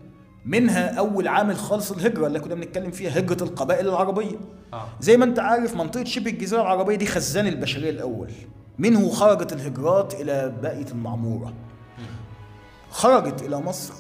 منها 0.48 1.00
أول 1.00 1.28
عامل 1.28 1.56
خالص 1.56 1.92
الهجرة 1.92 2.28
اللي 2.28 2.40
كنا 2.40 2.56
بنتكلم 2.56 2.92
فيها 2.92 3.20
هجرة 3.20 3.44
القبائل 3.44 3.88
العربية. 3.88 4.36
آه. 4.74 4.88
زي 5.00 5.18
ما 5.18 5.26
أنت 5.26 5.40
عارف 5.40 5.76
منطقة 5.76 6.04
شبه 6.04 6.32
الجزيرة 6.32 6.62
العربية 6.62 6.96
دي 6.96 7.06
خزان 7.06 7.48
البشرية 7.48 7.90
الأول. 7.90 8.32
منه 8.80 9.10
خرجت 9.10 9.54
الهجرات 9.54 10.14
إلى 10.14 10.56
باقية 10.62 10.86
المعمورة. 10.92 11.54
خرجت 12.90 13.42
إلى 13.42 13.58
مصر. 13.62 13.94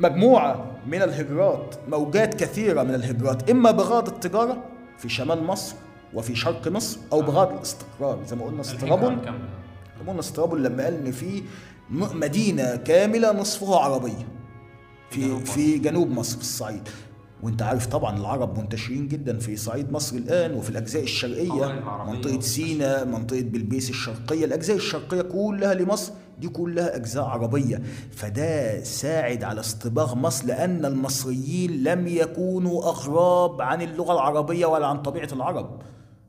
مجموعة 0.00 0.66
من 0.86 1.02
الهجرات 1.02 1.74
موجات 1.88 2.34
كثيرة 2.34 2.82
من 2.82 2.94
الهجرات 2.94 3.50
إما 3.50 3.70
بغرض 3.70 4.08
التجارة 4.08 4.64
في 4.98 5.08
شمال 5.08 5.44
مصر 5.44 5.74
وفي 6.14 6.34
شرق 6.34 6.68
مصر 6.68 6.98
أو 7.12 7.22
بغرض 7.22 7.52
الاستقرار. 7.52 8.24
زي 8.26 8.36
ما 8.36 8.44
قلنا 8.44 8.60
استرابو 8.60 9.18
قلنا 10.08 10.20
استرابو 10.20 10.62
لما 10.62 10.84
قال 10.84 10.94
إن 10.94 11.12
في 11.12 11.42
م- 11.90 12.20
مدينة 12.20 12.76
كاملة 12.76 13.32
نصفها 13.32 13.78
عربية. 13.78 14.28
في 15.10 15.36
في 15.44 15.78
جنوب 15.78 16.10
مصر 16.10 16.36
في 16.36 16.42
الصعيد. 16.42 16.88
وانت 17.42 17.62
عارف 17.62 17.86
طبعا 17.86 18.18
العرب 18.18 18.58
منتشرين 18.58 19.08
جدا 19.08 19.38
في 19.38 19.56
صعيد 19.56 19.92
مصر 19.92 20.16
الآن 20.16 20.54
وفي 20.54 20.70
الأجزاء 20.70 21.02
الشرقية. 21.02 21.80
منطقة 22.06 22.40
سيناء 22.40 23.04
منطقة 23.06 23.40
بلبيس 23.42 23.90
الشرقية. 23.90 24.44
الأجزاء 24.44 24.76
الشرقية 24.76 25.22
كلها 25.22 25.74
لمصر 25.74 26.12
دي 26.38 26.48
كلها 26.48 26.96
أجزاء 26.96 27.24
عربية. 27.24 27.82
فده 28.10 28.82
ساعد 28.84 29.44
على 29.44 29.60
اصطباغ 29.60 30.14
مصر 30.14 30.46
لأن 30.46 30.84
المصريين 30.84 31.82
لم 31.82 32.06
يكونوا 32.08 32.82
أغراب 32.84 33.62
عن 33.62 33.82
اللغة 33.82 34.12
العربية 34.12 34.66
ولا 34.66 34.86
عن 34.86 35.02
طبيعة 35.02 35.28
العرب. 35.32 35.80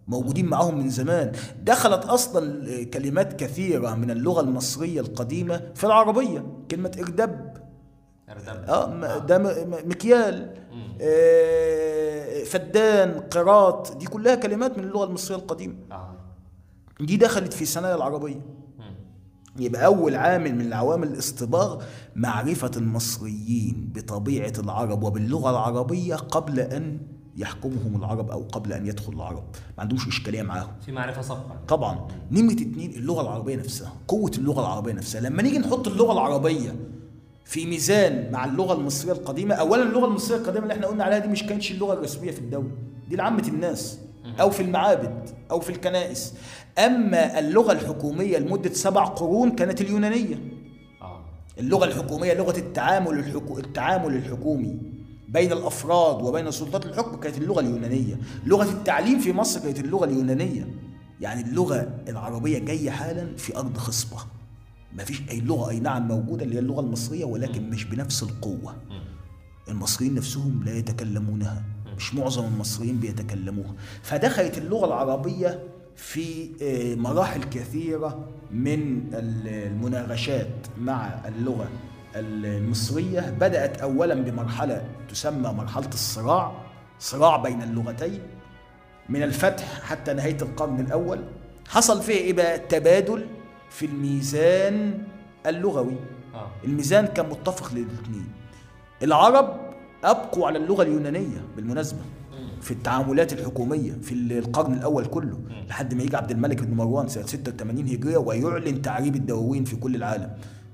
موجودين 0.10 0.46
معاهم 0.46 0.78
من 0.78 0.90
زمان. 0.90 1.32
دخلت 1.64 2.06
أصلا 2.06 2.84
كلمات 2.84 3.40
كثيرة 3.40 3.96
من 3.96 4.12
اللغة 4.12 4.42
المصرية 4.42 5.02
القديمة 5.02 5.62
في 5.76 5.84
العربية 5.84 6.46
كلمة 6.72 6.92
إردب. 7.00 7.40
آه 8.70 8.88
م- 8.90 9.26
ده 9.26 9.38
مكيال. 9.86 10.54
آه 11.02 12.44
فدان 12.44 13.20
قراط 13.20 13.98
دي 13.98 14.06
كلها 14.06 14.36
كلمات 14.36 14.78
من 14.78 14.84
اللغة 14.84 15.06
المصرية 15.06 15.38
القديمة. 15.38 15.76
آه. 15.92 16.16
دي 17.00 17.18
دخلت 17.18 17.54
في 17.54 17.66
ثنايا 17.66 17.96
العربية. 17.96 18.42
يبقى 19.60 19.86
أول 19.86 20.16
عامل 20.16 20.56
من 20.56 20.62
العوامل 20.62 21.08
الاصطباغ 21.08 21.84
معرفة 22.16 22.72
المصريين 22.78 23.90
بطبيعة 23.96 24.54
العرب 24.60 25.04
وباللغة 25.04 25.50
العربية 25.50 26.16
قبل 26.16 26.60
أن 26.60 27.00
يحكمهم 27.38 27.96
العرب 27.96 28.32
أو 28.32 28.44
قبل 28.52 28.74
أن 28.74 28.88
يدخل 28.88 29.14
العرب. 29.14 29.44
ما 29.78 29.84
عندهمش 29.84 30.08
إشكالية 30.08 30.42
معاهم. 30.42 30.72
في 30.86 30.92
معرفة 30.92 31.22
سابقه 31.22 31.56
طبعا 31.68 32.08
نمرة 32.32 32.54
اتنين 32.54 32.92
اللغة 32.92 33.22
العربية 33.22 33.56
نفسها 33.56 33.94
قوة 34.08 34.32
اللغة 34.38 34.62
العربية 34.62 34.94
نفسها. 34.94 35.22
لما 35.22 35.42
نيجي 35.42 35.58
نحط 35.60 35.88
اللغة 35.88 36.14
العربية 36.14 36.76
في 37.46 37.66
ميزان 37.66 38.32
مع 38.32 38.46
اللغة 38.46 38.74
المصرية 38.74 39.12
القديمة 39.14 39.56
أولا 39.56 39.84
اللغة 39.84 40.06
المصرية 40.06 40.38
القديمة 40.38 40.64
اللي 40.64 40.74
إحنا 40.74 40.88
قلنا 40.88 41.04
عليها 41.04 41.20
دي 41.20 41.28
مش 41.28 41.44
كانتش 41.44 41.72
اللغة 41.72 41.94
الرسمية 41.94 42.32
في 42.32 42.40
الدولة 42.40 42.72
دي 43.10 43.16
لعامة 43.16 43.48
الناس 43.48 44.00
أو 44.42 44.50
في 44.50 44.64
المعابد 44.64 45.30
أو 45.52 45.60
في 45.60 45.70
الكنائس. 45.70 46.34
أما 46.78 47.40
اللغة 47.40 47.72
الحكومية 47.72 48.38
لمدة 48.38 48.74
سبع 48.74 49.06
قرون 49.06 49.52
كانت 49.52 49.82
اليونانية. 49.82 50.36
آه. 51.02 51.22
اللغة 51.60 51.86
الحكومية 51.86 52.34
لغة 52.34 52.58
التعامل 52.58 53.20
الحكو... 53.20 53.58
التعامل 53.60 54.16
الحكومي. 54.16 54.80
بين 55.34 55.52
الأفراد 55.52 56.22
وبين 56.22 56.52
سلطات 56.52 56.86
الحكم 56.86 57.16
كانت 57.20 57.38
اللغة 57.38 57.60
اليونانية. 57.60 58.20
لغة 58.46 58.70
التعليم 58.70 59.20
في 59.20 59.34
مصر 59.34 59.60
كانت 59.60 59.80
اللغة 59.80 60.06
اليونانية. 60.06 60.68
يعني 61.22 61.42
اللغة 61.42 61.90
العربية 62.08 62.60
جاية 62.60 62.90
حالا 62.90 63.36
في 63.38 63.58
أرض 63.58 63.78
خصبة. 63.78 64.18
ما 64.94 65.04
فيش 65.04 65.22
أي 65.30 65.40
لغة 65.42 65.70
أي 65.70 65.80
نعم 65.80 66.08
موجودة 66.08 66.44
اللي 66.44 66.56
هي 66.56 66.60
اللغة 66.60 66.82
المصرية 66.82 67.26
ولكن 67.26 67.70
مش 67.70 67.84
بنفس 67.84 68.24
القوة. 68.24 68.76
المصريين 69.70 70.16
نفسهم 70.16 70.64
لا 70.66 70.74
يتكلمونها. 70.78 71.64
مش 71.98 72.16
معظم 72.16 72.46
المصريين 72.46 73.00
بيتكلموها. 73.00 73.74
فدخلت 74.04 74.58
اللغة 74.58 74.86
العربية 74.86 75.64
في 75.96 76.50
آه، 76.62 76.96
مراحل 76.96 77.44
كثيرة 77.44 78.28
من 78.52 78.98
ال- 79.14 79.48
المناقشات 79.48 80.50
مع 80.82 81.28
اللغة 81.28 81.70
المصرية 82.16 83.30
بدأت 83.40 83.78
أولا 83.82 84.14
بمرحلة 84.16 84.86
تسمى 85.10 85.50
مرحلة 85.54 85.88
الصراع 85.88 86.52
صراع 87.00 87.38
بين 87.38 87.62
اللغتين. 87.62 88.20
من 89.10 89.24
الفتح 89.24 89.82
حتى 89.82 90.14
نهاية 90.14 90.38
القرن 90.42 90.80
الأول 90.80 91.20
حصل 91.68 92.02
فيه 92.02 92.14
إيه 92.14 92.34
بقى 92.34 92.60
تبادل 92.60 93.26
في 93.70 93.86
الميزان 93.86 95.04
اللغوي. 95.46 95.96
آه. 96.34 96.48
الميزان 96.64 97.06
كان 97.06 97.30
متفق 97.30 97.74
للاثنين. 97.74 98.28
العرب 99.04 99.58
أبقوا 100.04 100.48
على 100.48 100.58
اللغة 100.58 100.84
اليونانية 100.84 101.46
بالمناسبة 101.56 102.00
في 102.62 102.72
التعاملات 102.72 103.34
الحكومية 103.34 103.94
في 104.02 104.14
القرن 104.14 104.74
الأول 104.74 105.06
كله 105.06 105.40
لحد 105.68 105.94
ما 105.94 106.04
يجي 106.04 106.18
عبد 106.18 106.32
الملك 106.32 106.62
بن 106.64 106.74
مروان 106.78 107.08
سنة 107.08 107.26
86 107.26 107.88
هجرية 107.88 108.18
ويعلن 108.18 108.82
تعريب 108.82 109.16
الدواوين 109.16 109.64
في 109.64 109.76
كل 109.76 109.96
العالم. 109.96 110.30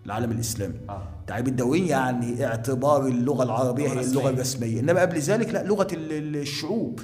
العالم 0.06 0.32
الإسلامي. 0.32 0.74
آه. 0.90 1.08
تعريب 1.28 1.48
الدواوين 1.48 1.88
يعني 1.88 2.46
اعتبار 2.46 3.08
اللغة 3.08 3.44
العربية 3.44 3.88
لغة 3.88 3.94
هي 3.94 4.00
اللغة 4.02 4.20
رسمية. 4.22 4.30
الرسمية. 4.30 4.80
إنما 4.80 5.02
قبل 5.02 5.18
ذلك 5.20 5.50
لا 5.50 5.62
ال- 5.94 6.36
الشعوب. 6.36 7.00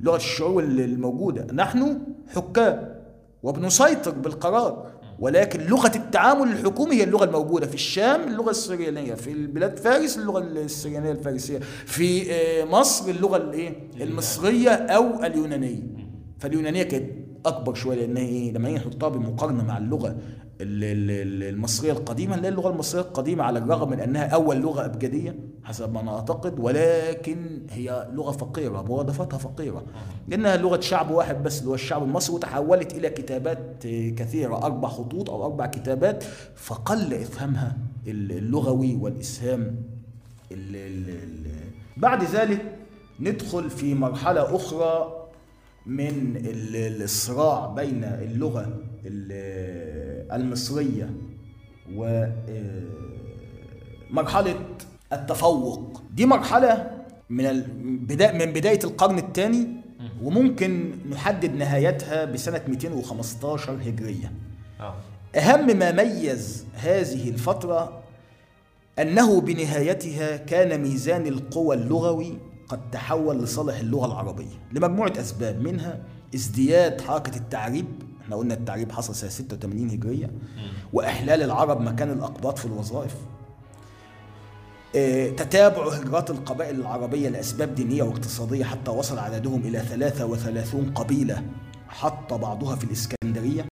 لغة 0.00 0.16
الشعوب 0.16 0.58
ال- 0.58 0.80
الموجودة. 0.80 1.46
نحن 1.54 1.98
حكام 2.34 2.94
وبنسيطر 3.42 4.10
بالقرار. 4.10 4.86
ولكن 5.18 5.60
لغة 5.60 5.92
التعامل 5.96 6.48
الحكومي 6.52 6.94
هي 6.96 7.04
اللغة 7.04 7.24
الموجودة. 7.24 7.66
في 7.66 7.74
الشام 7.74 8.28
اللغة 8.28 8.50
السريانية 8.50 9.14
في 9.14 9.32
البلاد 9.32 9.78
فارس 9.78 10.18
اللغة 10.18 10.38
السريانية 10.38 11.10
الفارسية 11.12 11.58
في 11.86 12.32
آه، 12.32 12.64
مصر 12.64 13.10
اللغة 13.10 13.36
الايه 13.36 13.74
المصرية 14.00 14.70
أو 14.70 15.24
اليونانية. 15.24 15.82
فاليونانية 16.38 16.82
كانت 16.82 17.10
أكبر 17.46 17.74
شوية 17.74 17.96
لأنها 17.96 18.22
إيه 18.22 18.52
لما 18.52 18.68
نيجي 18.68 18.80
نحطها 18.80 19.08
بمقارنة 19.08 19.64
مع 19.64 19.78
اللغة 19.78 20.08
ال- 20.08 20.14
ال- 20.14 20.16
ال- 20.16 20.41
المصرية 20.62 21.92
القديمة 21.92 22.36
نلاقي 22.36 22.48
اللغة 22.48 22.70
المصرية 22.70 23.02
القديمة 23.02 23.44
على 23.44 23.58
الرغم 23.58 23.90
من 23.90 24.00
أنها 24.00 24.26
أول 24.26 24.56
لغة 24.56 24.84
أبجدية 24.84 25.34
حسب 25.64 25.92
ما 25.92 26.00
أنا 26.00 26.14
أعتقد 26.14 26.58
ولكن 26.60 27.62
هي 27.70 28.08
لغة 28.12 28.30
فقيرة 28.30 28.82
مرادفتها 28.82 29.38
فقيرة. 29.38 29.82
لأنها 30.28 30.56
لغة 30.56 30.80
شعب 30.80 31.10
واحد 31.10 31.42
بس 31.42 31.58
اللي 31.58 31.70
هو 31.70 31.74
الشعب 31.74 32.02
المصري 32.02 32.34
وتحولت 32.36 32.94
إلى 32.94 33.10
كتابات 33.10 33.82
كثيرة 34.16 34.56
أربع 34.56 34.88
خطوط 34.88 35.30
أو 35.30 35.44
أربع 35.44 35.66
كتابات 35.66 36.24
فقل 36.56 37.14
إفهامها 37.14 37.76
اللغوي 38.06 38.94
والإسهام 38.94 39.60
ال- 40.52 40.76
ال- 40.76 41.08
ال- 41.10 41.62
بعد 41.96 42.24
ذلك 42.24 42.64
ندخل 43.20 43.70
في 43.70 43.94
مرحلة 43.94 44.56
أخرى 44.56 45.21
من 45.86 46.36
ال- 46.36 47.02
الصراع 47.02 47.66
بين 47.66 48.04
اللغة 48.04 48.78
ال- 49.06 50.32
المصرية 50.32 51.10
ومرحلة 54.10 54.54
التفوق. 55.12 56.02
دي 56.14 56.26
مرحلة 56.26 56.90
من 57.30 57.46
البداية 57.46 58.32
من 58.46 58.52
بداية 58.52 58.78
القرن 58.84 59.18
الثاني 59.18 59.68
وممكن 60.22 60.92
نحدد 61.10 61.54
نهايتها 61.54 62.24
بسنة 62.24 62.60
215 62.68 63.72
هجرية. 63.82 64.32
آه. 64.80 64.94
أهم 65.36 65.78
ما 65.78 65.92
ميز 65.92 66.64
هذه 66.74 67.28
الفترة 67.30 68.02
أنه 68.98 69.40
بنهايتها 69.40 70.36
كان 70.36 70.80
ميزان 70.82 71.26
القوى 71.26 71.76
اللغوي 71.76 72.38
قد 72.72 72.90
تحول 72.90 73.42
لصالح 73.42 73.78
اللغة 73.78 74.06
العربية 74.06 74.54
لمجموعة 74.72 75.12
أسباب 75.16 75.60
منها 75.60 76.00
ازدياد 76.34 77.00
حركة 77.00 77.36
التعريب 77.36 77.86
إحنا 78.22 78.36
قلنا 78.36 78.54
التعريب 78.54 78.92
حصل 78.92 79.14
سنة 79.14 79.30
86 79.30 79.90
هجرية 79.90 80.30
وإحلال 80.92 81.42
العرب 81.42 81.80
مكان 81.80 82.10
الأقباط 82.10 82.58
في 82.58 82.64
الوظائف. 82.66 83.14
آه، 84.96 85.30
تتابع 85.30 85.88
هجرات 85.94 86.30
القبائل 86.30 86.80
العربية 86.80 87.28
لأسباب 87.28 87.74
دينية 87.74 88.02
واقتصادية 88.02 88.64
حتى 88.64 88.90
وصل 88.90 89.18
عددهم 89.18 89.60
إلى 89.60 89.80
33 89.80 90.90
قبيلة 90.94 91.42
حط 91.88 92.34
بعضها 92.34 92.76
في 92.76 92.84
الإسكندرية 92.84 93.66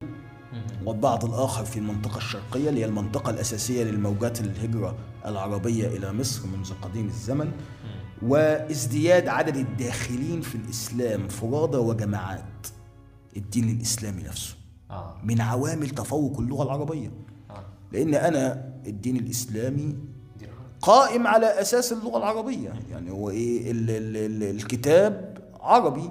والبعض 0.87 1.25
الآخر 1.25 1.65
في 1.65 1.77
المنطقة 1.79 2.17
الشرقية 2.17 2.69
اللي 2.69 2.81
هي 2.81 2.85
المنطقة 2.85 3.31
الأساسية 3.31 3.85
للموجات 3.85 4.41
الهجرة 4.41 4.95
العربية 5.27 5.87
إلى 5.89 6.13
مصر 6.13 6.47
منذ 6.47 6.73
قديم 6.83 7.07
الزمن. 7.07 7.53
وازدياد 8.23 9.29
عدد 9.29 9.57
الداخلين 9.57 10.41
في 10.41 10.55
الإسلام 10.55 11.29
فرادى 11.29 11.77
وجماعات. 11.77 12.67
الدين 13.37 13.69
الإسلامي 13.69 14.23
نفسه. 14.23 14.57
آه. 14.91 15.17
من 15.25 15.41
عوامل 15.41 15.91
تفوق 15.91 16.41
اللغة 16.41 16.63
العربية. 16.63 17.11
آه. 17.51 17.65
لأن 17.93 18.15
أنا 18.15 18.73
الدين 18.87 19.17
الإسلامي. 19.17 19.97
قائم 20.81 21.27
على 21.27 21.47
أساس 21.61 21.93
اللغة 21.93 22.19
العربية. 22.19 22.73
يعني 22.91 23.11
هو 23.11 23.31
إيه؟ 23.31 23.71
ال 23.71 23.91
ال 23.91 24.17
ال 24.17 24.43
الكتاب 24.43 25.39
عربي. 25.61 26.11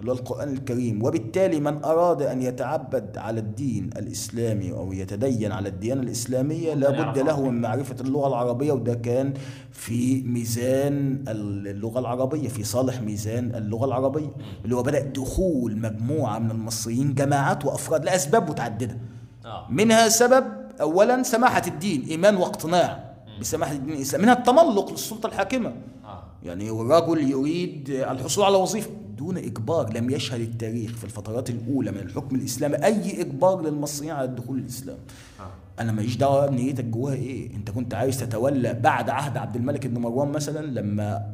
اللي 0.00 0.10
هو 0.12 0.14
القرآن 0.14 0.52
الكريم. 0.52 1.02
وبالتالي 1.02 1.60
من 1.60 1.84
أراد 1.84 2.22
أن 2.22 2.42
يتعبد 2.42 3.18
على 3.18 3.40
الدين 3.40 3.90
الإسلامي 3.96 4.72
أو 4.72 4.92
يتدين 4.92 5.52
على 5.52 5.68
الديانة 5.68 6.02
الإسلامية 6.02 6.74
لابد 6.74 7.18
له 7.18 7.42
من 7.42 7.60
معرفة 7.60 7.96
اللغة 8.00 8.28
العربية 8.28 8.72
وده 8.72 8.94
كان 8.94 9.34
في 9.72 10.22
ميزان 10.22 11.24
اللغة 11.28 11.98
العربية 12.00 12.48
في 12.48 12.64
صالح 12.64 13.00
ميزان 13.00 13.54
اللغة 13.54 13.84
العربية 13.84 14.30
اللي 14.64 14.76
هو 14.76 14.82
بدأ 14.82 15.00
دخول 15.00 15.78
مجموعة 15.78 16.38
من 16.38 16.50
المصريين 16.50 17.14
جماعات 17.14 17.64
وأفراد 17.64 18.04
لأسباب 18.04 18.50
متعددة. 18.50 18.98
آه. 19.44 19.66
منها 19.70 20.08
سبب 20.08 20.44
اولا 20.80 21.22
سماحة 21.22 21.62
الدين 21.66 22.04
إيمان 22.10 22.36
واقتناع 22.36 23.04
بسماحة 23.40 23.72
الدين 23.72 23.94
الإسلامي 23.96 24.22
منها 24.24 24.34
التملق 24.34 24.90
للسلطة 24.90 25.26
الحاكمة. 25.26 25.68
آه 25.68 25.97
يعني 26.42 26.70
الرجل 26.70 27.30
يريد 27.30 27.90
الحصول 27.90 28.44
على 28.44 28.56
وظيفة. 28.56 28.90
دون 29.18 29.36
إجبار 29.38 29.92
لم 29.92 30.10
يشهد 30.10 30.40
التاريخ 30.40 30.96
في 30.96 31.04
الفترات 31.04 31.50
الأولى 31.50 31.90
من 31.90 31.98
الحكم 31.98 32.36
الإسلامي 32.36 32.76
أي 32.76 33.20
إجبار 33.20 33.62
للمصريين 33.62 34.12
على 34.12 34.24
الدخول 34.24 34.58
الإسلام. 34.58 34.98
آه. 35.40 35.82
أنا 35.82 35.92
ماليش 35.92 36.16
دعوة 36.16 36.46
بنيتك 36.46 36.84
جواها 36.84 37.14
إيه. 37.14 37.54
أنت 37.54 37.70
كنت 37.70 37.94
عايز 37.94 38.20
تتولى 38.20 38.74
بعد 38.74 39.10
عهد 39.10 39.36
عبد 39.36 39.56
الملك 39.56 39.86
بن 39.86 40.00
مروان 40.00 40.28
مثلا 40.28 40.66
لما 40.66 41.26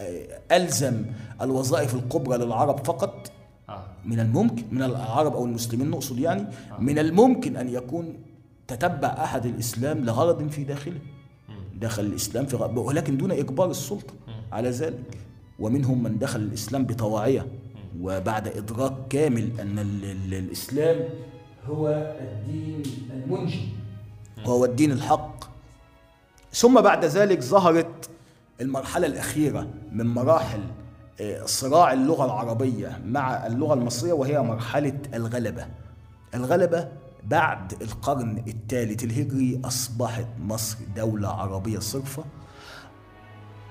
آه، 0.00 0.56
ألزم 0.56 1.04
الوظائف 1.40 1.94
الكبرى 1.94 2.38
للعرب 2.38 2.86
فقط. 2.86 3.32
آه. 3.68 3.84
من 4.04 4.20
الممكن 4.20 4.64
من 4.70 4.82
العرب 4.82 5.34
أو 5.34 5.44
المسلمين 5.44 5.90
نقصد 5.90 6.18
يعني. 6.18 6.46
من 6.78 6.98
الممكن 6.98 7.56
أن 7.56 7.68
يكون 7.68 8.14
تتبع 8.68 9.08
أحد 9.08 9.46
الإسلام 9.46 10.04
لغرض 10.04 10.48
في 10.48 10.64
داخله. 10.64 11.00
دخل 11.80 12.04
الإسلام 12.04 12.46
في 12.46 12.56
غرض 12.56 12.78
ولكن 12.78 13.16
دون 13.16 13.30
اجبار 13.32 13.70
السلطة 13.70 14.14
على 14.52 14.70
ذلك. 14.70 15.18
ومنهم 15.58 16.02
من 16.02 16.18
دخل 16.18 16.40
الإسلام 16.40 16.84
بطواعية. 16.84 17.46
وبعد 18.00 18.48
إدراك 18.48 18.92
كامل 19.10 19.60
أن 19.60 19.78
ال 19.78 20.04
ال 20.04 20.34
الإسلام 20.34 20.96
هو 21.66 21.88
الدين 22.20 22.82
المنجي 23.12 23.68
وهو 24.46 24.64
الدين 24.64 24.92
الحق. 24.92 25.44
ثم 26.52 26.80
بعد 26.80 27.04
ذلك 27.04 27.40
ظهرت 27.42 28.10
المرحلة 28.60 29.06
الأخيرة 29.06 29.68
من 29.92 30.06
مراحل 30.06 30.60
آه، 31.20 31.44
صراع 31.44 31.92
اللغة 31.92 32.24
العربية 32.24 33.00
مع 33.06 33.46
اللغة 33.46 33.74
المصرية 33.74 34.12
وهي 34.12 34.42
مرحلة 34.42 34.98
الغلبة. 35.14 35.66
الغلبة 36.34 36.88
بعد 37.28 37.82
القرن 37.82 38.44
الثالث 38.48 39.04
الهجري 39.04 39.60
أصبحت 39.64 40.26
مصر 40.40 40.76
دولة 40.96 41.28
عربية 41.28 41.78
صرفة. 41.78 42.24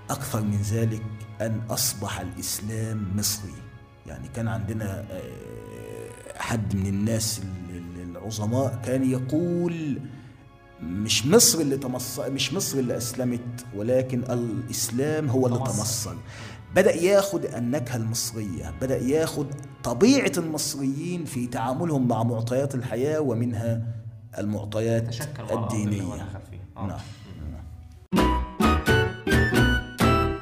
أكثر 0.10 0.42
من 0.42 0.62
ذلك 0.62 1.02
أن 1.42 1.62
أصبح 1.70 2.20
الإسلام 2.20 3.18
مصري. 3.18 3.54
يعني 4.08 4.28
كان 4.28 4.48
عندنا 4.48 5.06
آه، 5.12 6.10
حد 6.38 6.76
من 6.76 6.86
الناس 6.88 7.40
ال- 7.40 7.76
ال- 7.78 8.12
العظماء 8.18 8.82
كان 8.86 9.10
يقول 9.12 10.00
مش 10.84 11.26
مصر 11.26 11.60
اللي 11.60 11.78
تمصر 11.78 12.32
مش 12.32 12.54
مصر 12.54 12.78
اللي 12.80 12.98
أسلمت 12.98 13.66
ولكن 13.76 14.24
الإسلام 14.24 15.30
هو 15.30 15.48
اللي 15.48 15.58
تمصر. 15.60 16.16
بدأ 16.76 16.96
ياخد 16.96 17.46
النكهة 17.46 17.96
المصرية 17.96 18.74
بدأ 18.82 18.98
ياخد 18.98 19.48
طبيعة 19.84 20.32
المصريين 20.38 21.26
في 21.26 21.48
تعاملهم 21.48 22.08
مع 22.08 22.24
معطيات 22.24 22.76
الحياة 22.76 23.20
ومنها 23.20 23.82
المعطيات 24.38 25.08
الدينية. 25.64 26.02
آه. 26.78 26.88
نعم 26.88 27.00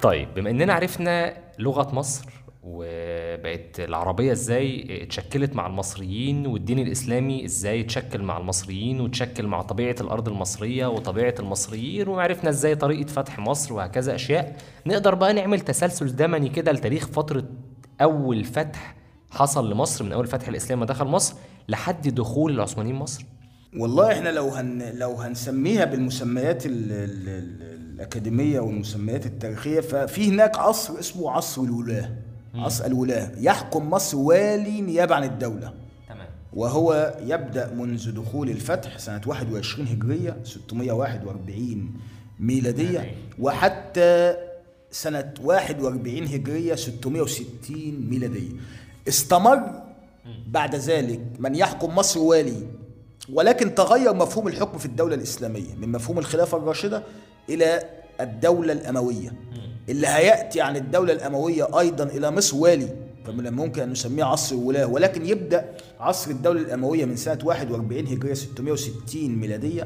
طيب 0.01 0.27
بما 0.35 0.49
إننا 0.49 0.73
عرفنا 0.73 1.33
لغة 1.59 1.95
مصر 1.95 2.25
وبقت 2.63 3.79
العربية 3.79 4.31
إزاي 4.31 4.87
اتشكلت 5.03 5.55
مع 5.55 5.67
المصريين 5.67 6.45
والدين 6.47 6.79
الإسلامي 6.79 7.45
إزاي 7.45 7.81
اتشكل 7.81 8.21
مع 8.23 8.37
المصريين 8.37 9.01
وتشكل 9.01 9.47
مع 9.47 9.61
طبيعة 9.61 9.95
الأرض 10.01 10.27
المصرية 10.27 10.85
وطبيعة 10.87 11.35
المصريين 11.39 12.07
وعرفنا 12.07 12.49
إزاي 12.49 12.75
طريقة 12.75 13.07
فتح 13.07 13.39
مصر 13.39 13.73
وهكذا 13.73 14.15
أشياء 14.15 14.55
نقدر 14.85 15.15
بقى 15.15 15.33
نعمل 15.33 15.59
تسلسل 15.59 16.07
زمني 16.07 16.49
كده 16.49 16.71
لتاريخ 16.71 17.07
فترة 17.07 17.43
أول 18.01 18.43
فتح 18.43 18.95
حصل 19.31 19.71
لمصر 19.71 20.03
من 20.03 20.11
أول 20.11 20.27
فتح 20.27 20.47
الإسلام 20.47 20.79
ما 20.79 20.85
دخل 20.85 21.05
مصر 21.05 21.35
لحد 21.69 22.07
دخول 22.07 22.51
العثمانيين 22.51 22.95
مصر. 22.95 23.25
والله 23.77 24.11
إحنا 24.11 24.29
لو 24.29 24.49
هن 24.49 24.91
لو 24.95 25.15
هنسميها 25.15 25.85
بالمسميات 25.85 26.65
ال 26.65 26.91
ال 26.91 27.29
ال 27.29 27.71
الأكاديمية 27.93 28.59
والمسميات 28.59 29.25
التاريخية 29.25 29.79
ففي 29.79 30.29
هناك 30.29 30.57
عصر 30.57 30.99
اسمه 30.99 31.31
عصر 31.31 31.61
الولاة. 31.61 32.09
عصر 32.55 32.85
الولاة. 32.85 33.31
يحكم 33.37 33.89
مصر 33.89 34.17
والي 34.17 34.81
نيابة 34.81 35.15
عن 35.15 35.23
الدولة. 35.23 35.73
تمام. 36.09 36.27
وهو 36.53 37.15
يبدأ 37.25 37.73
منذ 37.73 38.11
دخول 38.11 38.49
الفتح 38.49 38.97
سنة 38.97 39.21
21 39.25 39.87
هجرية 39.87 40.37
641 40.43 41.93
ميلادية 42.39 42.83
ميلادية. 42.83 43.15
وحتى 43.39 44.35
سنة 44.91 45.33
41 45.43 46.23
هجرية 46.23 46.75
660 46.75 48.07
ميلادية. 48.09 48.49
استمر 49.07 49.81
بعد 50.47 50.75
ذلك 50.75 51.19
من 51.39 51.55
يحكم 51.55 51.95
مصر 51.95 52.19
والي 52.19 52.67
ولكن 53.33 53.75
تغير 53.75 54.13
مفهوم 54.13 54.47
الحكم 54.47 54.77
في 54.77 54.85
الدولة 54.85 55.15
الإسلامية 55.15 55.75
من 55.81 55.91
مفهوم 55.91 56.19
الخلافة 56.19 56.57
الراشدة 56.57 57.03
إلى 57.49 57.83
الدولة 58.21 58.73
الأموية 58.73 59.33
اللي 59.89 60.07
هيأتي 60.07 60.61
عن 60.61 60.75
الدولة 60.77 61.13
الأموية 61.13 61.79
أيضا 61.79 62.03
إلى 62.03 62.31
مصر 62.31 62.57
والي 62.57 62.87
فمن 63.25 63.47
الممكن 63.47 63.81
أن 63.81 63.91
نسميه 63.91 64.23
عصر 64.23 64.55
الولاة 64.55 64.85
ولكن 64.85 65.25
يبدأ 65.25 65.65
عصر 65.99 66.31
الدولة 66.31 66.61
الأموية 66.61 67.05
من 67.05 67.15
سنة 67.15 67.39
41 67.43 68.07
هجرية 68.07 68.33
660 68.33 69.29
ميلادية 69.29 69.85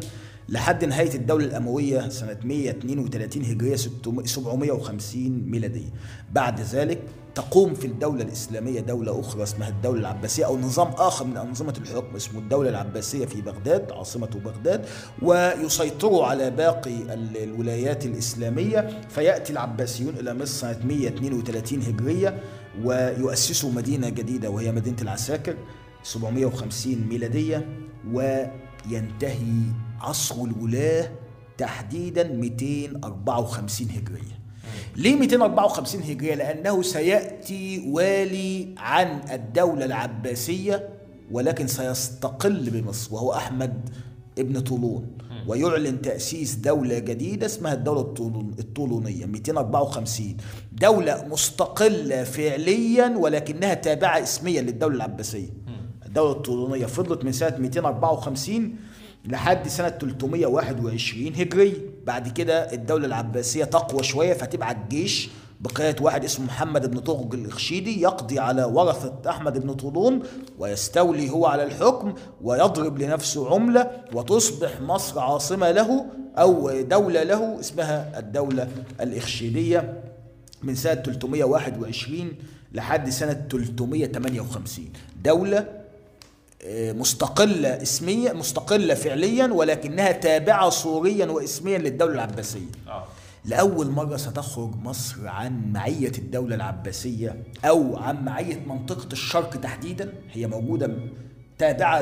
لحد 0.49 0.85
نهاية 0.85 1.15
الدولة 1.15 1.45
الأموية 1.45 2.09
سنة 2.09 2.37
132 2.43 3.43
هجرية 3.45 3.75
750 3.75 5.29
ميلادية. 5.51 5.89
بعد 6.33 6.61
ذلك 6.61 7.01
تقوم 7.35 7.73
في 7.73 7.87
الدولة 7.87 8.23
الإسلامية 8.23 8.79
دولة 8.79 9.19
أخرى 9.19 9.43
اسمها 9.43 9.69
الدولة 9.69 9.99
العباسية 9.99 10.45
أو 10.45 10.57
نظام 10.57 10.87
آخر 10.87 11.25
من 11.25 11.37
أنظمة 11.37 11.73
الحكم 11.81 12.15
اسمه 12.15 12.39
الدولة 12.39 12.69
العباسية 12.69 13.25
في 13.25 13.41
بغداد 13.41 13.91
عاصمة 13.91 14.27
بغداد 14.45 14.85
ويسيطروا 15.21 16.25
على 16.25 16.49
باقي 16.51 16.95
ال- 17.13 17.37
الولايات 17.37 18.05
الإسلامية. 18.05 19.01
فيأتي 19.09 19.53
العباسيون 19.53 20.13
إلى 20.19 20.33
مصر 20.33 20.45
سنة 20.73 20.79
132 20.85 21.81
هجرية 21.81 22.39
ويؤسسوا 22.83 23.71
مدينة 23.71 24.09
جديدة 24.09 24.49
وهي 24.49 24.71
مدينة 24.71 24.97
العساكر 25.01 25.55
750 26.03 27.07
ميلادية 27.09 27.67
وينتهي 28.13 29.61
عصر 30.01 30.35
الولاة 30.43 31.11
تحديدا 31.57 32.23
254 32.23 33.87
هجرية. 33.89 34.35
ليه 34.95 35.15
254 35.15 36.01
هجرية؟ 36.03 36.35
لأنه 36.35 36.81
سيأتي 36.81 37.83
والي 37.87 38.67
عن 38.77 39.21
الدولة 39.31 39.85
العباسية 39.85 40.89
ولكن 41.31 41.67
سيستقل 41.67 42.69
بمصر 42.69 43.15
وهو 43.15 43.33
أحمد 43.33 43.89
ابن 44.39 44.59
طولون. 44.59 45.07
ويعلن 45.47 46.01
تأسيس 46.01 46.55
دولة 46.55 46.99
جديدة 46.99 47.45
اسمها 47.45 47.73
الدولة 47.73 48.01
الطولون- 48.01 48.55
الطولونية 48.59 49.25
254 49.25 50.37
دولة 50.71 51.25
مستقلة 51.27 52.23
فعليا 52.23 53.13
ولكنها 53.17 53.73
تابعة 53.73 54.23
اسميا 54.23 54.61
للدولة 54.61 54.95
العباسية. 54.95 55.49
الدولة 56.05 56.31
الطولونية 56.31 56.85
فضلت 56.85 57.25
من 57.25 57.31
سنة 57.31 57.57
254 57.57 58.75
لحد 59.27 59.67
سنة 59.67 59.89
321 59.89 61.27
هجري. 61.35 61.73
بعد 62.05 62.27
كده 62.27 62.73
الدولة 62.73 63.05
العباسية 63.05 63.63
تقوى 63.63 64.03
شوية 64.03 64.33
فتبعت 64.33 64.77
جيش 64.89 65.29
بقيادة 65.61 66.03
واحد 66.03 66.23
اسمه 66.23 66.45
محمد 66.45 66.91
بن 66.91 66.99
طغج 66.99 67.33
الإخشيدي 67.33 68.01
يقضي 68.01 68.39
على 68.39 68.63
ورثة 68.63 69.29
أحمد 69.29 69.57
بن 69.57 69.73
طولون 69.73 70.23
ويستولي 70.59 71.29
هو 71.29 71.45
على 71.45 71.63
الحكم 71.63 72.13
ويضرب 72.41 72.97
لنفسه 72.99 73.53
عملة 73.53 73.91
وتصبح 74.13 74.81
مصر 74.81 75.19
عاصمة 75.19 75.71
له 75.71 76.05
أو 76.37 76.81
دولة 76.81 77.23
له 77.23 77.59
اسمها 77.59 78.19
الدولة 78.19 78.67
الإخشيدية 79.01 80.03
من 80.63 80.75
سنة 80.75 80.93
321 80.95 82.33
لحد 82.73 83.09
سنة 83.09 83.45
358 83.49 84.85
دولة 85.23 85.67
مستقلة 86.93 87.81
اسميا 87.81 88.33
مستقلة 88.33 88.93
فعليا 88.93 89.47
ولكنها 89.53 90.11
تابعة 90.11 90.69
صوريا 90.69 91.25
واسميا 91.25 91.77
للدولة 91.77 92.13
العباسية. 92.13 92.67
آه. 92.87 93.03
لأول 93.45 93.89
مرة 93.91 94.17
ستخرج 94.17 94.75
مصر 94.83 95.27
عن 95.27 95.71
معية 95.71 96.11
الدولة 96.17 96.55
العباسية 96.55 97.35
أو 97.65 97.97
عن 97.97 98.25
معية 98.25 98.59
منطقة 98.67 99.07
الشرق 99.13 99.49
تحديدا 99.49 100.13
هي 100.31 100.47
موجودة 100.47 100.97
تابعة 101.57 102.01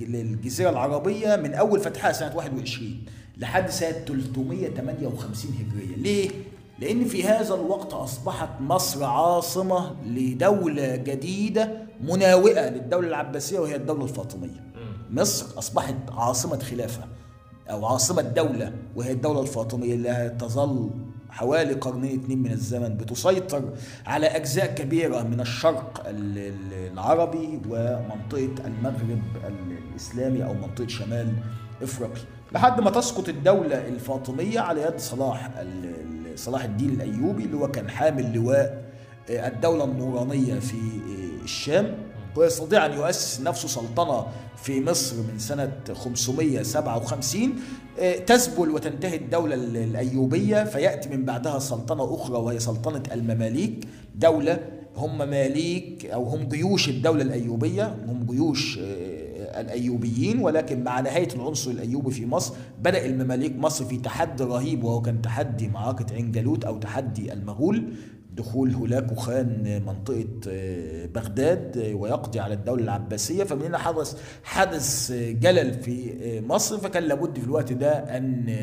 للجزيرة 0.00 0.70
العربية 0.70 1.36
من 1.36 1.54
أول 1.54 1.80
فتحها 1.80 2.12
سنة 2.12 2.36
21 2.36 3.04
لحد 3.38 3.70
سنة 3.70 3.90
358 3.90 5.52
هجرية. 5.54 5.96
ليه؟ 5.96 6.30
لأن 6.84 7.04
في 7.04 7.24
هذا 7.24 7.54
الوقت 7.54 7.92
أصبحت 7.92 8.48
مصر 8.60 9.04
عاصمة 9.04 9.96
لدولة 10.06 10.96
جديدة 10.96 11.72
مناوئة 12.00 12.68
للدولة 12.70 13.08
العباسية 13.08 13.58
وهي 13.58 13.76
الدولة 13.76 14.04
الفاطمية. 14.04 14.64
مصر 15.10 15.58
أصبحت 15.58 15.94
عاصمة 16.12 16.58
خلافة 16.58 17.04
أو 17.70 17.86
عاصمة 17.86 18.22
دولة 18.22 18.72
وهي 18.96 19.12
الدولة 19.12 19.40
الفاطمية 19.40 19.94
اللي 19.94 20.36
تظل 20.40 20.90
حوالي 21.30 21.74
قرنين 21.74 22.20
اتنين 22.20 22.42
من 22.42 22.50
الزمن 22.52 22.96
بتسيطر 22.96 23.62
على 24.06 24.26
أجزاء 24.26 24.74
كبيرة 24.74 25.22
من 25.22 25.40
الشرق 25.40 26.02
ال- 26.08 26.38
ال- 26.38 26.92
العربي 26.92 27.60
ومنطقة 27.68 28.66
المغرب 28.66 29.22
ال- 29.46 29.78
الإسلامي 29.90 30.44
أو 30.44 30.54
منطقة 30.54 30.86
شمال 30.86 31.32
إفريقيا. 31.82 32.22
لحد 32.52 32.80
ما 32.80 32.90
تسقط 32.90 33.28
الدولة 33.28 33.88
الفاطمية 33.88 34.60
على 34.60 34.82
يد 34.82 34.98
صلاح 34.98 35.50
صلاح 36.36 36.64
الدين 36.64 36.90
الأيوبي 36.90 37.44
اللي 37.44 37.56
هو 37.56 37.70
كان 37.70 37.90
حامل 37.90 38.32
لواء 38.34 38.84
آه، 39.30 39.48
الدولة 39.48 39.84
النورانية 39.84 40.54
في 40.54 40.74
آه، 40.76 41.44
الشام. 41.44 41.94
ويستطيع 42.36 42.86
أن 42.86 42.92
يؤسس 42.92 43.40
نفسه 43.40 43.68
سلطنة 43.68 44.26
في 44.62 44.80
مصر 44.80 45.16
من 45.16 45.38
سنة 45.38 45.72
557 45.94 47.54
آه، 47.98 48.16
تذبل 48.18 48.70
وتنتهي 48.70 49.16
الدولة 49.16 49.54
ال- 49.54 49.76
الأيوبية. 49.76 50.64
فيأتي 50.64 51.08
من 51.08 51.24
بعدها 51.24 51.58
سلطنة 51.58 52.14
أخرى 52.14 52.36
وهي 52.38 52.58
سلطنة 52.60 53.02
المماليك. 53.12 53.84
دولة 54.14 54.58
هم 54.96 55.14
مماليك 55.14 56.06
أو 56.06 56.24
هم 56.24 56.48
جيوش 56.48 56.88
الدولة 56.88 57.22
الأيوبية 57.22 57.96
هم 58.08 58.26
جيوش 58.30 58.78
الأيوبيين 59.60 60.38
ولكن 60.38 60.84
مع 60.84 61.00
نهاية 61.00 61.28
العنصر 61.34 61.70
الأيوبي 61.70 62.10
في 62.10 62.26
مصر 62.26 62.54
بدأ 62.82 63.06
المماليك 63.06 63.56
مصر 63.56 63.84
في 63.84 63.96
تحدي 63.96 64.44
رهيب 64.44 64.84
وهو 64.84 65.02
كان 65.02 65.22
تحدي 65.22 65.68
معركة 65.68 66.14
عين 66.14 66.32
جالوت 66.32 66.64
أو 66.64 66.78
تحدي 66.78 67.32
المغول. 67.32 67.92
دخول 68.36 68.74
هولاكو 68.74 69.14
خان 69.14 69.82
منطقة 69.86 70.26
آه، 70.48 71.06
بغداد 71.06 71.78
آه، 71.78 71.94
ويقضي 71.94 72.40
على 72.40 72.54
الدولة 72.54 72.84
العباسية. 72.84 73.44
فمن 73.44 73.62
هنا 73.62 73.78
حدث 73.78 74.16
حدث 74.44 75.10
آه، 75.10 75.30
جلل 75.32 75.74
في 75.74 76.42
مصر. 76.48 76.78
فكان 76.78 77.02
لابد 77.02 77.38
في 77.38 77.44
الوقت 77.44 77.72
ده 77.72 77.90
أن 77.92 78.56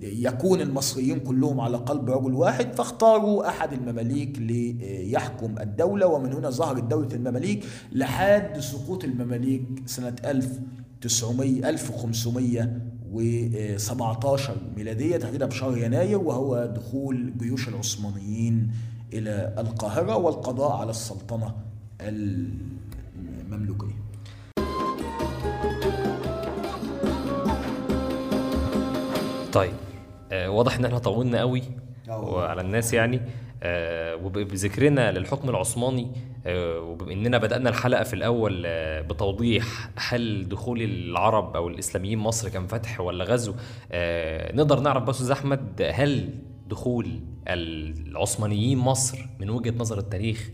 يكون 0.00 0.60
المصريين 0.60 1.20
كلهم 1.20 1.60
على 1.60 1.76
قلب 1.76 2.10
رجل 2.10 2.34
واحد. 2.34 2.74
فاختاروا 2.74 3.48
أحد 3.48 3.72
المماليك 3.72 4.38
ليحكم 4.38 5.54
الدولة. 5.60 6.06
ومن 6.06 6.32
هنا 6.32 6.50
ظهرت 6.50 6.84
دولة 6.84 7.08
المماليك 7.14 7.64
لحد 7.92 8.60
سقوط 8.60 9.04
المماليك 9.04 9.62
سنة 9.86 10.16
1900 10.24 11.68
1500 11.68 12.93
و17 13.14 14.50
ميلادية 14.76 15.16
تحديدا 15.16 15.46
بشهر 15.46 15.78
يناير 15.78 16.18
وهو 16.18 16.66
دخول 16.66 17.32
جيوش 17.38 17.68
العثمانيين 17.68 18.70
إلى 19.12 19.54
القاهرة 19.58 20.16
والقضاء 20.16 20.76
على 20.76 20.90
السلطنة 20.90 21.54
المملوكية 22.00 23.94
طيب 29.52 29.72
آه 30.32 30.48
واضح 30.50 30.76
إن 30.76 30.84
إحنا 30.84 30.98
طولنا 30.98 31.40
قوي 31.40 31.62
آه. 32.08 32.20
وعلى 32.20 32.60
الناس 32.60 32.92
يعني 32.94 33.20
وبذكرنا 34.24 35.12
للحكم 35.12 35.50
العثماني 35.50 36.10
آه 36.46 36.78
وبما 36.80 37.12
اننا 37.12 37.38
بدأنا 37.38 37.70
الحلقة 37.70 38.02
في 38.04 38.14
الأول 38.14 38.62
آه 38.66 39.00
بتوضيح 39.00 39.90
هل 39.96 40.48
دخول 40.48 40.82
العرب 40.82 41.56
أو 41.56 41.68
الإسلاميين 41.68 42.18
مصر 42.18 42.48
كان 42.48 42.66
فتح 42.66 43.00
ولا 43.00 43.24
غزو. 43.24 43.54
آه 43.92 44.54
نقدر 44.56 44.80
نعرف 44.80 45.02
بس 45.02 45.30
أحمد 45.30 45.90
هل 45.94 46.34
دخول 46.68 47.20
العثمانيين 47.48 48.78
مصر 48.78 49.18
من 49.40 49.50
وجهة 49.50 49.74
نظر 49.76 49.98
التاريخ 49.98 50.50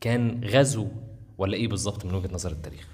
كان 0.00 0.40
غزو 0.44 0.86
ولا 1.38 1.54
إيه 1.54 1.68
بالظبط 1.68 2.04
من 2.04 2.14
وجهة 2.14 2.30
نظر 2.32 2.50
التاريخ؟ 2.50 2.88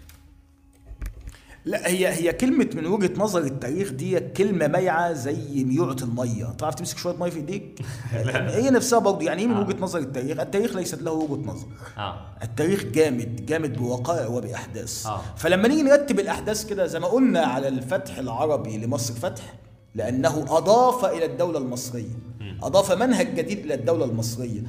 لا 1.69 1.89
هي 1.89 2.09
هي 2.09 2.33
كلمة 2.33 2.71
من 2.75 2.87
وجهة 2.87 3.11
نظر 3.17 3.41
التاريخ 3.41 3.91
دي 3.91 4.21
كلمة 4.21 4.67
مايعة 4.67 5.13
زي 5.13 5.65
ميوعة 5.65 5.97
المية، 6.03 6.45
تعرف 6.45 6.75
تمسك 6.75 6.99
شوية 6.99 7.17
مية 7.17 7.31
في 7.31 7.37
ايديك؟ 7.37 7.81
هي 8.59 8.71
نفسها 8.71 8.99
برضه 8.99 9.27
يعني 9.27 9.43
إيه 9.43 9.49
من 9.49 9.55
آه. 9.55 9.61
وجهة 9.61 9.77
نظر 9.81 9.99
التاريخ؟ 9.99 10.41
التاريخ 10.41 10.77
ليست 10.77 11.03
له 11.03 11.13
وجهة 11.13 11.47
نظر. 11.47 11.67
آه 11.99 12.29
التاريخ 12.43 12.85
جامد 12.85 13.47
جامد 13.47 13.79
بوقائع 13.79 14.27
وبأحداث 14.27 15.07
آه. 15.07 15.21
فلما 15.37 15.69
نيجي 15.69 15.83
نرتب 15.83 16.21
الأحداث 16.21 16.67
كده 16.67 16.87
زي 16.87 17.01
ما 17.01 17.07
قلنا 17.07 17.41
على 17.41 17.69
الفتح 17.69 18.19
العربي 18.19 18.79
لمصر 18.79 19.15
فتح 19.15 19.55
لأنه 19.95 20.45
أضاف 20.49 21.05
إلى 21.05 21.25
الدولة 21.25 21.59
المصرية 21.59 22.19
أضاف 22.63 22.93
منهج 22.93 23.35
جديد 23.35 23.59
إلى 23.59 23.75
الدولة 23.75 24.05
المصرية 24.05 24.61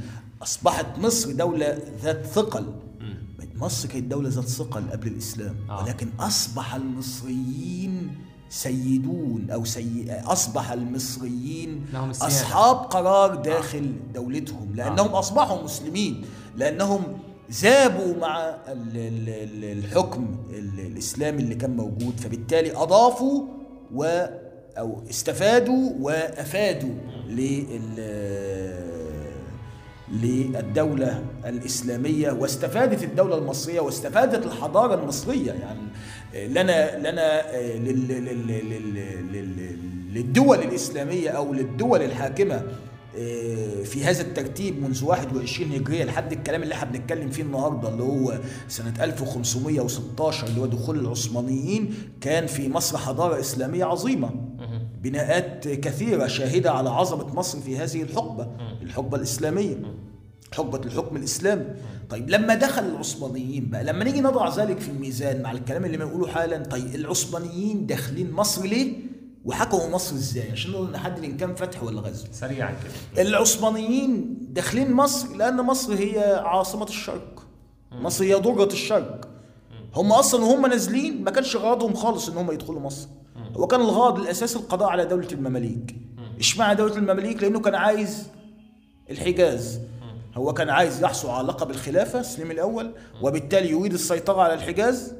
أصبحت 0.41 0.85
مصر 0.97 1.31
دولة 1.31 1.77
ذات 2.03 2.25
ثقل 2.25 2.65
مصر 3.61 3.87
كانت 3.87 4.03
دولة 4.11 4.29
ذات 4.29 4.47
ثقل 4.47 4.83
قبل 4.91 5.07
الإسلام 5.07 5.55
آه. 5.69 5.83
ولكن 5.83 6.07
أصبح 6.19 6.75
المصريين 6.75 8.11
سيدون 8.49 9.47
أو 9.53 9.65
سي... 9.65 10.05
أصبح 10.25 10.71
المصريين. 10.71 11.85
أصحاب 12.27 12.75
قرار 12.75 13.35
داخل 13.35 13.93
دولتهم 14.13 14.75
لأنهم 14.75 15.07
أصبحوا 15.07 15.63
مسلمين 15.63 16.25
لأنهم 16.57 17.03
ذابوا 17.51 18.15
مع 18.21 18.37
ال- 18.39 18.97
ال- 18.97 19.29
ال- 19.29 19.77
الحكم 19.79 20.35
ال- 20.49 20.79
الإسلامي 20.79 21.41
اللي 21.43 21.55
كان 21.55 21.75
موجود 21.77 22.19
فبالتالي 22.19 22.75
أضافوا 22.75 23.43
و 23.93 24.03
أو 24.77 25.03
استفادوا 25.09 25.91
وأفادوا 25.99 26.93
لل 27.27 27.99
للدولة 30.11 31.23
الإسلامية 31.45 32.31
واستفادت 32.31 33.03
الدولة 33.03 33.37
المصرية 33.37 33.79
واستفادت 33.79 34.45
الحضارة 34.45 35.01
المصرية. 35.01 35.51
يعني 35.51 35.79
لنا 36.47 36.97
لنا 37.11 37.41
لل- 37.77 39.77
للدول 40.13 40.57
الإسلامية 40.59 41.29
أو 41.29 41.53
للدول 41.53 42.01
الحاكمة 42.01 42.63
في 43.83 44.03
هذا 44.03 44.21
الترتيب 44.21 44.81
منذ 44.83 45.05
21 45.05 45.71
هجرية 45.71 46.03
لحد 46.03 46.31
الكلام 46.31 46.63
اللي 46.63 46.73
إحنا 46.75 46.91
بنتكلم 46.91 47.29
فيه 47.29 47.43
النهارده 47.43 47.89
اللي 47.89 48.03
هو 48.03 48.39
سنة 48.67 48.93
1516 49.03 50.47
اللي 50.47 50.61
هو 50.61 50.65
دخول 50.65 50.99
العثمانيين 50.99 51.93
كان 52.21 52.47
في 52.47 52.69
مصر 52.69 52.97
حضارة 52.97 53.39
إسلامية 53.39 53.85
عظيمة. 53.85 54.29
بناءات 55.01 55.67
كثيرة 55.67 56.27
شاهدة 56.27 56.71
على 56.71 56.89
عظمة 56.89 57.35
مصر 57.35 57.59
في 57.59 57.77
هذه 57.77 58.01
الحقبة 58.01 58.47
الحقبة 58.81 59.17
الإسلامية 59.17 59.81
حقبة 60.53 60.81
الحكم 60.85 61.15
الإسلامي. 61.15 61.65
طيب 62.09 62.29
لما 62.29 62.55
دخل 62.55 62.85
العثمانيين 62.85 63.69
بقى 63.69 63.83
لما 63.83 64.03
نيجي 64.03 64.21
نضع 64.21 64.55
ذلك 64.55 64.79
في 64.79 64.89
الميزان 64.89 65.41
مع 65.41 65.51
الكلام 65.51 65.85
اللي 65.85 65.97
بنقوله 65.97 66.27
حالا 66.27 66.63
طيب 66.63 66.95
العثمانيين 66.95 67.85
داخلين 67.85 68.31
مصر 68.31 68.63
ليه؟ 68.65 68.93
وحكموا 69.45 69.89
مصر 69.89 70.15
إزاي؟ 70.15 70.51
عشان 70.51 70.71
نقدر 70.71 70.91
نحدد 70.91 71.23
إن 71.23 71.37
كان 71.37 71.55
فتح 71.55 71.83
ولا 71.83 72.01
غزو. 72.01 72.25
سريعا 72.31 72.71
كده. 72.71 73.21
العثمانيين 73.21 74.37
داخلين 74.49 74.91
مصر 74.91 75.35
لأن 75.35 75.57
مصر 75.61 75.93
هي 75.93 76.41
عاصمة 76.45 76.83
الشرق. 76.85 77.43
مصر 77.91 78.23
هي 78.23 78.33
ضرة 78.33 78.73
الشرق. 78.73 79.27
هم 79.95 80.11
أصلا 80.11 80.43
وهم 80.45 80.65
نازلين 80.65 81.23
ما 81.23 81.31
كانش 81.31 81.55
غرضهم 81.55 81.93
خالص 81.93 82.29
إن 82.29 82.37
هم 82.37 82.51
يدخلوا 82.51 82.81
مصر. 82.81 83.07
هو 83.57 83.67
كان 83.67 83.81
الغرض 83.81 84.19
الاساسي 84.19 84.59
القضاء 84.59 84.89
على 84.89 85.05
دولة 85.05 85.27
المماليك. 85.31 85.95
اشمعنى 86.39 86.75
دولة 86.75 86.97
المماليك؟ 86.97 87.43
لأنه 87.43 87.59
كان 87.59 87.75
عايز 87.75 88.27
الحجاز. 89.09 89.79
هو 90.35 90.53
كان 90.53 90.69
عايز 90.69 91.03
يحصل 91.03 91.29
على 91.29 91.47
لقب 91.47 91.69
الخلافة 91.69 92.21
سليم 92.21 92.51
الأول 92.51 92.91
وبالتالي 93.21 93.69
يريد 93.69 93.93
السيطرة 93.93 94.41
على 94.41 94.53
الحجاز. 94.53 95.13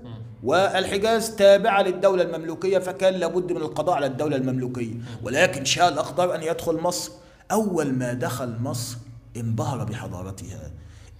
والحجاز 0.44 1.36
تابعة 1.36 1.82
للدولة 1.82 2.24
المملوكية 2.24 2.78
فكان 2.78 3.14
لابد 3.14 3.52
من 3.52 3.62
القضاء 3.62 3.96
على 3.96 4.06
الدولة 4.06 4.36
المملوكية. 4.36 4.94
ولكن 5.24 5.66
شاء 5.66 5.90
الأقدار 5.90 6.36
أن 6.36 6.44
يدخل 6.44 6.82
مصر. 6.82 7.12
أول 7.52 7.94
ما 7.94 8.14
دخل 8.14 8.56
مصر 8.60 8.98
انبهر 9.38 9.84
بحضارتها 9.84 10.72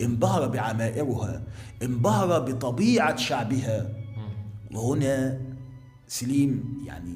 انبهر 0.02 0.48
بعمائرها 0.48 1.42
انبهر 1.84 2.40
بطبيعة 2.40 3.16
شعبها. 3.16 3.90
وهنا 4.74 5.40
سليم 6.14 6.84
يعني 6.86 7.14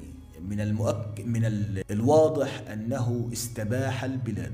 من 0.48 0.60
المؤكد 0.60 1.26
من 1.26 1.44
ال- 1.44 1.82
الواضح 1.90 2.60
أنه 2.72 3.28
استباح 3.32 4.04
البلاد. 4.04 4.52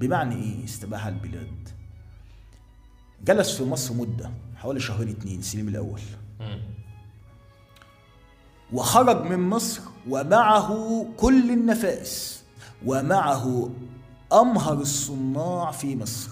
بمعنى 0.00 0.34
إيه 0.34 0.64
استباح 0.64 1.06
البلاد؟ 1.06 1.68
جلس 3.24 3.56
في 3.56 3.64
مصر 3.64 3.94
مدة 3.94 4.30
حوالي 4.56 4.80
شهرين 4.80 5.08
اتنين 5.08 5.42
سليم 5.42 5.68
الأول. 5.68 6.00
وخرج 8.72 9.22
من 9.24 9.48
مصر 9.48 9.80
ومعه 10.08 11.06
كل 11.16 11.50
النفائس 11.50 12.42
ومعه 12.86 13.70
أمهر 14.32 14.72
الصناع 14.80 15.70
في 15.70 15.96
مصر. 15.96 16.30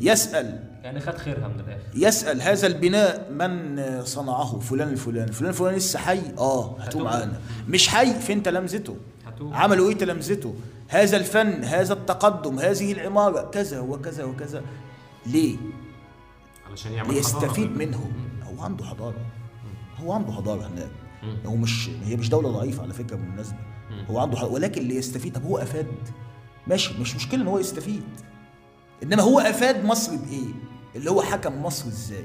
يسأل. 0.00 0.64
يعني 0.82 1.00
خد 1.00 1.18
خيرها 1.18 1.48
من 1.48 1.60
الآخر. 1.60 1.82
يسأل 1.94 2.42
هذا 2.42 2.66
البناء 2.66 3.30
من 3.30 3.82
صنعه؟ 4.04 4.58
فلان 4.58 4.88
الفلاني. 4.88 5.32
فلان 5.32 5.50
الفلاني 5.50 5.76
لسه 5.76 5.98
حي؟ 5.98 6.20
آه 6.38 6.76
هاتوه. 6.78 7.02
معانا 7.04 7.40
مش 7.68 7.88
حي؟ 7.88 8.20
فين 8.20 8.42
تلامذته؟ 8.42 8.96
هاتوه. 9.26 9.56
عملوا 9.56 9.88
إيه 9.88 9.98
تلامذته؟ 9.98 10.54
هذا 10.88 11.16
الفن 11.16 11.64
هذا 11.64 11.92
التقدم 11.92 12.58
هذه 12.58 12.92
العمارة. 12.92 13.50
كذا 13.50 13.80
وكذا 13.80 14.24
وكذا. 14.24 14.62
ليه؟ 15.26 15.56
علشان 16.70 16.92
يعمل 16.92 17.14
ليستفيد 17.14 17.70
حضارة. 17.70 17.78
منهم. 17.78 18.12
هو 18.42 18.62
عنده 18.62 18.84
حضارة. 18.84 19.26
هو 19.96 20.12
عنده 20.12 20.32
حضارة 20.32 20.66
هناك. 20.66 20.90
هو 21.46 21.56
مش 21.56 21.90
هي 22.04 22.16
مش 22.16 22.28
دولة 22.28 22.50
ضعيفة 22.50 22.82
على 22.82 22.92
فكرة 22.92 23.16
بالمناسبة. 23.16 23.58
هو 24.10 24.18
عنده 24.18 24.36
حضارة. 24.36 24.52
ولكن 24.52 24.82
ليستفيد. 24.82 25.34
طب 25.34 25.44
هو 25.44 25.58
أفاد؟ 25.58 25.86
ماشي 26.66 27.00
مش 27.00 27.16
مشكلة 27.16 27.42
إن 27.42 27.46
هو 27.46 27.58
يستفيد. 27.58 28.02
إنما 29.02 29.22
هو 29.22 29.40
أفاد 29.40 29.84
مصر 29.84 30.16
بإيه؟ 30.16 30.54
اللي 30.96 31.10
هو 31.10 31.22
حكم 31.22 31.62
مصر 31.62 31.88
إزاي؟ 31.88 32.24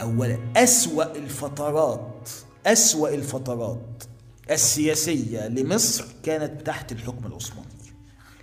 اولا 0.00 0.38
أسوأ 0.56 1.16
الفترات 1.16 2.28
أسوأ 2.66 3.08
الفترات 3.08 4.04
السياسية 4.50 5.48
لمصر 5.48 6.04
كانت 6.22 6.66
تحت 6.66 6.92
الحكم 6.92 7.26
العثماني. 7.26 7.68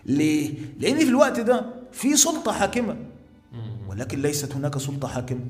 ليه؟ 0.06 0.54
لأن 0.80 0.98
في 0.98 1.10
الوقت 1.10 1.40
ده 1.40 1.66
في 1.92 2.16
سلطة 2.16 2.52
حاكمة 2.52 2.98
ولكن 3.90 4.22
ليست 4.22 4.54
هناك 4.56 4.78
سلطة 4.78 5.08
حاكمة. 5.08 5.46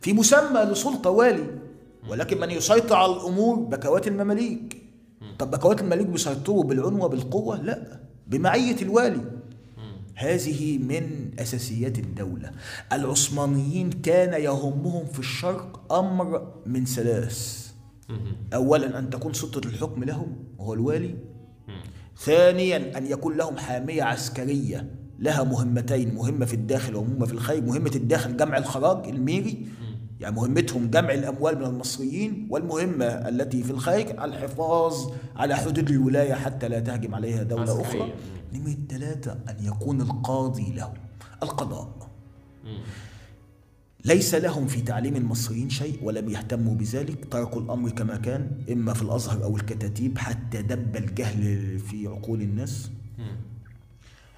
في 0.00 0.12
مسمى 0.12 0.60
لسلطة 0.60 1.10
والي 1.10 1.46
ولكن 2.08 2.40
من 2.40 2.50
يسيطر 2.50 2.96
على 2.96 3.12
الأمور 3.12 3.56
بكوات 3.56 4.08
المماليك. 4.08 4.82
طب 5.38 5.50
بكوات 5.50 5.80
المماليك 5.80 6.06
بيسيطروا 6.06 6.64
بالعنوة 6.64 7.08
بالقوة؟ 7.08 7.62
لا. 7.62 8.00
بمعية 8.26 8.76
الوالي. 8.82 9.41
هذه 10.14 10.78
من 10.78 11.30
أساسيات 11.38 11.98
الدولة. 11.98 12.50
العثمانيين 12.92 13.90
كان 13.90 14.42
يهمهم 14.42 15.06
في 15.06 15.18
الشرق 15.18 15.92
أمر 15.92 16.52
من 16.66 16.84
ثلاث. 16.84 17.68
أولا 18.54 18.98
أن 18.98 19.10
تكون 19.10 19.32
سلطة 19.32 19.68
الحكم 19.68 20.04
لهم 20.04 20.36
وهو 20.58 20.74
الوالي. 20.74 21.14
ثانيا 22.18 22.98
أن 22.98 23.06
يكون 23.06 23.36
لهم 23.36 23.56
حامية 23.56 24.02
عسكرية 24.02 24.90
لها 25.18 25.44
مهمتين 25.44 26.14
مهمة 26.14 26.46
في 26.46 26.54
الداخل 26.54 26.96
ومهمة 26.96 27.26
في 27.26 27.32
الخارج 27.32 27.64
مهمة 27.64 27.92
الداخل 27.94 28.36
جمع 28.36 28.58
الخراج 28.58 29.08
الميري. 29.08 29.66
يعني 30.22 30.36
مهمتهم 30.36 30.90
جمع 30.90 31.14
الأموال 31.14 31.58
من 31.58 31.64
المصريين 31.64 32.46
والمهمة 32.50 33.04
التي 33.04 33.62
في 33.62 33.70
الخارج 33.70 34.10
الحفاظ 34.10 35.10
على 35.36 35.56
حدود 35.56 35.90
الولاية 35.90 36.34
حتى 36.34 36.68
لا 36.68 36.80
تهجم 36.80 37.14
عليها 37.14 37.42
دولة 37.42 37.62
عسكرية. 37.62 38.02
أخرى. 38.02 38.12
نمرة 38.52 38.76
ثلاثة 38.88 39.32
أن 39.32 39.56
يكون 39.64 40.00
القاضي 40.00 40.72
لهم 40.72 40.94
القضاء. 41.42 42.10
ليس 44.04 44.34
لهم 44.34 44.66
في 44.66 44.80
تعليم 44.80 45.16
المصريين 45.16 45.70
شيء 45.70 45.98
ولم 46.02 46.30
يهتموا 46.30 46.74
بذلك. 46.74 47.32
تركوا 47.32 47.60
الأمر 47.60 47.90
كما 47.90 48.16
كان 48.16 48.50
إما 48.72 48.94
في 48.94 49.02
الأزهر 49.02 49.44
أو 49.44 49.56
الكتاتيب 49.56 50.18
حتى 50.18 50.62
دب 50.62 50.96
الجهل 50.96 51.78
في 51.78 52.06
عقول 52.06 52.42
الناس. 52.42 52.90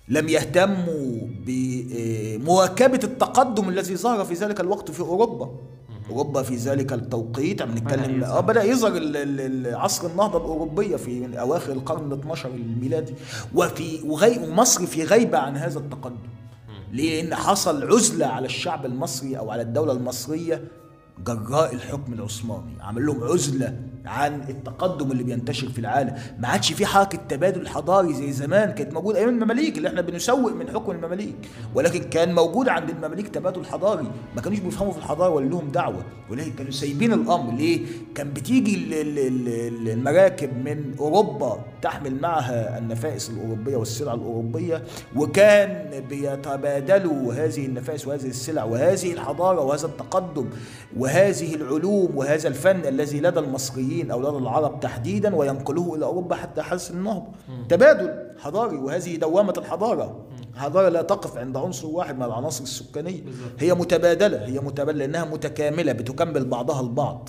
لم 0.08 0.28
يهتموا 0.28 1.20
بمواكبة 1.46 3.00
التقدم 3.04 3.68
الذي 3.68 3.96
ظهر 3.96 4.24
في 4.24 4.34
ذلك 4.34 4.60
الوقت 4.60 4.90
في 4.90 5.00
أوروبا. 5.00 5.50
أوروبا 6.10 6.42
في 6.42 6.56
ذلك 6.56 6.92
التوقيت 6.92 7.62
عم 7.62 7.70
نتكلم. 7.70 8.24
آه 8.24 8.40
بدأ 8.40 8.62
يظهر 8.64 8.92
عصر 9.76 10.06
النهضة 10.10 10.38
الأوروبية 10.38 10.96
في 10.96 11.40
أواخر 11.40 11.72
القرن 11.72 12.12
ال 12.12 12.18
12 12.18 12.48
الميلادي 12.48 13.14
وفي 13.54 14.00
وغي 14.04 14.38
ومصر 14.38 14.86
في 14.86 15.04
غيبة 15.04 15.38
عن 15.38 15.56
هذا 15.56 15.78
التقدم 15.78 16.16
ليه؟ 16.92 17.22
لأن 17.22 17.34
حصل 17.34 17.92
عزلة 17.92 18.26
على 18.26 18.46
الشعب 18.46 18.86
المصري 18.86 19.38
أو 19.38 19.50
على 19.50 19.62
الدولة 19.62 19.92
المصرية 19.92 20.64
جراء 21.26 21.74
الحكم 21.74 22.12
العثماني 22.12 22.82
عمل 22.82 23.06
لهم 23.06 23.24
عزلة 23.24 23.76
عن 24.06 24.40
التقدم 24.48 25.12
اللي 25.12 25.22
بينتشر 25.22 25.68
في 25.68 25.78
العالم. 25.78 26.14
ما 26.38 26.48
عادش 26.48 26.72
في 26.72 26.86
حركة 26.86 27.18
تبادل 27.28 27.68
حضاري 27.68 28.14
زي 28.14 28.32
زمان 28.32 28.70
كانت 28.70 28.92
موجودة 28.94 29.18
أيام 29.18 29.28
المماليك 29.28 29.76
اللي 29.76 29.88
إحنا 29.88 30.00
بنسوق 30.00 30.52
من 30.52 30.70
حكم 30.70 30.90
المماليك. 30.92 31.34
ولكن 31.74 32.02
كان 32.02 32.34
موجود 32.34 32.68
عند 32.68 32.90
المماليك 32.90 33.28
تبادل 33.28 33.64
حضاري. 33.64 34.10
ما 34.36 34.42
كانوش 34.42 34.58
بيفهموا 34.58 34.92
في 34.92 34.98
الحضارة 34.98 35.30
ولا 35.30 35.48
لهم 35.48 35.68
دعوة. 35.68 36.04
ولكن 36.30 36.52
كانوا 36.52 36.72
سايبين 36.72 37.12
الأمر 37.12 37.54
ليه؟ 37.54 37.86
كان 38.14 38.30
بتيجي 38.30 38.74
ال- 38.74 38.94
ال- 38.94 39.48
ال- 39.48 39.88
المراكب 39.88 40.50
من 40.64 40.94
أوروبا 41.00 41.58
تحمل 41.82 42.20
معها 42.20 42.78
النفائس 42.78 43.30
الأوروبية 43.30 43.76
والسلع 43.76 44.14
الأوروبية. 44.14 44.82
وكان 45.16 46.00
بيتبادلوا 46.08 47.34
هذه 47.34 47.66
النفائس 47.66 48.06
وهذه 48.06 48.26
السلع 48.26 48.64
وهذه 48.64 49.12
الحضارة 49.12 49.60
وهذا 49.60 49.86
التقدم 49.86 50.46
وهذه 50.96 51.54
العلوم 51.54 52.16
وهذا 52.16 52.48
الفن 52.48 52.86
الذي 52.86 53.20
لدى 53.20 53.40
المصريين. 53.40 53.93
أو 54.02 54.20
لدى 54.20 54.38
العرب 54.38 54.80
تحديدا 54.80 55.36
وينقلوه 55.36 55.96
إلى 55.96 56.04
أوروبا 56.04 56.34
حتى 56.36 56.62
حدث 56.62 56.90
النهضة. 56.90 57.26
تبادل 57.68 58.12
حضاري 58.38 58.76
وهذه 58.76 59.16
دوامة 59.16 59.54
الحضارة. 59.58 60.16
الحضارة 60.54 60.88
لا 60.88 61.02
تقف 61.02 61.38
عند 61.38 61.56
عنصر 61.56 61.86
واحد 61.86 62.16
من 62.16 62.22
العناصر 62.22 62.62
السكانية. 62.62 63.20
هي 63.58 63.74
متبادلة 63.74 64.46
هي 64.46 64.60
متبادلة 64.60 65.06
لأنها 65.06 65.24
متكاملة 65.24 65.92
بتكمل 65.92 66.44
بعضها 66.44 66.80
البعض. 66.80 67.28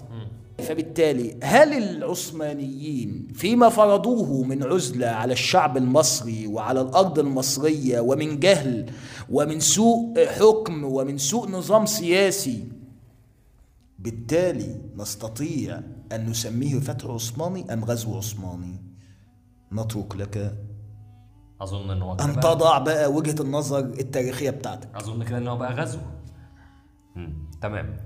فبالتالي 0.59 1.35
هل 1.43 1.73
العثمانيين 1.73 3.27
فيما 3.33 3.69
فرضوه 3.69 4.43
من 4.43 4.63
عزلة 4.63 5.07
على 5.07 5.33
الشعب 5.33 5.77
المصري 5.77 6.47
وعلى 6.47 6.81
الأرض 6.81 7.19
المصرية 7.19 7.99
ومن 7.99 8.39
جهل 8.39 8.85
ومن 9.31 9.59
سوء 9.59 10.25
حكم 10.25 10.83
ومن 10.83 11.17
سوء 11.17 11.49
نظام 11.49 11.85
سياسي 11.85 12.63
بالتالي 14.09 14.81
نستطيع 14.95 15.81
أن 16.11 16.25
نسميه 16.25 16.79
فتح 16.79 17.05
عثماني 17.05 17.73
أم 17.73 17.85
غزو 17.85 18.17
عثماني؟ 18.17 18.83
نترك 19.73 20.15
لك 20.15 20.57
أظن 21.61 21.89
أن 21.91 22.01
هو 22.01 22.11
أن 22.13 22.39
تضع 22.39 22.77
بقى 22.77 23.11
وجهة 23.11 23.41
النظر 23.41 23.79
التاريخية 23.79 24.49
بتاعتك. 24.49 24.95
أظن 24.95 25.23
كده 25.23 25.37
ان 25.37 25.47
هو 25.47 25.57
بقى 25.57 25.73
غزو. 25.73 25.99
مم. 27.15 27.49
تمام. 27.61 27.97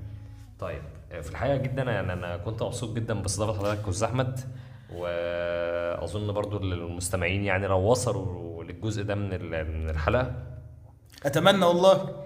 طيب 0.60 0.82
في 1.22 1.30
الحقيقة 1.30 1.58
جدا 1.58 1.84
يعني 1.84 2.14
أنا 2.14 2.38
كنت 2.38 2.64
مبسوط 2.64 2.96
جدا 2.96 3.14
باستضافة 3.22 3.60
حضرتك 3.60 3.88
أستاذ 3.88 4.04
أحمد 4.10 4.40
وأظن 4.96 6.32
برضو 6.34 6.58
المستمعين 6.58 7.44
يعني 7.44 7.68
لو 7.68 7.80
وصلوا 7.80 8.64
للجزء 8.64 9.04
ده 9.04 9.16
من 9.16 9.34
ال- 9.34 9.68
من 9.82 9.90
الحلقة. 9.90 10.36
أتمنى 11.26 11.66
والله. 11.66 12.24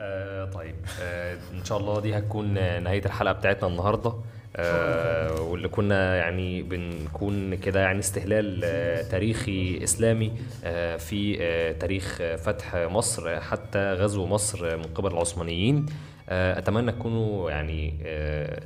آه 0.00 0.44
طيب. 0.44 0.74
آه 1.02 1.36
إن 1.52 1.64
شاء 1.64 1.78
الله 1.78 2.00
دي 2.00 2.18
هتكون 2.18 2.54
نهاية 2.82 3.04
الحلقة 3.04 3.32
بتاعتنا 3.32 3.68
النهارده. 3.68 4.12
آه 4.56 5.40
واللي 5.42 5.68
كنا 5.68 6.16
يعني 6.16 6.62
بنكون 6.62 7.54
كده 7.54 7.80
يعني 7.80 7.98
استهلال 7.98 8.60
آه 8.64 9.02
تاريخي 9.02 9.84
إسلامي 9.84 10.32
آه 10.64 10.96
في 10.96 11.36
آه 11.40 11.72
تاريخ 11.72 12.18
فتح 12.38 12.74
مصر 12.74 13.40
حتى 13.40 13.92
غزو 13.92 14.26
مصر 14.26 14.76
من 14.76 14.82
قبل 14.82 15.12
العثمانيين. 15.12 15.86
آه 16.28 16.58
أتمنى 16.58 16.92
تكونوا 16.92 17.50
يعني 17.50 17.94
آه 18.04 18.60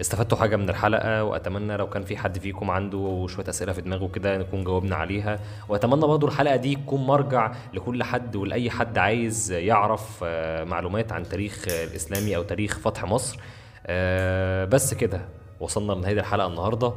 استفدتوا 0.00 0.38
حاجة 0.38 0.56
من 0.56 0.70
الحلقة 0.70 1.24
وأتمنى 1.24 1.76
لو 1.76 1.88
كان 1.88 2.02
في 2.04 2.16
حد 2.16 2.38
فيكم 2.38 2.70
عنده 2.70 3.26
شوية 3.28 3.48
أسئلة 3.48 3.72
في 3.72 3.80
دماغه 3.80 4.08
كده 4.08 4.38
نكون 4.38 4.64
جاوبنا 4.64 4.96
عليها. 4.96 5.38
وأتمنى 5.68 6.00
برضو 6.06 6.26
الحلقة 6.26 6.56
دي 6.56 6.74
تكون 6.76 7.06
مرجع 7.06 7.52
لكل 7.74 8.02
حد 8.02 8.36
ولأي 8.36 8.70
حد 8.70 8.98
عايز 8.98 9.52
يعرف 9.52 10.20
آه، 10.24 10.64
معلومات 10.64 11.12
عن 11.12 11.22
تاريخ 11.22 11.64
الإسلامي 11.68 12.36
أو 12.36 12.42
تاريخ 12.42 12.78
فتح 12.78 13.04
مصر. 13.04 13.38
آه، 13.86 14.64
بس 14.64 14.94
كده 14.94 15.20
وصلنا 15.60 15.92
لنهاية 15.92 16.20
الحلقة 16.20 16.46
النهارده. 16.46 16.92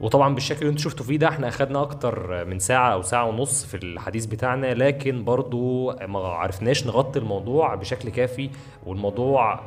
وطبعا 0.00 0.34
بالشكل 0.34 0.58
اللي 0.60 0.70
أنتوا 0.70 0.82
شفتوا 0.84 1.06
فيه 1.06 1.16
ده 1.18 1.28
إحنا 1.28 1.48
أخدنا 1.48 1.82
أكتر 1.82 2.44
من 2.44 2.58
ساعة 2.58 2.92
أو 2.92 3.02
ساعة 3.02 3.24
ونص 3.28 3.64
في 3.64 3.76
الحديث 3.76 4.26
بتاعنا 4.26 4.74
لكن 4.74 5.24
برضو 5.24 5.92
ما 5.92 6.18
عرفناش 6.18 6.86
نغطي 6.86 7.18
الموضوع 7.18 7.74
بشكل 7.74 8.08
كافي 8.08 8.50
والموضوع 8.86 9.60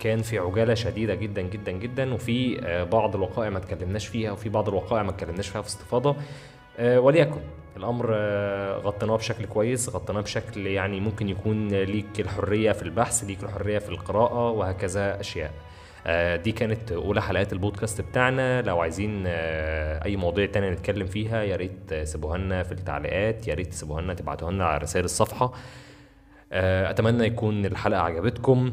كان 0.00 0.22
في 0.22 0.38
عجالة 0.38 0.74
شديدة 0.74 1.14
جدا 1.14 1.42
جدا 1.42 1.72
جدا 1.72 2.14
وفي 2.14 2.60
آه، 2.64 2.84
بعض 2.84 3.14
الوقائع 3.14 3.50
ما 3.50 3.58
اتكلمناش 3.58 4.06
فيها 4.06 4.32
وفي 4.32 4.48
بعض 4.48 4.68
الوقائع 4.68 5.02
ما 5.02 5.10
اتكلمناش 5.10 5.48
فيها 5.48 5.62
في 5.62 5.68
استفاضة. 5.68 6.16
آه، 6.78 7.00
وليكن 7.00 7.40
الأمر 7.76 8.10
آه، 8.12 8.76
غطيناه 8.78 9.16
بشكل 9.16 9.44
كويس 9.44 9.88
غطيناه 9.88 10.20
بشكل 10.20 10.66
يعني 10.66 11.00
ممكن 11.00 11.28
يكون 11.28 11.68
ليك 11.68 12.20
الحرية 12.20 12.72
في 12.72 12.82
البحث 12.82 13.24
ليك 13.24 13.42
الحرية 13.42 13.78
في 13.78 13.88
القراءة 13.88 14.50
وهكذا 14.50 15.20
أشياء. 15.20 15.52
دي 16.44 16.52
كانت 16.52 16.92
أولى 16.92 17.22
حلقات 17.22 17.52
البودكاست 17.52 18.00
بتاعنا. 18.00 18.62
لو 18.62 18.80
عايزين 18.80 19.22
أي 19.26 20.16
مواضيع 20.16 20.46
تانية 20.46 20.70
نتكلم 20.70 21.06
فيها 21.06 21.42
يا 21.42 21.56
ريت 21.56 21.72
تسيبوها 21.88 22.38
لنا 22.38 22.62
في 22.62 22.72
التعليقات 22.72 23.48
يا 23.48 23.54
ريت 23.54 23.66
تسيبوها 23.66 24.02
لنا 24.02 24.14
تبعتوها 24.14 24.52
لنا 24.52 24.64
على 24.64 24.78
رسائل 24.78 25.04
الصفحة. 25.04 25.52
أتمنى 26.52 27.24
يكون 27.26 27.66
الحلقة 27.66 28.00
عجبتكم. 28.00 28.72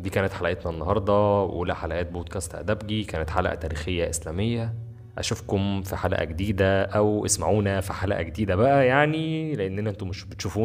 دي 0.00 0.10
كانت 0.10 0.32
حلقتنا 0.32 0.72
النهارده 0.72 1.12
اولى 1.42 1.74
حلقات 1.76 2.10
بودكاست 2.10 2.54
أدبجي 2.54 3.04
كانت 3.04 3.30
حلقة 3.30 3.54
تاريخية 3.54 4.10
إسلامية. 4.10 4.74
أشوفكم 5.18 5.82
في 5.82 5.96
حلقة 5.96 6.24
جديدة 6.24 6.82
أو 6.84 7.24
اسمعونا 7.24 7.80
في 7.80 7.92
حلقة 7.92 8.22
جديدة 8.22 8.56
بقى 8.56 8.86
يعني 8.86 9.52
لأننا 9.54 9.90
أنتم 9.90 10.08
مش 10.08 10.24
بتشوفونا. 10.24 10.62